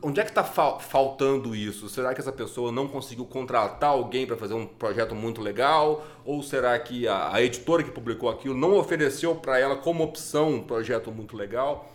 Onde 0.01 0.19
é 0.19 0.23
que 0.23 0.31
está 0.31 0.43
faltando 0.43 1.55
isso? 1.55 1.87
Será 1.87 2.13
que 2.13 2.19
essa 2.19 2.31
pessoa 2.31 2.73
não 2.73 2.89
conseguiu 2.89 3.25
contratar 3.25 3.91
alguém 3.91 4.25
para 4.27 4.35
fazer 4.35 4.53
um 4.53 4.65
projeto 4.65 5.15
muito 5.15 5.39
legal? 5.39 6.05
Ou 6.25 6.43
será 6.43 6.77
que 6.77 7.07
a, 7.07 7.31
a 7.33 7.41
editora 7.41 7.83
que 7.83 7.91
publicou 7.91 8.29
aquilo 8.29 8.53
não 8.53 8.77
ofereceu 8.77 9.33
para 9.35 9.57
ela 9.57 9.77
como 9.77 10.03
opção 10.03 10.55
um 10.55 10.63
projeto 10.63 11.09
muito 11.09 11.37
legal? 11.37 11.89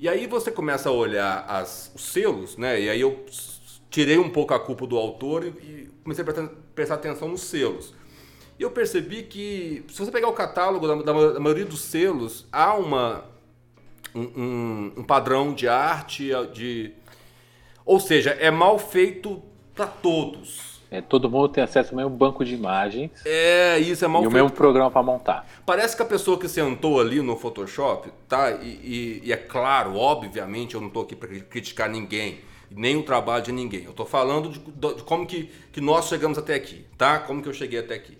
E 0.00 0.08
aí 0.08 0.26
você 0.26 0.50
começa 0.50 0.88
a 0.88 0.92
olhar 0.92 1.44
as, 1.46 1.92
os 1.94 2.02
selos, 2.06 2.56
né? 2.56 2.80
E 2.80 2.88
aí 2.88 3.00
eu 3.02 3.22
tirei 3.90 4.18
um 4.18 4.30
pouco 4.30 4.54
a 4.54 4.58
culpa 4.58 4.86
do 4.86 4.96
autor 4.96 5.44
e, 5.44 5.48
e 5.48 5.90
comecei 6.02 6.22
a 6.22 6.24
prestar, 6.24 6.48
prestar 6.74 6.94
atenção 6.94 7.28
nos 7.28 7.42
selos. 7.42 7.92
E 8.58 8.62
eu 8.62 8.70
percebi 8.70 9.24
que, 9.24 9.84
se 9.90 9.98
você 9.98 10.10
pegar 10.10 10.28
o 10.28 10.32
catálogo 10.32 10.88
da, 10.88 10.94
da- 10.94 11.32
da 11.34 11.40
maioria 11.40 11.66
dos 11.66 11.82
selos, 11.82 12.46
há 12.50 12.72
uma, 12.74 13.24
um, 14.14 14.22
um- 14.22 14.92
um 14.98 15.04
padrão 15.04 15.52
de 15.52 15.68
arte, 15.68 16.30
de... 16.54 16.92
Ou 17.84 18.00
seja, 18.00 18.30
é 18.30 18.50
mal 18.50 18.78
feito 18.78 19.42
para 19.74 19.86
todos. 19.86 20.69
É, 20.90 21.00
todo 21.00 21.30
mundo 21.30 21.48
tem 21.48 21.62
acesso 21.62 21.90
ao 21.90 21.96
mesmo 21.96 22.10
banco 22.10 22.44
de 22.44 22.52
imagens 22.52 23.10
É, 23.24 23.78
isso 23.78 24.04
é 24.04 24.08
mal 24.08 24.22
e 24.24 24.26
o 24.26 24.30
feito. 24.30 24.42
mesmo 24.42 24.56
programa 24.56 24.90
para 24.90 25.02
montar. 25.02 25.46
Parece 25.64 25.94
que 25.96 26.02
a 26.02 26.06
pessoa 26.06 26.36
que 26.38 26.48
sentou 26.48 27.00
ali 27.00 27.22
no 27.22 27.36
Photoshop, 27.36 28.10
tá? 28.28 28.50
E, 28.50 28.66
e- 28.66 29.20
e 29.26 29.32
é 29.32 29.36
claro, 29.36 29.96
obviamente, 29.96 30.74
eu 30.74 30.80
não 30.80 30.88
estou 30.88 31.04
aqui 31.04 31.14
para 31.14 31.28
criticar 31.28 31.88
ninguém, 31.88 32.40
nem 32.70 32.96
o 32.96 33.02
trabalho 33.04 33.42
de 33.44 33.52
ninguém. 33.52 33.84
Eu 33.84 33.90
estou 33.92 34.04
falando 34.06 34.48
de, 34.48 34.58
de 34.58 35.02
como 35.04 35.24
que, 35.26 35.50
que 35.72 35.80
nós 35.80 36.08
chegamos 36.08 36.36
até 36.38 36.54
aqui, 36.54 36.84
tá? 36.98 37.18
Como 37.20 37.40
que 37.40 37.48
eu 37.48 37.54
cheguei 37.54 37.78
até 37.78 37.94
aqui. 37.94 38.18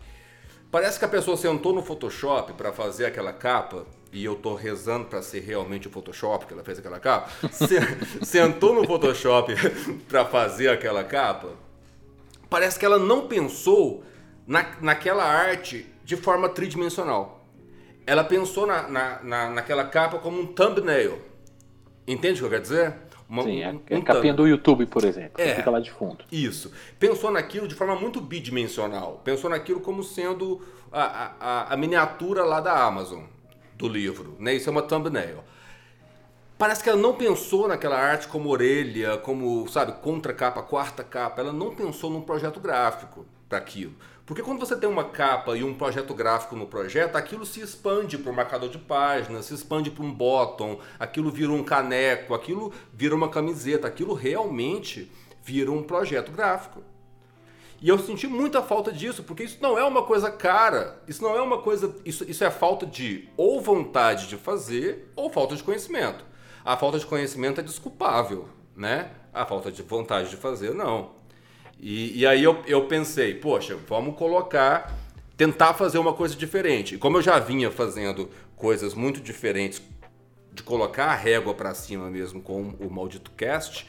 Parece 0.70 0.96
que 0.98 1.04
a 1.04 1.08
pessoa 1.08 1.36
sentou 1.36 1.72
no 1.72 1.82
Photoshop 1.82 2.52
para 2.52 2.72
fazer 2.72 3.06
aquela 3.06 3.32
capa, 3.32 3.84
e 4.12 4.24
eu 4.24 4.36
tô 4.36 4.54
rezando 4.54 5.06
para 5.06 5.20
ser 5.22 5.40
realmente 5.40 5.88
o 5.88 5.90
Photoshop 5.90 6.46
que 6.46 6.52
ela 6.52 6.62
fez 6.62 6.78
aquela 6.78 7.00
capa. 7.00 7.28
Se- 7.50 8.24
sentou 8.24 8.72
no 8.74 8.84
Photoshop 8.84 9.52
para 10.08 10.24
fazer 10.24 10.68
aquela 10.68 11.02
capa, 11.02 11.48
parece 12.50 12.78
que 12.78 12.84
ela 12.84 12.98
não 12.98 13.26
pensou 13.28 14.04
na, 14.46 14.66
naquela 14.82 15.24
arte 15.24 15.86
de 16.04 16.16
forma 16.16 16.48
tridimensional. 16.48 17.46
Ela 18.06 18.24
pensou 18.24 18.66
na, 18.66 18.88
na, 18.88 19.22
na- 19.22 19.50
naquela 19.50 19.84
capa 19.84 20.18
como 20.18 20.40
um 20.40 20.46
thumbnail. 20.46 21.18
Entende 22.06 22.34
o 22.34 22.38
que 22.40 22.44
eu 22.46 22.50
quero 22.50 22.62
dizer? 22.62 22.94
Uma- 23.28 23.44
Sim, 23.44 23.62
é, 23.62 23.68
um- 23.70 23.80
é 23.88 23.96
um 23.96 24.00
a 24.00 24.04
capinha 24.04 24.34
do 24.34 24.48
YouTube, 24.48 24.86
por 24.86 25.04
exemplo, 25.04 25.34
que 25.36 25.42
É. 25.42 25.54
fica 25.54 25.70
lá 25.70 25.78
de 25.78 25.90
fundo. 25.92 26.24
isso. 26.32 26.72
Pensou 26.98 27.30
naquilo 27.30 27.68
de 27.68 27.74
forma 27.76 27.94
muito 27.94 28.20
bidimensional. 28.20 29.20
Pensou 29.24 29.48
naquilo 29.48 29.78
como 29.80 30.02
sendo 30.02 30.60
a, 30.90 31.02
a- 31.04 31.34
a, 31.40 31.74
a 31.74 31.76
miniatura 31.76 32.44
lá 32.44 32.60
da 32.60 32.84
Amazon, 32.84 33.22
do 33.76 33.86
livro. 33.88 34.34
Né? 34.40 34.54
Isso 34.54 34.68
é 34.68 34.72
uma 34.72 34.82
thumbnail. 34.82 35.44
Parece 36.60 36.84
que 36.84 36.90
ela 36.90 37.00
não 37.00 37.14
pensou 37.14 37.66
naquela 37.66 37.98
arte 37.98 38.28
como 38.28 38.50
orelha, 38.50 39.16
como, 39.16 39.66
sabe, 39.66 39.92
contra 39.92 40.34
capa, 40.34 40.62
quarta 40.62 41.02
capa. 41.02 41.40
Ela 41.40 41.54
não 41.54 41.74
pensou 41.74 42.10
num 42.10 42.20
projeto 42.20 42.60
gráfico 42.60 43.24
para 43.48 43.56
aquilo. 43.56 43.94
Porque 44.26 44.42
quando 44.42 44.60
você 44.60 44.76
tem 44.76 44.86
uma 44.86 45.04
capa 45.04 45.56
e 45.56 45.64
um 45.64 45.72
projeto 45.72 46.12
gráfico 46.12 46.54
no 46.54 46.66
projeto, 46.66 47.16
aquilo 47.16 47.46
se 47.46 47.62
expande 47.62 48.18
para 48.18 48.30
um 48.30 48.34
marcador 48.34 48.68
de 48.68 48.76
página, 48.76 49.40
se 49.40 49.54
expande 49.54 49.90
para 49.90 50.04
um 50.04 50.12
bottom, 50.12 50.78
aquilo 50.98 51.30
vira 51.30 51.50
um 51.50 51.64
caneco, 51.64 52.34
aquilo 52.34 52.70
vira 52.92 53.14
uma 53.14 53.30
camiseta, 53.30 53.88
aquilo 53.88 54.12
realmente 54.12 55.10
vira 55.42 55.72
um 55.72 55.82
projeto 55.82 56.30
gráfico. 56.30 56.82
E 57.80 57.88
eu 57.88 57.98
senti 57.98 58.26
muita 58.26 58.60
falta 58.60 58.92
disso, 58.92 59.22
porque 59.22 59.44
isso 59.44 59.56
não 59.62 59.78
é 59.78 59.84
uma 59.84 60.02
coisa 60.02 60.30
cara. 60.30 61.00
Isso 61.08 61.22
não 61.22 61.34
é 61.34 61.40
uma 61.40 61.62
coisa. 61.62 61.96
Isso, 62.04 62.30
isso 62.30 62.44
é 62.44 62.50
falta 62.50 62.84
de 62.84 63.30
ou 63.34 63.62
vontade 63.62 64.28
de 64.28 64.36
fazer 64.36 65.10
ou 65.16 65.30
falta 65.30 65.56
de 65.56 65.62
conhecimento. 65.62 66.28
A 66.64 66.76
falta 66.76 66.98
de 66.98 67.06
conhecimento 67.06 67.60
é 67.60 67.62
desculpável, 67.62 68.48
né? 68.76 69.10
A 69.32 69.46
falta 69.46 69.70
de 69.70 69.82
vontade 69.82 70.30
de 70.30 70.36
fazer, 70.36 70.74
não. 70.74 71.12
E, 71.78 72.20
e 72.20 72.26
aí 72.26 72.44
eu, 72.44 72.62
eu 72.66 72.86
pensei, 72.86 73.34
poxa, 73.34 73.76
vamos 73.88 74.16
colocar, 74.16 74.94
tentar 75.36 75.74
fazer 75.74 75.98
uma 75.98 76.12
coisa 76.12 76.34
diferente. 76.36 76.94
E 76.94 76.98
como 76.98 77.16
eu 77.16 77.22
já 77.22 77.38
vinha 77.38 77.70
fazendo 77.70 78.28
coisas 78.56 78.94
muito 78.94 79.20
diferentes, 79.20 79.80
de 80.52 80.62
colocar 80.62 81.06
a 81.06 81.14
régua 81.14 81.54
para 81.54 81.74
cima 81.74 82.10
mesmo 82.10 82.42
com 82.42 82.74
o 82.80 82.90
Maldito 82.90 83.30
Cast, 83.30 83.86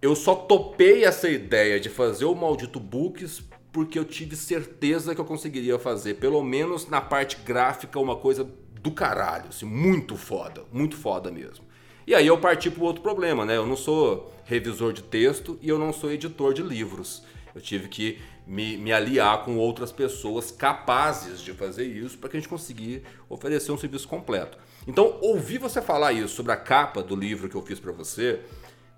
eu 0.00 0.14
só 0.16 0.34
topei 0.34 1.04
essa 1.04 1.28
ideia 1.28 1.78
de 1.78 1.88
fazer 1.88 2.24
o 2.24 2.34
Maldito 2.34 2.80
Books 2.80 3.42
porque 3.72 3.98
eu 3.98 4.04
tive 4.04 4.36
certeza 4.36 5.14
que 5.14 5.20
eu 5.20 5.24
conseguiria 5.24 5.78
fazer, 5.78 6.14
pelo 6.14 6.42
menos 6.42 6.88
na 6.88 7.00
parte 7.00 7.38
gráfica, 7.38 7.98
uma 7.98 8.16
coisa 8.16 8.46
do 8.82 8.90
caralho, 8.90 9.48
assim, 9.48 9.64
muito 9.64 10.16
foda, 10.16 10.64
muito 10.72 10.96
foda 10.96 11.30
mesmo. 11.30 11.64
E 12.06 12.14
aí 12.14 12.26
eu 12.26 12.36
parti 12.38 12.68
para 12.70 12.82
outro 12.82 13.02
problema, 13.02 13.44
né? 13.44 13.56
Eu 13.56 13.66
não 13.66 13.76
sou 13.76 14.34
revisor 14.44 14.92
de 14.92 15.02
texto 15.02 15.56
e 15.62 15.68
eu 15.68 15.78
não 15.78 15.92
sou 15.92 16.10
editor 16.10 16.52
de 16.52 16.62
livros. 16.62 17.22
Eu 17.54 17.60
tive 17.60 17.88
que 17.88 18.18
me, 18.46 18.76
me 18.76 18.92
aliar 18.92 19.44
com 19.44 19.56
outras 19.56 19.92
pessoas 19.92 20.50
capazes 20.50 21.40
de 21.40 21.52
fazer 21.52 21.84
isso 21.84 22.18
para 22.18 22.28
que 22.28 22.36
a 22.36 22.40
gente 22.40 22.48
conseguir 22.48 23.04
oferecer 23.28 23.70
um 23.70 23.78
serviço 23.78 24.08
completo. 24.08 24.58
Então, 24.86 25.16
ouvir 25.20 25.58
você 25.58 25.80
falar 25.80 26.12
isso 26.12 26.34
sobre 26.34 26.50
a 26.50 26.56
capa 26.56 27.02
do 27.02 27.14
livro 27.14 27.48
que 27.48 27.54
eu 27.54 27.62
fiz 27.62 27.78
para 27.78 27.92
você 27.92 28.40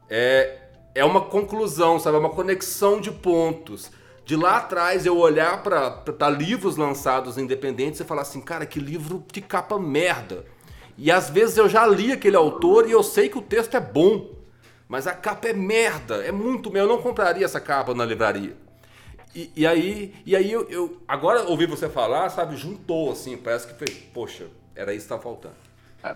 é, 0.09 0.61
é 0.95 1.05
uma 1.05 1.21
conclusão, 1.21 1.99
sabe? 1.99 2.17
É 2.17 2.21
uma 2.21 2.31
conexão 2.31 3.01
de 3.01 3.11
pontos. 3.11 3.91
De 4.25 4.37
lá 4.37 4.57
atrás 4.57 5.05
eu 5.05 5.19
olhar 5.19 5.63
para 5.63 6.31
livros 6.31 6.77
lançados 6.77 7.37
independentes 7.37 8.01
e 8.01 8.05
falar 8.05 8.23
assim, 8.23 8.41
cara, 8.41 8.65
que 8.65 8.81
livro, 8.81 9.23
que 9.29 9.43
capa 9.43 9.79
merda. 9.79 10.47
E 10.97 11.11
às 11.11 11.29
vezes 11.29 11.59
eu 11.59 11.69
já 11.69 11.87
li 11.87 12.13
aquele 12.13 12.37
autor 12.37 12.89
e 12.89 12.93
eu 12.93 13.03
sei 13.03 13.29
que 13.29 13.37
o 13.37 13.43
texto 13.43 13.77
é 13.77 13.81
bom, 13.81 14.31
mas 14.89 15.07
a 15.07 15.13
capa 15.13 15.49
é 15.49 15.53
merda, 15.53 16.25
é 16.25 16.33
muito 16.33 16.71
meu. 16.71 16.85
Eu 16.85 16.89
não 16.89 17.03
compraria 17.03 17.45
essa 17.45 17.61
capa 17.61 17.95
na 17.95 18.05
livraria. 18.05 18.57
E, 19.35 19.51
e 19.57 19.67
aí, 19.67 20.15
e 20.25 20.35
aí 20.35 20.51
eu, 20.51 20.63
eu, 20.71 20.97
agora 21.07 21.43
ouvir 21.43 21.67
você 21.67 21.89
falar, 21.89 22.31
sabe, 22.31 22.57
juntou 22.57 23.11
assim, 23.11 23.37
parece 23.37 23.67
que 23.67 23.75
foi, 23.75 23.89
poxa, 24.15 24.47
era 24.75 24.93
isso 24.93 25.07
que 25.07 25.15
estava 25.15 25.23
faltando. 25.23 25.57
É. 26.03 26.15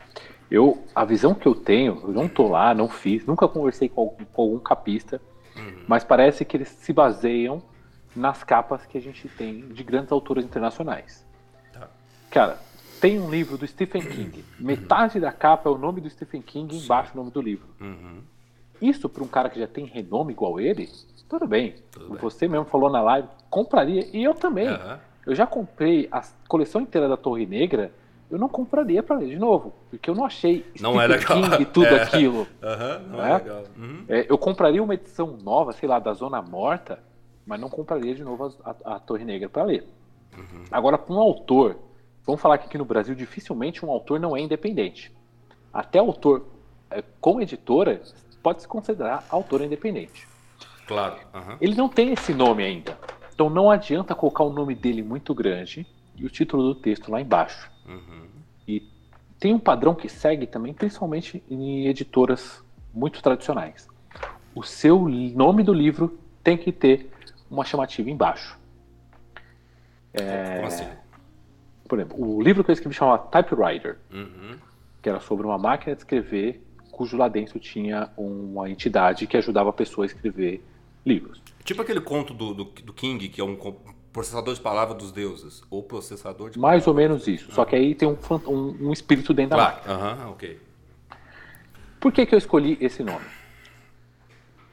Eu, 0.51 0.83
a 0.95 1.05
visão 1.05 1.35
que 1.35 1.47
eu 1.47 1.55
tenho, 1.55 2.01
eu 2.05 2.13
não 2.13 2.29
tô 2.29 2.49
lá, 2.49 2.73
não 2.75 2.89
fiz, 2.89 3.27
nunca 3.27 3.47
conversei 3.49 3.89
com 3.89 4.03
algum, 4.03 4.25
com 4.25 4.43
algum 4.43 4.59
capista, 4.59 5.21
uhum. 5.57 5.83
mas 5.87 6.05
parece 6.05 6.45
que 6.45 6.57
eles 6.57 6.69
se 6.69 6.93
baseiam 6.93 7.63
nas 8.15 8.43
capas 8.45 8.85
que 8.87 8.99
a 8.99 9.01
gente 9.01 9.29
tem 9.29 9.61
de 9.69 9.83
grandes 9.83 10.13
autores 10.13 10.45
internacionais. 10.45 11.25
Tá. 11.73 11.89
Cara, 12.31 12.59
tem 13.01 13.21
um 13.21 13.31
livro 13.31 13.57
do 13.57 13.67
Stephen 13.67 14.03
King. 14.07 14.45
Metade 14.59 15.21
da 15.21 15.33
capa 15.33 15.69
é 15.69 15.73
o 15.73 15.79
nome 15.79 16.01
do 16.01 16.11
Stephen 16.11 16.43
King 16.43 16.75
e 16.75 16.85
embaixo 16.85 17.13
o 17.15 17.17
nome 17.17 17.31
do 17.31 17.41
livro. 17.41 17.67
Uhum. 17.81 18.23
Isso 18.81 19.09
para 19.09 19.23
um 19.25 19.29
cara 19.29 19.51
que 19.51 19.59
já 19.59 19.67
tem 19.67 19.85
renome 19.85 20.33
igual 20.33 20.61
ele, 20.61 20.89
tudo 21.29 21.47
bem. 21.47 21.75
Tudo 21.91 22.17
Você 22.19 22.47
bem. 22.47 22.51
mesmo 22.51 22.65
falou 22.67 22.91
na 22.91 23.01
live, 23.03 23.29
compraria. 23.51 24.09
E 24.13 24.23
eu 24.23 24.35
também. 24.35 24.69
Uhum. 24.69 24.99
Eu 25.27 25.35
já 25.35 25.47
comprei 25.47 26.09
a 26.11 26.23
coleção 26.49 26.81
inteira 26.81 27.09
da 27.09 27.17
Torre 27.17 27.45
Negra. 27.45 27.93
Eu 28.31 28.39
não 28.39 28.49
compraria 28.49 29.03
para 29.03 29.17
ler 29.17 29.29
de 29.29 29.39
novo, 29.39 29.75
porque 29.91 30.09
eu 30.11 30.15
não 30.15 30.25
achei 30.25 30.67
não 30.81 30.93
Stephen 30.93 31.01
é 31.01 31.07
legal. 31.07 31.43
King 31.43 31.63
e 31.63 31.67
tudo 31.67 31.87
é. 31.95 32.03
aquilo. 32.03 32.41
Uhum, 32.63 33.09
não 33.11 33.25
é, 33.25 33.31
é 33.31 33.35
legal. 33.35 33.65
Uhum. 33.77 34.05
É, 34.09 34.27
eu 34.29 34.39
compraria 34.39 34.83
uma 34.83 34.95
edição 34.95 35.39
nova, 35.43 35.73
sei 35.73 35.89
lá, 35.89 35.99
da 35.99 36.13
Zona 36.13 36.41
Morta, 36.43 36.99
mas 37.49 37.61
não 37.61 37.69
compraria 37.69 38.15
de 38.15 38.23
novo 38.23 38.55
a, 38.63 38.71
a, 38.71 38.97
a 38.97 39.01
Torre 39.01 39.25
Negra 39.25 39.49
para 39.49 39.65
ler. 39.65 39.89
Uhum. 40.37 40.65
Agora, 40.71 40.97
para 40.97 41.15
um 41.15 41.19
autor 41.19 41.77
Vamos 42.29 42.43
falar 42.43 42.59
que 42.59 42.67
aqui 42.67 42.77
no 42.77 42.85
Brasil 42.85 43.15
dificilmente 43.15 43.87
um 43.87 43.91
autor 43.91 44.21
não 44.21 44.37
é 44.37 44.41
independente. 44.43 45.11
Até 45.73 45.99
autor 45.99 46.45
é, 46.91 47.03
com 47.23 47.41
editora 47.41 48.03
pode 48.43 48.61
se 48.61 48.69
considerar 48.69 49.25
autor 49.31 49.63
independente. 49.63 50.29
Claro. 50.87 51.17
Uhum. 51.33 51.57
Ele 51.59 51.75
não 51.75 51.89
tem 51.89 52.13
esse 52.13 52.35
nome 52.35 52.63
ainda. 52.63 52.99
Então 53.33 53.49
não 53.49 53.71
adianta 53.71 54.15
colocar 54.15 54.45
o 54.45 54.53
nome 54.53 54.75
dele 54.75 55.03
muito 55.03 55.35
grande 55.35 55.87
e 56.15 56.27
o 56.27 56.29
título 56.29 56.65
do 56.65 56.75
texto 56.75 57.11
lá 57.11 57.19
embaixo. 57.19 57.71
Uhum. 57.87 58.27
E 58.69 58.87
tem 59.41 59.55
um 59.55 59.59
padrão 59.59 59.95
que 59.95 60.11
segue 60.11 60.47
também, 60.47 60.75
principalmente 60.75 61.43
em 61.49 61.87
editoras 61.87 62.63
muito 62.93 63.23
tradicionais. 63.23 63.89
O 64.55 64.63
seu 64.63 65.09
nome 65.09 65.63
do 65.63 65.73
livro 65.73 66.19
tem 66.45 66.59
que 66.59 66.73
ter 66.73 67.11
uma 67.51 67.65
chamativa 67.65 68.11
embaixo. 68.11 68.59
É... 70.13 70.55
Como 70.57 70.67
assim? 70.67 70.87
Por 71.89 71.99
exemplo, 71.99 72.37
o 72.37 72.43
livro 72.43 72.63
que 72.63 72.71
eu 72.71 72.75
escrevi 72.75 72.95
chamava 72.95 73.19
Typewriter, 73.19 73.99
uhum. 74.13 74.59
que 75.01 75.09
era 75.09 75.21
sobre 75.21 75.47
uma 75.47 75.57
máquina 75.57 75.95
de 75.95 76.03
escrever 76.03 76.63
cujo 76.99 77.17
lá 77.17 77.29
dentro 77.29 77.61
tinha 77.61 78.11
uma 78.17 78.69
entidade 78.69 79.27
que 79.27 79.37
ajudava 79.37 79.71
a 79.71 79.73
pessoa 79.73 80.05
a 80.05 80.07
escrever 80.07 80.63
livros. 81.07 81.41
Tipo 81.65 81.83
aquele 81.83 82.01
conto 82.01 82.35
do, 82.35 82.53
do, 82.53 82.65
do 82.65 82.93
King, 82.93 83.29
que 83.29 83.41
é 83.41 83.45
um 83.45 83.57
processador 84.13 84.53
de 84.53 84.61
palavras 84.61 84.99
dos 84.99 85.13
deuses, 85.13 85.63
ou 85.71 85.83
processador 85.83 86.51
de 86.51 86.59
Mais 86.59 86.87
ou 86.89 86.95
menos 86.95 87.29
isso, 87.29 87.53
só 87.53 87.65
que 87.65 87.77
aí 87.77 87.95
tem 87.95 88.09
um, 88.09 88.19
um, 88.49 88.89
um 88.89 88.93
espírito 88.93 89.33
dentro 89.33 89.57
claro. 89.57 89.77
da 89.87 89.95
máquina. 89.95 90.25
Uhum, 90.25 90.31
ok. 90.33 90.61
Por 92.01 92.13
que, 92.13 92.27
que 92.27 92.35
eu 92.35 92.39
escolhi 92.39 92.77
esse 92.81 93.03
nome? 93.03 93.25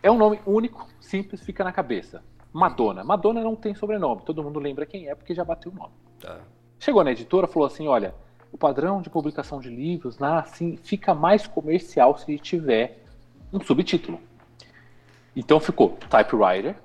É 0.01 0.09
um 0.09 0.17
nome 0.17 0.39
único, 0.45 0.87
simples, 0.99 1.41
fica 1.41 1.63
na 1.63 1.71
cabeça. 1.71 2.23
Madonna. 2.55 3.03
Madonna 3.03 3.41
não 3.41 3.53
tem 3.53 3.75
sobrenome, 3.75 4.21
todo 4.25 4.41
mundo 4.41 4.61
lembra 4.61 4.85
quem 4.85 5.09
é 5.09 5.13
porque 5.13 5.35
já 5.35 5.43
bateu 5.43 5.69
o 5.73 5.75
nome. 5.75 5.91
Tá. 6.21 6.39
Chegou 6.79 7.03
na 7.03 7.11
editora 7.11 7.47
falou 7.47 7.67
assim: 7.67 7.85
olha, 7.85 8.15
o 8.49 8.57
padrão 8.57 9.01
de 9.01 9.09
publicação 9.09 9.59
de 9.59 9.69
livros 9.69 10.17
lá, 10.19 10.39
assim, 10.39 10.77
fica 10.77 11.13
mais 11.13 11.45
comercial 11.45 12.17
se 12.17 12.39
tiver 12.39 13.03
um 13.51 13.59
subtítulo. 13.59 14.21
Então 15.35 15.59
ficou 15.59 15.97
Typewriter, 16.09 16.77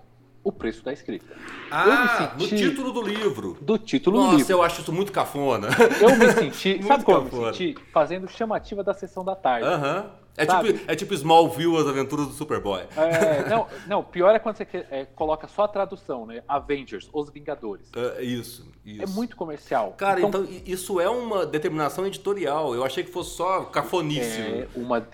o 0.43 0.51
preço 0.51 0.85
da 0.85 0.93
escrita. 0.93 1.33
Ah, 1.71 2.35
senti... 2.37 2.53
no 2.53 2.59
título 2.71 2.93
do 2.93 3.03
livro. 3.03 3.57
Do 3.61 3.79
título 3.79 4.17
Nossa, 4.17 4.31
do 4.31 4.37
livro. 4.39 4.53
Nossa, 4.53 4.53
eu 4.53 4.63
acho 4.65 4.81
isso 4.81 4.93
muito 4.93 5.13
cafona. 5.13 5.69
Eu 6.01 6.17
me 6.17 6.33
senti, 6.33 6.83
sabe 6.83 7.05
como 7.05 7.19
eu 7.19 7.25
me 7.25 7.31
senti? 7.31 7.77
Fazendo 7.93 8.27
chamativa 8.29 8.83
da 8.83 8.93
sessão 8.93 9.25
da 9.25 9.37
tarde. 9.37 9.69
Aham. 9.69 9.99
Uh 9.99 10.03
-huh. 10.03 10.20
É 10.37 10.47
tipo, 10.47 10.91
é 10.91 10.97
tipo 10.97 11.15
Smallville, 11.15 11.77
as 11.77 11.87
aventuras 11.87 12.27
do 12.27 12.33
Superboy. 12.33 12.85
É, 12.97 13.47
não, 13.51 13.67
não, 13.87 14.03
pior 14.05 14.35
é 14.35 14.39
quando 14.39 14.57
você 14.57 14.67
é, 14.91 15.05
coloca 15.05 15.47
só 15.49 15.65
a 15.65 15.69
tradução, 15.69 16.25
né? 16.25 16.43
Avengers, 16.49 17.11
Os 17.13 17.31
Vingadores. 17.31 17.91
É, 17.95 18.23
isso, 18.23 18.67
isso. 18.85 19.03
É 19.03 19.07
muito 19.07 19.37
comercial. 19.37 19.93
Cara, 19.97 20.21
então, 20.21 20.45
então, 20.45 20.63
isso 20.65 21.01
é 21.01 21.09
uma 21.09 21.45
determinação 21.45 22.07
editorial. 22.07 22.75
Eu 22.75 22.85
achei 22.85 23.05
que 23.05 23.11
fosse 23.11 23.31
só 23.37 23.65
cafonice. 23.65 24.41
É 24.41 24.69
uma. 24.75 25.07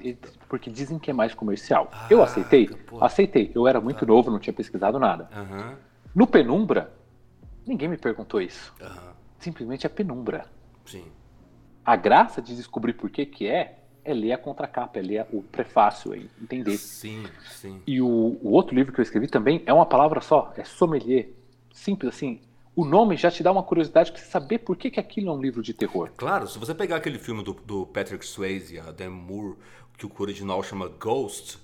Porque 0.48 0.70
dizem 0.70 0.98
que 0.98 1.10
é 1.10 1.14
mais 1.14 1.34
comercial. 1.34 1.88
Ah, 1.92 2.06
eu 2.10 2.22
aceitei? 2.22 2.68
Porra. 2.68 3.06
Aceitei. 3.06 3.50
Eu 3.54 3.66
era 3.66 3.80
muito 3.80 4.00
tá. 4.00 4.06
novo, 4.06 4.30
não 4.30 4.38
tinha 4.38 4.54
pesquisado 4.54 4.98
nada. 4.98 5.28
Uhum. 5.34 5.76
No 6.14 6.26
Penumbra, 6.26 6.92
ninguém 7.66 7.88
me 7.88 7.96
perguntou 7.96 8.40
isso. 8.40 8.72
Uhum. 8.80 9.12
Simplesmente 9.38 9.86
é 9.86 9.88
Penumbra. 9.88 10.46
Sim. 10.84 11.04
A 11.84 11.96
graça 11.96 12.40
de 12.40 12.54
descobrir 12.56 12.94
por 12.94 13.10
que 13.10 13.26
que 13.26 13.46
é 13.46 13.78
é 14.06 14.14
ler 14.14 14.32
a 14.32 14.38
contracapa, 14.38 14.98
é 14.98 15.02
ler 15.02 15.26
o 15.32 15.42
prefácio, 15.42 16.14
é 16.14 16.20
entender. 16.40 16.78
Sim, 16.78 17.24
sim. 17.50 17.82
E 17.86 18.00
o, 18.00 18.06
o, 18.06 18.52
outro 18.52 18.74
livro 18.74 18.92
que 18.92 19.00
eu 19.00 19.02
escrevi 19.02 19.26
também 19.26 19.62
é 19.66 19.72
uma 19.72 19.84
palavra 19.84 20.20
só, 20.20 20.52
é 20.56 20.64
sommelier. 20.64 21.28
Simples 21.72 22.14
assim. 22.14 22.40
O 22.74 22.84
nome 22.84 23.16
já 23.16 23.30
te 23.30 23.42
dá 23.42 23.50
uma 23.50 23.62
curiosidade 23.62 24.12
para 24.12 24.20
você 24.20 24.26
saber 24.26 24.58
por 24.58 24.76
que, 24.76 24.90
que 24.90 25.00
aquilo 25.00 25.30
é 25.30 25.32
um 25.32 25.40
livro 25.40 25.62
de 25.62 25.72
terror. 25.72 26.10
Claro, 26.16 26.46
se 26.46 26.58
você 26.58 26.74
pegar 26.74 26.96
aquele 26.96 27.18
filme 27.18 27.42
do, 27.42 27.54
do 27.54 27.86
Patrick 27.86 28.24
Swayze, 28.24 28.78
a 28.78 28.92
Dan 28.92 29.10
Moore, 29.10 29.56
que 29.96 30.06
o 30.06 30.10
original 30.18 30.62
chama 30.62 30.88
Ghost, 30.88 31.58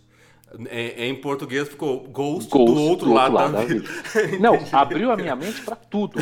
é, 0.68 1.04
é, 1.04 1.06
em 1.06 1.14
português 1.14 1.68
ficou 1.68 2.00
Ghost, 2.08 2.50
Ghost 2.50 2.74
do 2.74 2.82
outro, 2.82 3.06
do 3.06 3.12
lado, 3.14 3.34
lado, 3.34 3.52
da 3.52 3.64
vida. 3.64 3.80
vida. 3.80 4.38
Não, 4.38 4.58
abriu 4.72 5.10
a 5.12 5.16
minha 5.16 5.36
mente 5.36 5.62
para 5.62 5.76
tudo. 5.76 6.18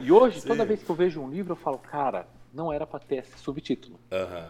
E 0.00 0.12
hoje, 0.12 0.40
Sim. 0.40 0.48
toda 0.48 0.64
vez 0.64 0.82
que 0.82 0.90
eu 0.90 0.94
vejo 0.96 1.20
um 1.20 1.28
livro, 1.28 1.52
eu 1.52 1.56
falo, 1.56 1.78
cara, 1.78 2.26
não 2.54 2.72
era 2.72 2.86
para 2.86 3.00
ter 3.00 3.16
esse 3.16 3.38
subtítulo, 3.38 3.98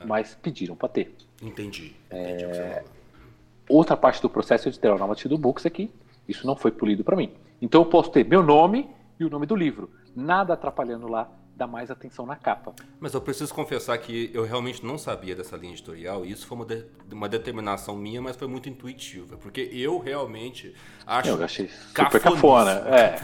mas 0.07 0.35
pediram 0.35 0.77
para 0.77 0.89
ter. 0.89 1.15
Entendi. 1.43 1.97
Entendi 2.11 2.45
é... 2.45 2.85
Outra 3.69 3.97
parte 3.97 4.21
do 4.21 4.29
processo 4.29 4.69
editorial 4.69 4.99
na 4.99 5.15
do 5.15 5.39
Books 5.39 5.65
é 5.65 5.71
que 5.71 5.91
isso 6.29 6.47
não 6.47 6.55
foi 6.55 6.71
polido 6.71 7.03
para 7.03 7.17
mim. 7.17 7.33
Então 7.63 7.81
eu 7.81 7.87
posso 7.87 8.11
ter 8.11 8.25
meu 8.25 8.43
nome 8.43 8.91
e 9.19 9.25
o 9.25 9.31
nome 9.31 9.47
do 9.47 9.57
livro, 9.57 9.91
nada 10.15 10.53
atrapalhando 10.53 11.09
lá 11.09 11.31
dar 11.57 11.67
mais 11.67 11.91
atenção 11.91 12.27
na 12.27 12.37
capa. 12.37 12.75
Mas 12.99 13.15
eu 13.15 13.21
preciso 13.21 13.55
confessar 13.55 13.97
que 13.99 14.31
eu 14.35 14.45
realmente 14.45 14.85
não 14.85 14.99
sabia 14.99 15.37
dessa 15.37 15.57
linha 15.57 15.73
editorial 15.73 16.25
e 16.25 16.33
isso 16.33 16.47
foi 16.47 16.59
uma, 16.59 16.67
de, 16.67 16.85
uma 17.13 17.29
determinação 17.29 17.97
minha, 17.97 18.21
mas 18.21 18.37
foi 18.37 18.49
muito 18.49 18.69
intuitiva, 18.69 19.37
porque 19.37 19.71
eu 19.73 19.99
realmente 19.99 20.75
acho 21.07 21.29
eu 21.29 21.43
achei 21.43 21.69
super 21.69 22.21
cafona, 22.21 22.73
é. 22.89 23.15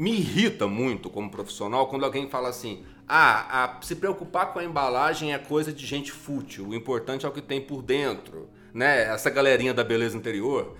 me 0.00 0.12
irrita 0.12 0.66
muito 0.66 1.10
como 1.10 1.30
profissional 1.30 1.86
quando 1.86 2.06
alguém 2.06 2.26
fala 2.26 2.48
assim: 2.48 2.82
ah, 3.06 3.64
a, 3.64 3.82
se 3.82 3.94
preocupar 3.94 4.50
com 4.50 4.58
a 4.58 4.64
embalagem 4.64 5.34
é 5.34 5.38
coisa 5.38 5.70
de 5.74 5.84
gente 5.84 6.10
fútil, 6.10 6.68
o 6.68 6.74
importante 6.74 7.26
é 7.26 7.28
o 7.28 7.32
que 7.32 7.42
tem 7.42 7.60
por 7.60 7.82
dentro, 7.82 8.48
né? 8.72 9.02
Essa 9.02 9.28
galerinha 9.28 9.74
da 9.74 9.84
beleza 9.84 10.16
interior. 10.16 10.74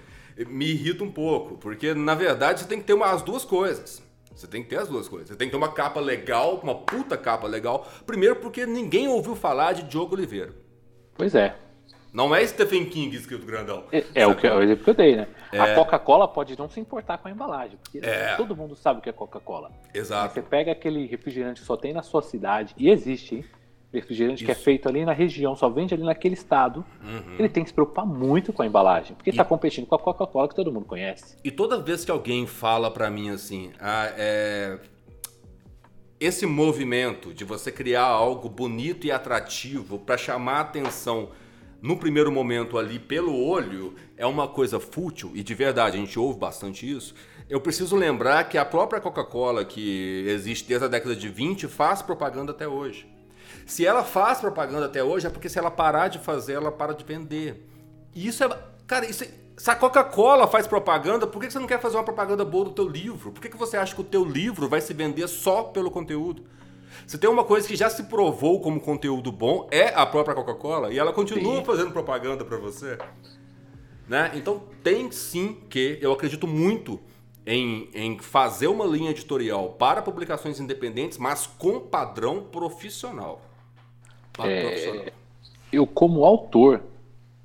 me 0.48 0.64
irrita 0.70 1.04
um 1.04 1.12
pouco, 1.12 1.58
porque 1.58 1.92
na 1.92 2.14
verdade 2.14 2.60
você 2.60 2.66
tem 2.66 2.78
que 2.78 2.86
ter 2.86 2.94
uma, 2.94 3.10
as 3.10 3.20
duas 3.20 3.44
coisas. 3.44 4.02
Você 4.34 4.46
tem 4.46 4.62
que 4.62 4.70
ter 4.70 4.78
as 4.78 4.88
duas 4.88 5.06
coisas. 5.06 5.28
Você 5.28 5.36
tem 5.36 5.48
que 5.48 5.50
ter 5.50 5.58
uma 5.58 5.72
capa 5.72 6.00
legal, 6.00 6.58
uma 6.62 6.76
puta 6.76 7.14
capa 7.14 7.46
legal. 7.46 7.86
Primeiro 8.06 8.36
porque 8.36 8.64
ninguém 8.64 9.06
ouviu 9.06 9.36
falar 9.36 9.74
de 9.74 9.82
Diogo 9.82 10.14
Oliveira. 10.14 10.54
Pois 11.14 11.34
é. 11.34 11.58
Não 12.12 12.34
é 12.34 12.44
Stephen 12.46 12.86
King 12.86 13.14
escrito 13.16 13.46
grandão. 13.46 13.84
É, 13.92 14.04
é 14.14 14.26
o, 14.26 14.34
que, 14.34 14.46
é 14.46 14.54
o 14.54 14.62
exemplo 14.62 14.84
que 14.84 14.90
eu 14.90 14.94
dei, 14.94 15.16
né? 15.16 15.28
É. 15.52 15.60
A 15.60 15.74
Coca-Cola 15.74 16.26
pode 16.26 16.58
não 16.58 16.68
se 16.68 16.80
importar 16.80 17.18
com 17.18 17.28
a 17.28 17.30
embalagem, 17.30 17.78
porque 17.82 17.98
é. 18.02 18.34
todo 18.36 18.56
mundo 18.56 18.74
sabe 18.74 18.98
o 18.98 19.02
que 19.02 19.08
é 19.08 19.12
Coca-Cola. 19.12 19.70
Exato. 19.94 20.34
Você 20.34 20.42
pega 20.42 20.72
aquele 20.72 21.06
refrigerante 21.06 21.60
que 21.60 21.66
só 21.66 21.76
tem 21.76 21.92
na 21.92 22.02
sua 22.02 22.22
cidade, 22.22 22.74
e 22.76 22.90
existe, 22.90 23.36
hein? 23.36 23.44
refrigerante 23.92 24.36
Isso. 24.36 24.44
que 24.44 24.52
é 24.52 24.54
feito 24.54 24.88
ali 24.88 25.04
na 25.04 25.12
região, 25.12 25.56
só 25.56 25.68
vende 25.68 25.92
ali 25.94 26.04
naquele 26.04 26.34
estado, 26.34 26.84
uhum. 27.02 27.34
ele 27.38 27.48
tem 27.48 27.64
que 27.64 27.70
se 27.70 27.74
preocupar 27.74 28.06
muito 28.06 28.52
com 28.52 28.62
a 28.62 28.66
embalagem, 28.66 29.16
porque 29.16 29.30
está 29.30 29.44
competindo 29.44 29.86
com 29.86 29.94
a 29.94 29.98
Coca-Cola 29.98 30.48
que 30.48 30.54
todo 30.54 30.72
mundo 30.72 30.86
conhece. 30.86 31.36
E 31.42 31.50
toda 31.50 31.80
vez 31.80 32.04
que 32.04 32.10
alguém 32.10 32.46
fala 32.46 32.90
para 32.90 33.10
mim 33.10 33.30
assim, 33.30 33.72
ah, 33.80 34.12
é... 34.16 34.78
esse 36.20 36.46
movimento 36.46 37.34
de 37.34 37.44
você 37.44 37.72
criar 37.72 38.04
algo 38.04 38.48
bonito 38.48 39.06
e 39.06 39.12
atrativo 39.12 39.98
para 39.98 40.16
chamar 40.16 40.58
a 40.58 40.60
atenção 40.60 41.30
no 41.82 41.96
primeiro 41.96 42.30
momento 42.30 42.76
ali 42.76 42.98
pelo 42.98 43.34
olho 43.42 43.94
é 44.16 44.26
uma 44.26 44.46
coisa 44.46 44.78
fútil 44.78 45.32
e 45.34 45.42
de 45.42 45.54
verdade 45.54 45.96
a 45.96 46.00
gente 46.00 46.18
ouve 46.18 46.38
bastante 46.38 46.90
isso. 46.90 47.14
Eu 47.48 47.60
preciso 47.60 47.96
lembrar 47.96 48.44
que 48.48 48.58
a 48.58 48.64
própria 48.64 49.00
Coca-Cola, 49.00 49.64
que 49.64 50.24
existe 50.28 50.68
desde 50.68 50.84
a 50.84 50.88
década 50.88 51.16
de 51.16 51.28
20, 51.28 51.66
faz 51.66 52.02
propaganda 52.02 52.52
até 52.52 52.68
hoje. 52.68 53.08
Se 53.66 53.84
ela 53.84 54.04
faz 54.04 54.40
propaganda 54.40 54.86
até 54.86 55.02
hoje, 55.02 55.26
é 55.26 55.30
porque 55.30 55.48
se 55.48 55.58
ela 55.58 55.70
parar 55.70 56.08
de 56.08 56.18
fazer, 56.18 56.52
ela 56.54 56.70
para 56.70 56.92
de 56.92 57.04
vender. 57.04 57.66
E 58.14 58.26
isso 58.26 58.44
é. 58.44 58.58
Cara, 58.86 59.06
isso 59.06 59.24
é, 59.24 59.28
se 59.56 59.70
a 59.70 59.76
Coca-Cola 59.76 60.46
faz 60.46 60.66
propaganda, 60.66 61.26
por 61.26 61.40
que 61.40 61.50
você 61.50 61.58
não 61.58 61.66
quer 61.66 61.80
fazer 61.80 61.96
uma 61.96 62.02
propaganda 62.02 62.44
boa 62.44 62.64
do 62.64 62.70
teu 62.70 62.88
livro? 62.88 63.30
Por 63.30 63.40
que 63.40 63.56
você 63.56 63.76
acha 63.76 63.94
que 63.94 64.00
o 64.00 64.04
teu 64.04 64.24
livro 64.24 64.68
vai 64.68 64.80
se 64.80 64.94
vender 64.94 65.28
só 65.28 65.64
pelo 65.64 65.90
conteúdo? 65.90 66.44
Se 67.06 67.18
tem 67.18 67.28
uma 67.28 67.44
coisa 67.44 67.66
que 67.66 67.76
já 67.76 67.90
se 67.90 68.04
provou 68.04 68.60
como 68.60 68.80
conteúdo 68.80 69.30
bom, 69.32 69.68
é 69.70 69.88
a 69.88 70.06
própria 70.06 70.34
Coca-Cola. 70.34 70.92
E 70.92 70.98
ela 70.98 71.12
continua 71.12 71.56
sim. 71.56 71.64
fazendo 71.64 71.90
propaganda 71.90 72.44
para 72.44 72.56
você. 72.56 72.98
Né? 74.08 74.32
Então 74.34 74.62
tem 74.82 75.10
sim 75.10 75.58
que, 75.68 75.98
eu 76.00 76.12
acredito 76.12 76.46
muito 76.46 77.00
em, 77.46 77.88
em 77.94 78.18
fazer 78.18 78.66
uma 78.66 78.84
linha 78.84 79.10
editorial 79.10 79.70
para 79.70 80.02
publicações 80.02 80.60
independentes, 80.60 81.18
mas 81.18 81.46
com 81.46 81.80
padrão 81.80 82.42
profissional. 82.42 83.40
É, 84.42 85.12
eu, 85.72 85.86
como 85.86 86.24
autor, 86.24 86.82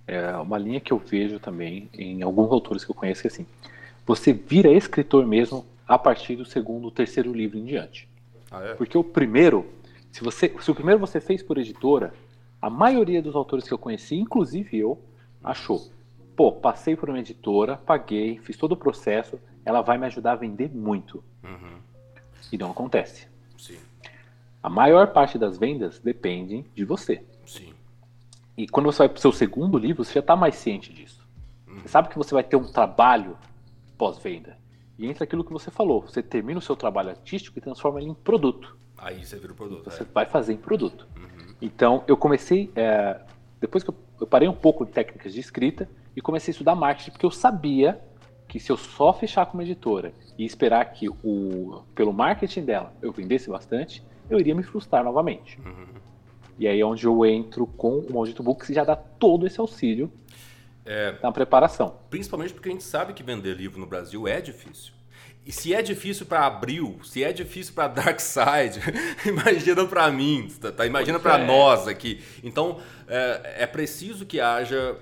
é 0.08 0.36
uma 0.38 0.58
linha 0.58 0.80
que 0.80 0.92
eu 0.94 0.98
vejo 0.98 1.40
também 1.40 1.90
em 1.94 2.22
alguns 2.22 2.52
autores 2.52 2.84
que 2.84 2.92
eu 2.92 2.96
conheço 2.96 3.22
que 3.22 3.28
é 3.28 3.32
assim, 3.32 3.46
você 4.06 4.32
vira 4.34 4.72
escritor 4.72 5.26
mesmo 5.26 5.66
a 5.88 5.98
partir 5.98 6.36
do 6.36 6.46
segundo, 6.46 6.92
terceiro 6.92 7.34
livro 7.34 7.58
em 7.58 7.66
diante. 7.66 8.08
Ah, 8.52 8.64
é? 8.64 8.74
Porque 8.76 8.98
o 8.98 9.04
primeiro, 9.04 9.66
se 10.12 10.24
você, 10.24 10.54
se 10.60 10.72
o 10.72 10.76
primeiro 10.76 11.00
você 11.00 11.20
fez 11.20 11.42
por 11.44 11.58
editora, 11.58 12.14
a 12.62 12.70
maioria 12.70 13.22
dos 13.22 13.36
autores 13.36 13.68
que 13.68 13.74
eu 13.74 13.78
conheci, 13.78 14.16
inclusive 14.16 14.78
eu, 14.78 15.00
achou, 15.44 15.90
pô, 16.36 16.52
passei 16.52 16.96
por 16.96 17.10
uma 17.10 17.20
editora, 17.20 17.78
paguei, 17.78 18.40
fiz 18.40 18.58
todo 18.58 18.74
o 18.74 18.78
processo, 18.78 19.40
ela 19.64 19.82
vai 19.82 19.98
me 19.98 20.06
ajudar 20.06 20.34
a 20.34 20.36
vender 20.36 20.70
muito. 20.74 21.24
Uhum. 21.44 21.78
E 22.52 22.58
não 22.58 22.72
acontece. 22.72 23.28
A 24.66 24.70
maior 24.70 25.14
parte 25.14 25.38
das 25.38 25.60
vendas 25.60 26.00
depende 26.00 26.66
de 26.74 26.84
você. 26.84 27.24
Sim. 27.46 27.72
E 28.58 28.68
quando 28.68 28.88
você 28.88 28.98
vai 28.98 29.10
para 29.10 29.18
o 29.18 29.22
seu 29.22 29.32
segundo 29.32 29.78
livro, 29.78 30.04
você 30.04 30.14
já 30.14 30.22
está 30.22 30.36
mais 30.36 30.56
ciente 30.56 30.92
disso. 30.92 31.24
Uhum. 31.68 31.82
Você 31.82 31.88
sabe 31.88 32.10
que 32.10 32.18
você 32.18 32.34
vai 32.34 32.44
ter 32.44 32.56
um 32.56 32.72
trabalho 32.72 33.38
pós-venda. 33.96 34.58
E 34.98 35.08
entra 35.08 35.24
aquilo 35.24 35.44
que 35.44 35.52
você 35.52 35.70
falou. 35.70 36.02
Você 36.02 36.24
termina 36.24 36.60
o 36.60 36.62
seu 36.62 36.76
trabalho 36.76 37.10
artístico 37.10 37.58
e 37.60 37.62
transforma 37.62 38.00
ele 38.00 38.10
em 38.10 38.14
produto. 38.14 38.78
Aí 38.98 39.26
você 39.26 39.38
vira 39.38 39.52
o 39.52 39.56
produto. 39.56 39.90
Você 39.90 40.04
é. 40.04 40.06
vai 40.14 40.26
fazer 40.26 40.54
em 40.54 40.58
produto. 40.58 41.08
Uhum. 41.18 41.56
Então, 41.62 42.04
eu 42.08 42.16
comecei. 42.16 42.72
É, 42.76 43.20
depois 43.60 43.84
que 43.84 43.90
eu, 43.90 43.96
eu 44.22 44.28
parei 44.28 44.48
um 44.48 44.54
pouco 44.54 44.86
de 44.86 44.92
técnicas 44.92 45.34
de 45.34 45.40
escrita 45.40 45.90
e 46.16 46.22
comecei 46.22 46.52
a 46.52 46.54
estudar 46.54 46.76
marketing, 46.76 47.12
porque 47.12 47.26
eu 47.26 47.32
sabia 47.32 48.02
que 48.48 48.60
se 48.60 48.72
eu 48.72 48.78
só 48.78 49.12
fechar 49.12 49.46
com 49.48 49.58
uma 49.58 49.64
editora 49.64 50.14
e 50.38 50.46
esperar 50.46 50.86
que 50.86 51.10
o, 51.10 51.84
pelo 51.94 52.14
marketing 52.14 52.64
dela 52.64 52.94
eu 53.02 53.12
vendesse 53.12 53.50
bastante, 53.50 54.04
eu 54.30 54.40
iria 54.40 54.56
me 54.56 54.64
frustrar 54.64 55.04
novamente. 55.04 55.60
Uhum. 55.60 55.88
E 56.58 56.68
aí 56.68 56.80
é 56.80 56.86
onde 56.86 57.06
eu 57.06 57.26
entro 57.26 57.68
com 57.68 58.00
o 58.00 58.14
Maldito 58.14 58.42
Books 58.42 58.70
e 58.70 58.74
já 58.74 58.84
dá 58.84 58.96
todo 58.96 59.46
esse 59.46 59.60
auxílio 59.60 60.10
é, 60.86 61.16
na 61.22 61.32
preparação. 61.32 62.00
Principalmente 62.10 62.54
porque 62.54 62.70
a 62.70 62.72
gente 62.72 62.84
sabe 62.84 63.14
que 63.14 63.24
vender 63.24 63.56
livro 63.56 63.80
no 63.80 63.88
Brasil 63.88 64.28
é 64.28 64.40
difícil. 64.40 64.94
E 65.46 65.52
se 65.52 65.74
é 65.74 65.82
difícil 65.82 66.26
para 66.26 66.46
Abril, 66.46 67.00
se 67.04 67.24
é 67.24 67.32
difícil 67.32 67.74
para 67.74 67.88
Dark 67.88 68.20
Side, 68.20 68.80
imagina 69.28 69.86
para 69.86 70.10
mim, 70.10 70.48
tá, 70.60 70.72
tá? 70.72 70.86
imagina 70.88 71.20
para 71.20 71.40
é. 71.40 71.46
nós 71.46 71.88
aqui. 71.88 72.24
Então 72.44 72.80
é, 73.08 73.58
é 73.60 73.68
preciso 73.68 74.26
que 74.26 74.40
haja 74.40 74.98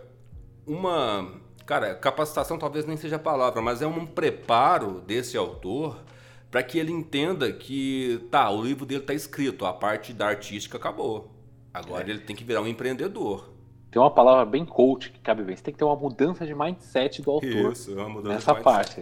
uma, 0.67 1.31
cara, 1.65 1.95
capacitação 1.95 2.57
talvez 2.57 2.85
nem 2.85 2.97
seja 2.97 3.15
a 3.15 3.19
palavra, 3.19 3.61
mas 3.61 3.81
é 3.81 3.87
um 3.87 4.05
preparo 4.05 5.01
desse 5.01 5.37
autor 5.37 6.03
para 6.51 6.61
que 6.61 6.77
ele 6.77 6.91
entenda 6.91 7.51
que, 7.51 8.27
tá, 8.29 8.49
o 8.49 8.61
livro 8.61 8.85
dele 8.85 9.01
tá 9.01 9.13
escrito, 9.13 9.65
a 9.65 9.73
parte 9.73 10.13
da 10.13 10.27
artística 10.27 10.77
acabou. 10.77 11.31
Agora 11.73 12.05
é. 12.05 12.11
ele 12.11 12.19
tem 12.19 12.35
que 12.35 12.43
virar 12.43 12.61
um 12.61 12.67
empreendedor. 12.67 13.52
Tem 13.93 14.01
uma 14.01 14.09
palavra 14.09 14.43
bem 14.43 14.65
coach 14.65 15.11
que 15.11 15.19
cabe 15.19 15.43
bem. 15.43 15.55
Você 15.55 15.61
tem 15.61 15.71
que 15.71 15.77
ter 15.77 15.85
uma 15.85 15.95
mudança 15.95 16.47
de 16.47 16.55
mindset 16.55 17.21
do 17.21 17.29
autor 17.29 17.71
Isso, 17.73 17.93
uma 17.93 18.09
mudança 18.09 18.33
nessa 18.33 18.55
parte. 18.55 19.01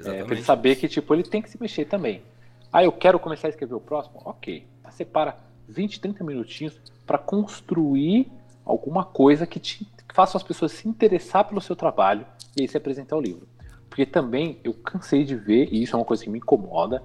É, 0.00 0.24
para 0.24 0.34
ele 0.34 0.42
saber 0.42 0.74
que 0.74 0.88
tipo, 0.88 1.14
ele 1.14 1.22
tem 1.22 1.40
que 1.40 1.48
se 1.48 1.56
mexer 1.60 1.84
também. 1.84 2.20
Ah, 2.72 2.82
eu 2.82 2.90
quero 2.90 3.20
começar 3.20 3.46
a 3.46 3.50
escrever 3.50 3.76
o 3.76 3.80
próximo? 3.80 4.20
Ok. 4.24 4.66
Separa 4.90 5.36
20, 5.68 6.00
30 6.00 6.24
minutinhos 6.24 6.76
para 7.06 7.16
construir 7.16 8.28
alguma 8.64 9.04
coisa 9.04 9.46
que, 9.46 9.60
te, 9.60 9.84
que 9.84 10.12
faça 10.12 10.36
as 10.36 10.42
pessoas 10.42 10.72
se 10.72 10.88
interessar 10.88 11.44
pelo 11.44 11.60
seu 11.60 11.76
trabalho 11.76 12.26
e 12.56 12.62
aí 12.62 12.68
se 12.68 12.76
apresentar 12.76 13.16
o 13.16 13.20
livro. 13.20 13.46
Porque 13.88 14.04
também 14.04 14.58
eu 14.64 14.74
cansei 14.74 15.22
de 15.22 15.36
ver, 15.36 15.72
e 15.72 15.80
isso 15.80 15.94
é 15.94 15.98
uma 15.98 16.04
coisa 16.04 16.24
que 16.24 16.30
me 16.30 16.38
incomoda, 16.38 17.00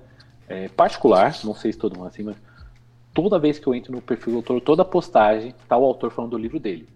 é, 0.47 0.67
particular, 0.69 1.35
não 1.43 1.53
sei 1.53 1.71
se 1.71 1.77
todo 1.77 1.95
mundo 1.95 2.05
é 2.05 2.09
assim, 2.09 2.23
mas 2.23 2.37
toda 3.13 3.37
vez 3.37 3.59
que 3.59 3.67
eu 3.67 3.75
entro 3.75 3.91
no 3.91 4.01
perfil 4.01 4.33
do 4.33 4.37
autor, 4.37 4.61
toda 4.61 4.83
postagem, 4.83 5.53
tá 5.67 5.77
o 5.77 5.85
autor 5.85 6.09
falando 6.09 6.31
do 6.31 6.37
livro 6.37 6.59
dele. 6.59 6.87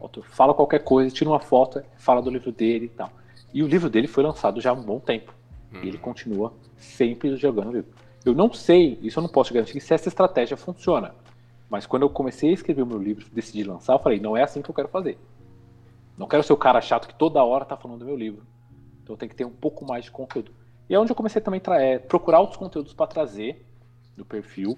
Uhum. 0.00 0.02
O 0.02 0.04
autor 0.04 0.24
fala 0.24 0.54
qualquer 0.54 0.80
coisa, 0.80 1.14
tira 1.14 1.30
uma 1.30 1.40
foto, 1.40 1.82
fala 1.98 2.22
do 2.22 2.30
livro 2.30 2.50
dele 2.50 2.86
e 2.86 2.88
tal. 2.88 3.10
E 3.52 3.62
o 3.62 3.66
livro 3.66 3.90
dele 3.90 4.06
foi 4.06 4.22
lançado 4.22 4.60
já 4.60 4.70
há 4.70 4.72
um 4.72 4.82
bom 4.82 4.98
tempo. 4.98 5.34
Uhum. 5.72 5.82
E 5.82 5.88
ele 5.88 5.98
continua 5.98 6.52
sempre 6.76 7.36
jogando 7.36 7.68
o 7.68 7.72
livro. 7.72 7.90
Eu 8.24 8.34
não 8.34 8.52
sei, 8.52 8.98
isso 9.02 9.18
eu 9.18 9.22
não 9.22 9.30
posso 9.30 9.52
garantir 9.52 9.80
se 9.80 9.94
essa 9.94 10.08
estratégia 10.08 10.56
funciona. 10.56 11.14
Mas 11.68 11.86
quando 11.86 12.02
eu 12.02 12.10
comecei 12.10 12.50
a 12.50 12.52
escrever 12.52 12.82
o 12.82 12.86
meu 12.86 12.98
livro, 12.98 13.26
decidi 13.32 13.62
lançar, 13.62 13.94
eu 13.94 13.98
falei, 13.98 14.18
não 14.18 14.36
é 14.36 14.42
assim 14.42 14.60
que 14.60 14.70
eu 14.70 14.74
quero 14.74 14.88
fazer. 14.88 15.18
Não 16.18 16.26
quero 16.26 16.42
ser 16.42 16.52
o 16.52 16.56
cara 16.56 16.80
chato 16.80 17.08
que 17.08 17.14
toda 17.14 17.42
hora 17.42 17.64
tá 17.64 17.76
falando 17.76 18.00
do 18.00 18.04
meu 18.04 18.16
livro. 18.16 18.42
Então 19.02 19.16
tem 19.16 19.28
que 19.28 19.34
ter 19.34 19.44
um 19.44 19.52
pouco 19.52 19.84
mais 19.84 20.04
de 20.04 20.10
conteúdo. 20.10 20.52
E 20.88 20.94
é 20.94 20.98
onde 20.98 21.12
eu 21.12 21.16
comecei 21.16 21.40
também 21.40 21.62
a 21.64 21.80
é, 21.80 21.98
procurar 21.98 22.40
outros 22.40 22.58
conteúdos 22.58 22.92
para 22.92 23.06
trazer 23.06 23.64
no 24.16 24.24
perfil. 24.24 24.76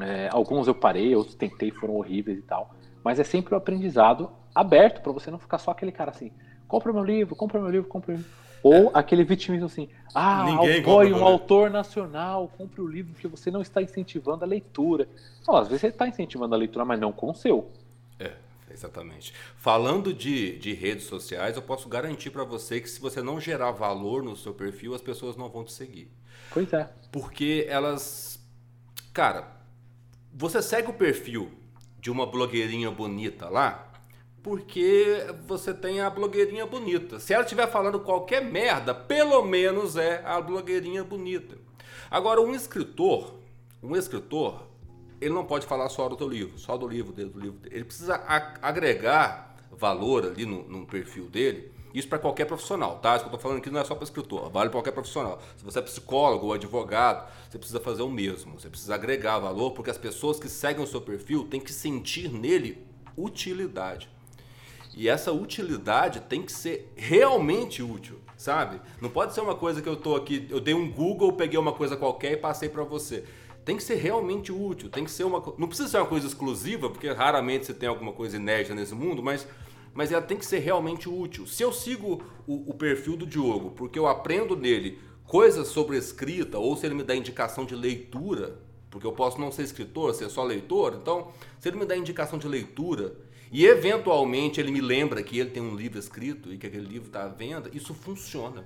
É, 0.00 0.28
alguns 0.30 0.68
eu 0.68 0.74
parei, 0.74 1.16
outros 1.16 1.34
tentei, 1.34 1.70
foram 1.70 1.96
horríveis 1.96 2.38
e 2.38 2.42
tal. 2.42 2.74
Mas 3.02 3.18
é 3.18 3.24
sempre 3.24 3.54
o 3.54 3.56
um 3.56 3.58
aprendizado 3.58 4.30
aberto 4.54 5.02
para 5.02 5.12
você 5.12 5.30
não 5.30 5.38
ficar 5.38 5.58
só 5.58 5.70
aquele 5.70 5.92
cara 5.92 6.10
assim: 6.10 6.32
compra 6.66 6.92
meu 6.92 7.04
livro, 7.04 7.36
compra 7.36 7.60
meu 7.60 7.70
livro, 7.70 7.88
compra 7.88 8.12
meu 8.12 8.18
livro. 8.18 8.32
Ou 8.62 8.88
é. 8.88 8.90
aquele 8.94 9.24
vitimismo 9.24 9.66
assim: 9.66 9.88
ah, 10.14 10.46
apoie 10.80 11.12
um 11.12 11.24
autor 11.24 11.70
nacional, 11.70 12.50
compre 12.56 12.80
o 12.80 12.86
livro, 12.86 13.12
porque 13.12 13.28
você 13.28 13.50
não 13.50 13.62
está 13.62 13.80
incentivando 13.80 14.44
a 14.44 14.46
leitura. 14.46 15.08
Não, 15.46 15.56
às 15.56 15.68
vezes 15.68 15.82
você 15.82 15.86
está 15.88 16.06
incentivando 16.06 16.54
a 16.54 16.58
leitura, 16.58 16.84
mas 16.84 17.00
não 17.00 17.12
com 17.12 17.30
o 17.30 17.34
seu. 17.34 17.70
É. 18.18 18.32
Exatamente. 18.70 19.32
Falando 19.56 20.12
de, 20.12 20.58
de 20.58 20.74
redes 20.74 21.04
sociais, 21.04 21.56
eu 21.56 21.62
posso 21.62 21.88
garantir 21.88 22.30
para 22.30 22.44
você 22.44 22.80
que 22.80 22.88
se 22.88 23.00
você 23.00 23.22
não 23.22 23.40
gerar 23.40 23.70
valor 23.70 24.22
no 24.22 24.36
seu 24.36 24.52
perfil, 24.52 24.94
as 24.94 25.00
pessoas 25.00 25.36
não 25.36 25.48
vão 25.48 25.64
te 25.64 25.72
seguir. 25.72 26.10
Pois 26.52 26.72
é. 26.72 26.88
Porque 27.10 27.66
elas. 27.68 28.38
Cara, 29.12 29.48
você 30.32 30.62
segue 30.62 30.90
o 30.90 30.94
perfil 30.94 31.50
de 32.00 32.10
uma 32.10 32.26
blogueirinha 32.26 32.90
bonita 32.90 33.48
lá, 33.48 33.92
porque 34.42 35.26
você 35.46 35.74
tem 35.74 36.00
a 36.00 36.08
blogueirinha 36.08 36.66
bonita. 36.66 37.18
Se 37.18 37.34
ela 37.34 37.42
estiver 37.42 37.70
falando 37.70 38.00
qualquer 38.00 38.42
merda, 38.42 38.94
pelo 38.94 39.42
menos 39.44 39.96
é 39.96 40.22
a 40.24 40.40
blogueirinha 40.40 41.04
bonita. 41.04 41.58
Agora, 42.10 42.40
um 42.40 42.54
escritor, 42.54 43.34
um 43.82 43.96
escritor, 43.96 44.66
ele 45.20 45.34
não 45.34 45.44
pode 45.44 45.66
falar 45.66 45.88
só 45.88 46.08
do 46.08 46.28
livro, 46.28 46.58
só 46.58 46.76
do 46.76 46.86
livro 46.86 47.12
dele, 47.12 47.30
do 47.30 47.40
livro 47.40 47.58
dele. 47.58 47.74
Ele 47.74 47.84
precisa 47.84 48.22
agregar 48.62 49.56
valor 49.70 50.24
ali 50.24 50.46
no, 50.46 50.62
no 50.68 50.86
perfil 50.86 51.26
dele. 51.26 51.70
Isso 51.94 52.08
para 52.08 52.18
qualquer 52.18 52.44
profissional, 52.44 52.98
tá? 52.98 53.16
Isso 53.16 53.24
que 53.24 53.28
eu 53.28 53.32
tô 53.32 53.38
falando 53.38 53.58
aqui 53.58 53.70
não 53.70 53.80
é 53.80 53.84
só 53.84 53.94
para 53.94 54.04
escritor, 54.04 54.50
vale 54.50 54.68
para 54.68 54.78
qualquer 54.78 54.92
profissional. 54.92 55.40
Se 55.56 55.64
você 55.64 55.78
é 55.78 55.82
psicólogo 55.82 56.46
ou 56.46 56.52
advogado, 56.52 57.30
você 57.48 57.58
precisa 57.58 57.80
fazer 57.80 58.02
o 58.02 58.10
mesmo. 58.10 58.58
Você 58.58 58.68
precisa 58.68 58.94
agregar 58.94 59.38
valor, 59.38 59.72
porque 59.72 59.90
as 59.90 59.98
pessoas 59.98 60.38
que 60.38 60.48
seguem 60.48 60.82
o 60.82 60.86
seu 60.86 61.00
perfil 61.00 61.44
têm 61.44 61.60
que 61.60 61.72
sentir 61.72 62.28
nele 62.30 62.78
utilidade. 63.16 64.08
E 64.94 65.08
essa 65.08 65.32
utilidade 65.32 66.20
tem 66.20 66.42
que 66.42 66.52
ser 66.52 66.92
realmente 66.96 67.82
útil, 67.82 68.18
sabe? 68.36 68.80
Não 69.00 69.08
pode 69.08 69.32
ser 69.32 69.40
uma 69.40 69.54
coisa 69.54 69.80
que 69.80 69.88
eu 69.88 69.96
tô 69.96 70.16
aqui, 70.16 70.46
eu 70.50 70.60
dei 70.60 70.74
um 70.74 70.90
Google, 70.90 71.32
peguei 71.32 71.58
uma 71.58 71.72
coisa 71.72 71.96
qualquer 71.96 72.32
e 72.32 72.36
passei 72.36 72.68
para 72.68 72.82
você. 72.82 73.24
Tem 73.64 73.76
que 73.76 73.82
ser 73.82 73.96
realmente 73.96 74.50
útil, 74.50 74.88
tem 74.88 75.04
que 75.04 75.10
ser 75.10 75.24
uma 75.24 75.40
não 75.58 75.68
precisa 75.68 75.88
ser 75.88 75.98
uma 75.98 76.06
coisa 76.06 76.26
exclusiva, 76.26 76.88
porque 76.90 77.08
raramente 77.12 77.66
você 77.66 77.74
tem 77.74 77.88
alguma 77.88 78.12
coisa 78.12 78.36
inédita 78.36 78.74
nesse 78.74 78.94
mundo, 78.94 79.22
mas 79.22 79.46
mas 79.98 80.12
ela 80.12 80.22
tem 80.22 80.36
que 80.36 80.46
ser 80.46 80.60
realmente 80.60 81.08
útil. 81.08 81.44
Se 81.44 81.60
eu 81.60 81.72
sigo 81.72 82.22
o, 82.46 82.70
o 82.70 82.74
perfil 82.74 83.16
do 83.16 83.26
Diogo, 83.26 83.72
porque 83.72 83.98
eu 83.98 84.06
aprendo 84.06 84.54
nele 84.54 85.00
coisas 85.24 85.66
sobre 85.66 85.96
escrita, 85.96 86.56
ou 86.56 86.76
se 86.76 86.86
ele 86.86 86.94
me 86.94 87.02
dá 87.02 87.16
indicação 87.16 87.64
de 87.64 87.74
leitura, 87.74 88.60
porque 88.90 89.04
eu 89.04 89.10
posso 89.10 89.40
não 89.40 89.50
ser 89.50 89.64
escritor, 89.64 90.14
ser 90.14 90.30
só 90.30 90.44
leitor, 90.44 90.96
então, 91.02 91.32
se 91.58 91.68
ele 91.68 91.78
me 91.78 91.84
dá 91.84 91.96
indicação 91.96 92.38
de 92.38 92.46
leitura 92.46 93.16
e 93.50 93.66
eventualmente 93.66 94.60
ele 94.60 94.70
me 94.70 94.80
lembra 94.80 95.20
que 95.20 95.36
ele 95.36 95.50
tem 95.50 95.60
um 95.60 95.74
livro 95.74 95.98
escrito 95.98 96.52
e 96.52 96.58
que 96.58 96.68
aquele 96.68 96.86
livro 96.86 97.08
está 97.08 97.24
à 97.24 97.28
venda, 97.28 97.68
isso 97.72 97.92
funciona. 97.92 98.64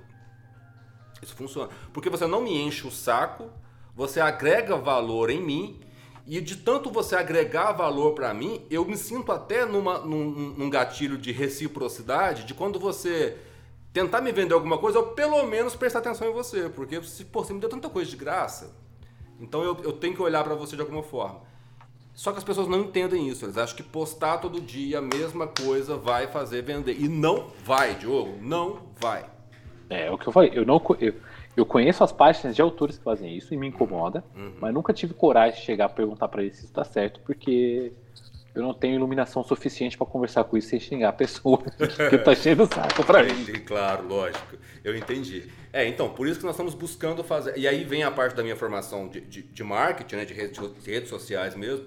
Isso 1.19 1.33
funciona. 1.33 1.71
Porque 1.91 2.11
você 2.11 2.27
não 2.27 2.43
me 2.43 2.55
enche 2.55 2.85
o 2.85 2.91
saco, 2.91 3.49
você 3.95 4.19
agrega 4.19 4.77
valor 4.77 5.31
em 5.31 5.41
mim 5.41 5.79
e 6.25 6.39
de 6.39 6.55
tanto 6.55 6.89
você 6.89 7.15
agregar 7.15 7.73
valor 7.73 8.13
para 8.13 8.33
mim, 8.33 8.61
eu 8.69 8.85
me 8.85 8.95
sinto 8.95 9.31
até 9.31 9.65
numa, 9.65 9.99
num, 9.99 10.53
num, 10.57 10.69
gatilho 10.69 11.17
de 11.17 11.31
reciprocidade, 11.31 12.45
de 12.45 12.53
quando 12.53 12.79
você 12.79 13.37
tentar 13.91 14.21
me 14.21 14.31
vender 14.31 14.53
alguma 14.53 14.77
coisa, 14.77 14.99
eu 14.99 15.07
pelo 15.07 15.45
menos 15.45 15.75
prestar 15.75 15.99
atenção 15.99 16.29
em 16.29 16.33
você, 16.33 16.69
porque 16.69 17.01
se 17.03 17.25
por 17.25 17.45
você 17.45 17.53
me 17.53 17.59
deu 17.59 17.69
tanta 17.69 17.89
coisa 17.89 18.09
de 18.09 18.15
graça, 18.15 18.73
então 19.39 19.61
eu, 19.61 19.77
eu 19.83 19.91
tenho 19.91 20.15
que 20.15 20.21
olhar 20.21 20.43
para 20.43 20.55
você 20.55 20.75
de 20.75 20.81
alguma 20.81 21.03
forma. 21.03 21.41
Só 22.13 22.31
que 22.31 22.37
as 22.37 22.43
pessoas 22.43 22.67
não 22.67 22.81
entendem 22.81 23.27
isso, 23.27 23.43
eles 23.43 23.57
acham 23.57 23.75
que 23.75 23.83
postar 23.83 24.37
todo 24.37 24.61
dia 24.61 24.99
a 24.99 25.01
mesma 25.01 25.47
coisa 25.47 25.97
vai 25.97 26.27
fazer 26.27 26.61
vender. 26.61 26.95
E 26.99 27.07
não 27.07 27.47
vai, 27.65 27.95
Diogo, 27.95 28.37
não 28.39 28.83
vai. 28.99 29.25
É, 29.89 30.07
é 30.07 30.11
o 30.11 30.17
que 30.17 30.27
eu 30.27 30.31
falei, 30.33 30.51
eu 30.53 30.65
não. 30.65 30.81
Eu 30.99 31.15
eu 31.55 31.65
conheço 31.65 32.03
as 32.03 32.11
páginas 32.11 32.55
de 32.55 32.61
autores 32.61 32.97
que 32.97 33.03
fazem 33.03 33.35
isso 33.35 33.53
e 33.53 33.57
me 33.57 33.67
incomoda, 33.67 34.23
uhum. 34.35 34.53
mas 34.59 34.73
nunca 34.73 34.91
tive 34.91 35.13
coragem 35.13 35.59
de 35.59 35.65
chegar 35.65 35.85
a 35.85 35.89
perguntar 35.89 36.27
para 36.27 36.41
eles 36.41 36.57
se 36.57 36.65
está 36.65 36.83
certo, 36.83 37.19
porque 37.21 37.91
eu 38.55 38.61
não 38.61 38.73
tenho 38.73 38.95
iluminação 38.95 39.43
suficiente 39.43 39.97
para 39.97 40.05
conversar 40.05 40.43
com 40.43 40.57
isso 40.57 40.69
sem 40.69 40.79
xingar 40.79 41.09
a 41.09 41.13
pessoa 41.13 41.59
que 42.09 42.15
está 42.15 42.35
cheio 42.35 42.55
do 42.55 42.65
saco 42.65 43.03
para 43.03 43.23
mim. 43.23 43.45
Claro, 43.65 44.07
lógico. 44.07 44.57
Eu 44.83 44.95
entendi. 44.95 45.49
É, 45.71 45.87
então, 45.87 46.09
por 46.09 46.27
isso 46.27 46.39
que 46.39 46.45
nós 46.45 46.55
estamos 46.55 46.73
buscando 46.75 47.23
fazer. 47.23 47.57
E 47.57 47.67
aí 47.67 47.83
vem 47.83 48.03
a 48.03 48.11
parte 48.11 48.35
da 48.35 48.43
minha 48.43 48.55
formação 48.55 49.07
de, 49.07 49.21
de, 49.21 49.41
de 49.43 49.63
marketing, 49.63 50.15
né, 50.17 50.25
de 50.25 50.33
redes, 50.33 50.59
de 50.83 50.91
redes 50.91 51.09
sociais 51.09 51.55
mesmo, 51.55 51.85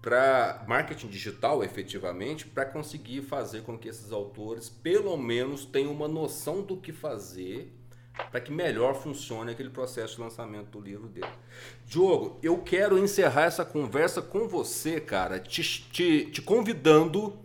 para 0.00 0.64
marketing 0.66 1.06
digital 1.06 1.62
efetivamente, 1.62 2.46
para 2.46 2.64
conseguir 2.64 3.22
fazer 3.22 3.62
com 3.62 3.78
que 3.78 3.88
esses 3.88 4.10
autores, 4.10 4.68
pelo 4.68 5.16
menos, 5.16 5.64
tenham 5.64 5.92
uma 5.92 6.08
noção 6.08 6.62
do 6.62 6.76
que 6.76 6.92
fazer 6.92 7.72
para 8.30 8.40
que 8.40 8.52
melhor 8.52 8.94
funcione 8.94 9.52
aquele 9.52 9.70
processo 9.70 10.16
de 10.16 10.20
lançamento 10.20 10.70
do 10.70 10.80
livro 10.80 11.08
dele. 11.08 11.28
Diogo, 11.86 12.38
eu 12.42 12.58
quero 12.58 12.98
encerrar 12.98 13.44
essa 13.44 13.64
conversa 13.64 14.20
com 14.20 14.46
você, 14.48 15.00
cara, 15.00 15.38
te, 15.38 15.62
te, 15.62 16.26
te 16.26 16.42
convidando 16.42 17.38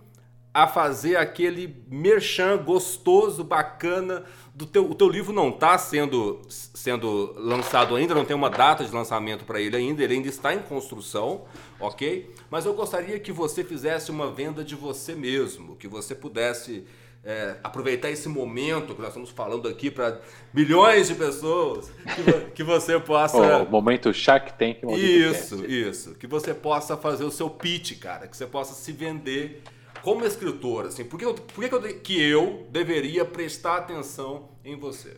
a 0.54 0.66
fazer 0.66 1.18
aquele 1.18 1.84
merchan 1.88 2.58
gostoso, 2.58 3.44
bacana 3.44 4.26
do 4.56 4.66
teu, 4.66 4.90
o 4.90 4.96
teu 4.96 5.08
livro 5.08 5.32
não 5.32 5.50
está 5.50 5.78
sendo, 5.78 6.42
sendo 6.50 7.36
lançado 7.38 7.96
ainda, 7.96 8.16
não 8.16 8.26
tem 8.26 8.36
uma 8.36 8.50
data 8.50 8.84
de 8.84 8.92
lançamento 8.92 9.46
para 9.46 9.62
ele 9.62 9.76
ainda, 9.76 10.04
ele 10.04 10.16
ainda 10.16 10.28
está 10.28 10.56
em 10.56 10.64
construção, 10.64 11.46
ok? 11.80 12.34
Mas 12.50 12.66
eu 12.66 12.74
gostaria 12.74 13.20
que 13.20 13.32
você 13.32 13.64
fizesse 13.64 14.10
uma 14.10 14.32
venda 14.32 14.64
de 14.64 14.74
você 14.74 15.14
mesmo, 15.14 15.76
que 15.76 15.88
você 15.88 16.16
pudesse 16.16 16.88
é, 17.28 17.58
aproveitar 17.62 18.10
esse 18.10 18.30
momento 18.30 18.96
que 18.96 19.02
nós 19.02 19.10
estamos 19.10 19.30
falando 19.30 19.68
aqui 19.68 19.92
para 19.92 20.22
milhões 20.54 21.10
de 21.10 21.16
pessoas, 21.16 21.92
que, 22.16 22.52
que 22.56 22.64
você 22.64 22.98
possa. 22.98 23.38
O 23.68 23.70
momento 23.70 24.14
Shark 24.14 24.54
Tank. 24.54 24.78
Isso, 24.98 25.66
isso. 25.66 26.16
Que 26.16 26.26
você 26.26 26.54
possa 26.54 26.96
fazer 26.96 27.26
o 27.26 27.32
seu 27.32 27.50
pitch, 27.50 28.00
cara, 28.00 28.28
que 28.28 28.38
você 28.38 28.46
possa 28.46 28.74
se 28.74 28.94
vender 28.94 29.62
como 30.02 30.24
escritor. 30.24 30.86
Assim, 30.86 31.04
por 31.04 31.20
que, 31.20 31.26
eu, 31.26 31.34
por 31.34 31.68
que, 31.68 31.76
eu, 31.76 32.00
que 32.00 32.22
eu 32.22 32.66
deveria 32.70 33.26
prestar 33.26 33.78
atenção 33.78 34.48
em 34.64 34.78
você? 34.78 35.18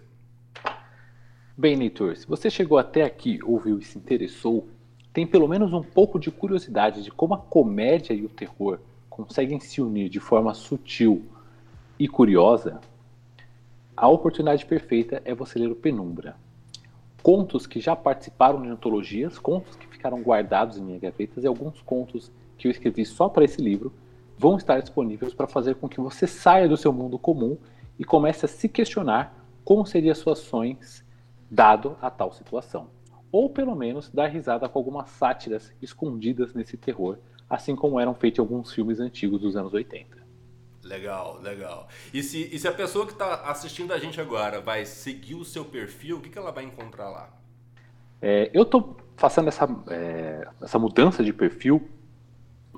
Bem, 1.55 1.77
Neitor, 1.77 2.17
se 2.17 2.25
você 2.25 2.49
chegou 2.49 2.79
até 2.79 3.03
aqui, 3.03 3.39
ouviu 3.43 3.77
e 3.77 3.83
se 3.83 3.99
interessou, 3.99 4.67
tem 5.13 5.27
pelo 5.27 5.47
menos 5.47 5.73
um 5.73 5.83
pouco 5.83 6.17
de 6.17 6.31
curiosidade 6.31 7.03
de 7.03 7.11
como 7.11 7.35
a 7.35 7.37
comédia 7.37 8.13
e 8.13 8.25
o 8.25 8.29
terror 8.29 8.79
conseguem 9.07 9.59
se 9.59 9.79
unir 9.79 10.09
de 10.09 10.19
forma 10.19 10.55
sutil 10.55 11.23
e 11.99 12.07
curiosa, 12.07 12.79
a 13.95 14.07
oportunidade 14.07 14.65
perfeita 14.65 15.21
é 15.25 15.35
você 15.35 15.59
ler 15.59 15.69
o 15.69 15.75
Penumbra. 15.75 16.37
Contos 17.21 17.67
que 17.67 17.81
já 17.81 17.93
participaram 17.93 18.61
de 18.61 18.69
antologias, 18.69 19.37
contos 19.37 19.75
que 19.75 19.85
ficaram 19.85 20.21
guardados 20.21 20.77
em 20.77 20.81
minhas 20.81 21.01
gavetas 21.01 21.43
e 21.43 21.47
alguns 21.47 21.81
contos 21.81 22.31
que 22.57 22.67
eu 22.67 22.71
escrevi 22.71 23.05
só 23.05 23.27
para 23.27 23.43
esse 23.43 23.61
livro 23.61 23.91
vão 24.37 24.55
estar 24.55 24.79
disponíveis 24.79 25.33
para 25.33 25.45
fazer 25.45 25.75
com 25.75 25.89
que 25.89 25.99
você 25.99 26.25
saia 26.25 26.69
do 26.69 26.77
seu 26.77 26.93
mundo 26.93 27.19
comum 27.19 27.57
e 27.99 28.05
comece 28.05 28.45
a 28.45 28.47
se 28.47 28.69
questionar 28.69 29.37
como 29.65 29.85
seriam 29.85 30.15
suas 30.15 30.39
ações 30.39 31.05
dado 31.51 31.97
a 32.01 32.09
tal 32.09 32.31
situação. 32.31 32.87
Ou 33.29 33.49
pelo 33.49 33.75
menos 33.75 34.09
dar 34.09 34.27
risada 34.27 34.69
com 34.69 34.79
algumas 34.79 35.09
sátiras 35.09 35.73
escondidas 35.81 36.53
nesse 36.53 36.77
terror, 36.77 37.17
assim 37.49 37.75
como 37.75 37.99
eram 37.99 38.15
feitos 38.15 38.39
alguns 38.39 38.71
filmes 38.71 39.01
antigos 39.01 39.41
dos 39.41 39.57
anos 39.57 39.73
80. 39.73 40.18
Legal, 40.89 41.39
legal. 41.43 41.87
E 42.11 42.23
se, 42.23 42.49
e 42.51 42.57
se 42.57 42.67
a 42.67 42.71
pessoa 42.71 43.05
que 43.05 43.11
está 43.11 43.43
assistindo 43.43 43.93
a 43.93 43.99
gente 43.99 44.19
agora 44.19 44.59
vai 44.59 44.85
seguir 44.85 45.35
o 45.35 45.45
seu 45.45 45.63
perfil, 45.63 46.17
o 46.17 46.21
que, 46.21 46.29
que 46.29 46.37
ela 46.37 46.51
vai 46.51 46.63
encontrar 46.63 47.11
lá? 47.11 47.29
É, 48.19 48.49
eu 48.51 48.63
estou 48.63 48.97
fazendo 49.15 49.49
essa, 49.49 49.69
é, 49.87 50.47
essa 50.59 50.79
mudança 50.79 51.23
de 51.23 51.31
perfil 51.31 51.87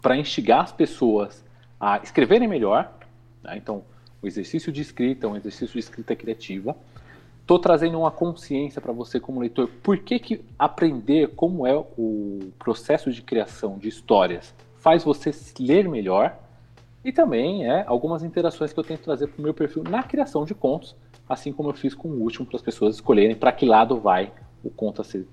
para 0.02 0.18
instigar 0.18 0.60
as 0.60 0.74
pessoas 0.74 1.42
a 1.80 2.02
escreverem 2.04 2.50
melhor. 2.50 2.92
Né? 3.42 3.56
Então, 3.56 3.86
o 4.22 4.28
exercício 4.28 4.74
de 4.74 4.82
escrita, 4.82 5.30
um 5.30 5.38
exercício 5.38 5.72
de 5.72 5.80
escrita 5.80 6.14
criativa. 6.14 6.76
Estou 7.40 7.60
trazendo 7.60 7.98
uma 7.98 8.12
consciência 8.12 8.82
para 8.82 8.92
você 8.92 9.22
como 9.22 9.40
leitor. 9.40 9.70
Por 9.82 9.98
que, 10.00 10.20
que 10.20 10.44
aprender 10.60 11.30
como 11.30 11.66
é 11.66 11.74
o 11.74 12.52
processo 12.60 13.10
de 13.10 13.22
criação 13.22 13.78
de 13.78 13.88
histórias 13.88 14.54
faz 14.82 15.06
você 15.06 15.32
ler 15.58 15.88
melhor 15.88 16.41
e 17.04 17.12
também 17.12 17.70
é 17.70 17.84
algumas 17.88 18.24
interações 18.24 18.72
que 18.72 18.80
eu 18.80 18.84
tento 18.84 19.02
trazer 19.02 19.28
para 19.28 19.40
o 19.40 19.44
meu 19.44 19.54
perfil 19.54 19.84
na 19.84 20.04
criação 20.04 20.46
de 20.46 20.54
contos, 20.54 20.96
assim 21.28 21.52
como 21.52 21.70
eu 21.70 21.74
fiz 21.74 21.96
com 21.96 22.10
o 22.10 22.22
último, 22.22 22.46
para 22.46 22.58
as 22.58 22.62
pessoas 22.62 22.96
escolherem 22.96 23.36
para 23.36 23.52
que 23.52 23.66
lado 23.66 24.00
vai 24.00 24.32
o 24.64 24.70
conto 24.70 25.02
a 25.02 25.04
ser 25.04 25.28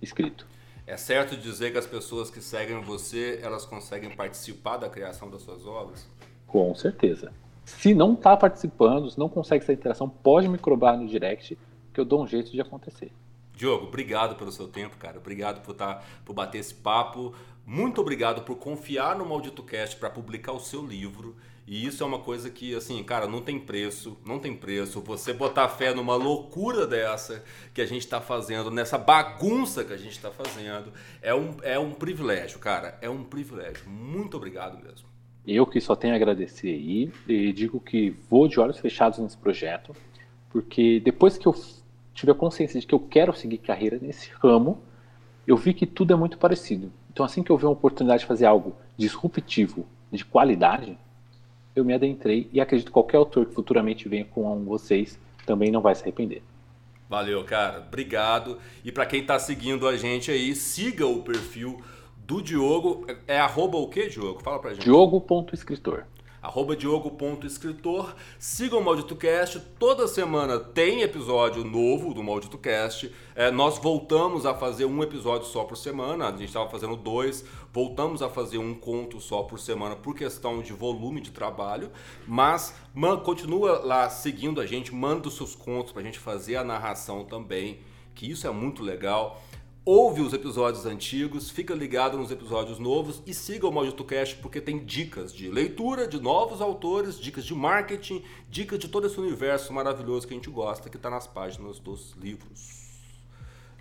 escrito. 0.00 0.46
É 0.86 0.96
certo 0.96 1.36
dizer 1.36 1.72
que 1.72 1.78
as 1.78 1.86
pessoas 1.86 2.30
que 2.30 2.40
seguem 2.40 2.80
você, 2.80 3.40
elas 3.42 3.66
conseguem 3.66 4.10
participar 4.10 4.78
da 4.78 4.88
criação 4.88 5.28
das 5.28 5.42
suas 5.42 5.66
obras? 5.66 6.08
Com 6.46 6.74
certeza. 6.74 7.32
Se 7.64 7.94
não 7.94 8.14
está 8.14 8.34
participando, 8.36 9.10
se 9.10 9.18
não 9.18 9.28
consegue 9.28 9.62
essa 9.62 9.72
interação, 9.72 10.08
pode 10.08 10.48
me 10.48 10.56
cobrar 10.56 10.96
no 10.96 11.06
direct, 11.06 11.58
que 11.92 12.00
eu 12.00 12.04
dou 12.04 12.22
um 12.22 12.26
jeito 12.26 12.50
de 12.50 12.60
acontecer. 12.60 13.12
Diogo, 13.52 13.86
obrigado 13.86 14.36
pelo 14.36 14.52
seu 14.52 14.68
tempo, 14.68 14.96
cara. 14.96 15.18
Obrigado 15.18 15.60
por, 15.62 15.74
tá, 15.74 16.00
por 16.24 16.32
bater 16.32 16.58
esse 16.58 16.74
papo. 16.74 17.34
Muito 17.68 18.00
obrigado 18.00 18.44
por 18.44 18.56
confiar 18.56 19.14
no 19.14 19.26
Maldito 19.26 19.62
Cast 19.62 19.96
para 19.96 20.08
publicar 20.08 20.52
o 20.52 20.58
seu 20.58 20.82
livro. 20.82 21.36
E 21.66 21.84
isso 21.84 22.02
é 22.02 22.06
uma 22.06 22.18
coisa 22.18 22.48
que, 22.48 22.74
assim, 22.74 23.04
cara, 23.04 23.26
não 23.26 23.42
tem 23.42 23.60
preço, 23.60 24.16
não 24.24 24.38
tem 24.38 24.56
preço. 24.56 25.02
Você 25.02 25.34
botar 25.34 25.68
fé 25.68 25.92
numa 25.92 26.16
loucura 26.16 26.86
dessa 26.86 27.44
que 27.74 27.82
a 27.82 27.84
gente 27.84 28.00
está 28.00 28.22
fazendo, 28.22 28.70
nessa 28.70 28.96
bagunça 28.96 29.84
que 29.84 29.92
a 29.92 29.98
gente 29.98 30.12
está 30.12 30.30
fazendo, 30.30 30.94
é 31.20 31.34
um, 31.34 31.56
é 31.62 31.78
um 31.78 31.90
privilégio, 31.90 32.58
cara. 32.58 32.96
É 33.02 33.10
um 33.10 33.22
privilégio. 33.22 33.86
Muito 33.86 34.38
obrigado 34.38 34.82
mesmo. 34.82 35.06
Eu 35.46 35.66
que 35.66 35.78
só 35.78 35.94
tenho 35.94 36.14
a 36.14 36.16
agradecer 36.16 36.68
aí 36.68 37.12
e 37.28 37.52
digo 37.52 37.78
que 37.80 38.16
vou 38.30 38.48
de 38.48 38.58
olhos 38.58 38.78
fechados 38.78 39.18
nesse 39.18 39.36
projeto, 39.36 39.94
porque 40.48 41.00
depois 41.00 41.36
que 41.36 41.46
eu 41.46 41.54
tive 42.14 42.32
a 42.32 42.34
consciência 42.34 42.80
de 42.80 42.86
que 42.86 42.94
eu 42.94 43.00
quero 43.00 43.36
seguir 43.36 43.58
carreira 43.58 43.98
nesse 44.00 44.30
ramo, 44.40 44.82
eu 45.46 45.56
vi 45.56 45.74
que 45.74 45.86
tudo 45.86 46.14
é 46.14 46.16
muito 46.16 46.38
parecido. 46.38 46.90
Então, 47.18 47.26
assim 47.26 47.42
que 47.42 47.50
eu 47.50 47.56
vi 47.56 47.64
uma 47.64 47.72
oportunidade 47.72 48.20
de 48.20 48.26
fazer 48.26 48.46
algo 48.46 48.76
disruptivo, 48.96 49.84
de 50.08 50.24
qualidade, 50.24 50.96
eu 51.74 51.84
me 51.84 51.92
adentrei 51.92 52.48
e 52.52 52.60
acredito 52.60 52.86
que 52.86 52.92
qualquer 52.92 53.16
autor 53.16 53.46
que 53.46 53.54
futuramente 53.54 54.08
venha 54.08 54.24
com 54.24 54.64
vocês 54.64 55.18
também 55.44 55.68
não 55.68 55.80
vai 55.80 55.96
se 55.96 56.02
arrepender. 56.02 56.44
Valeu, 57.08 57.42
cara. 57.42 57.80
Obrigado. 57.80 58.58
E 58.84 58.92
para 58.92 59.04
quem 59.04 59.22
está 59.22 59.36
seguindo 59.36 59.88
a 59.88 59.96
gente 59.96 60.30
aí, 60.30 60.54
siga 60.54 61.08
o 61.08 61.20
perfil 61.24 61.82
do 62.18 62.40
Diogo. 62.40 63.04
É 63.26 63.40
arroba 63.40 63.78
o 63.78 63.88
quê, 63.88 64.06
Diogo? 64.06 64.40
Fala 64.40 64.60
pra 64.60 64.72
gente. 64.74 64.84
Diogo.escritor. 64.84 66.04
arroba 66.40 66.76
diogo.escritor. 66.76 68.14
Sigam 68.38 68.80
o 68.80 68.84
Maldito 68.84 69.16
Cast, 69.16 69.60
toda 69.78 70.06
semana 70.06 70.58
tem 70.58 71.02
episódio 71.02 71.64
novo 71.64 72.14
do 72.14 72.22
Maldito 72.22 72.56
Cast. 72.58 73.12
É, 73.34 73.50
nós 73.50 73.78
voltamos 73.78 74.46
a 74.46 74.54
fazer 74.54 74.84
um 74.84 75.02
episódio 75.02 75.46
só 75.46 75.64
por 75.64 75.76
semana, 75.76 76.28
a 76.28 76.30
gente 76.30 76.44
estava 76.44 76.70
fazendo 76.70 76.96
dois, 76.96 77.44
voltamos 77.72 78.22
a 78.22 78.28
fazer 78.28 78.58
um 78.58 78.74
conto 78.74 79.20
só 79.20 79.42
por 79.42 79.58
semana 79.58 79.96
por 79.96 80.14
questão 80.14 80.62
de 80.62 80.72
volume 80.72 81.20
de 81.20 81.30
trabalho, 81.30 81.90
mas 82.26 82.74
man, 82.94 83.18
continua 83.18 83.80
lá 83.84 84.08
seguindo 84.08 84.60
a 84.60 84.66
gente, 84.66 84.94
manda 84.94 85.28
os 85.28 85.36
seus 85.36 85.54
contos 85.54 85.92
para 85.92 86.02
a 86.02 86.04
gente 86.04 86.18
fazer 86.18 86.56
a 86.56 86.64
narração 86.64 87.24
também, 87.24 87.80
que 88.14 88.30
isso 88.30 88.46
é 88.46 88.50
muito 88.50 88.82
legal 88.82 89.40
ouve 89.90 90.20
os 90.20 90.34
episódios 90.34 90.84
antigos, 90.84 91.48
fica 91.48 91.74
ligado 91.74 92.18
nos 92.18 92.30
episódios 92.30 92.78
novos 92.78 93.22
e 93.26 93.32
siga 93.32 93.66
o 93.66 93.72
Maldito 93.72 94.04
Cast 94.04 94.36
porque 94.36 94.60
tem 94.60 94.84
dicas 94.84 95.32
de 95.32 95.48
leitura 95.48 96.06
de 96.06 96.20
novos 96.20 96.60
autores, 96.60 97.18
dicas 97.18 97.42
de 97.42 97.54
marketing, 97.54 98.22
dicas 98.50 98.78
de 98.78 98.86
todo 98.86 99.06
esse 99.06 99.18
universo 99.18 99.72
maravilhoso 99.72 100.28
que 100.28 100.34
a 100.34 100.36
gente 100.36 100.50
gosta 100.50 100.90
que 100.90 100.98
está 100.98 101.08
nas 101.08 101.26
páginas 101.26 101.78
dos 101.78 102.12
livros. 102.20 103.00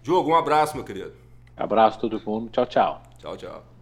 Diogo, 0.01 0.31
um 0.31 0.35
abraço, 0.35 0.77
meu 0.77 0.85
querido. 0.85 1.11
Abraço 1.57 1.97
a 1.97 1.99
todo 1.99 2.21
mundo. 2.25 2.49
Tchau, 2.51 2.65
tchau. 2.65 3.03
Tchau, 3.19 3.35
tchau. 3.35 3.76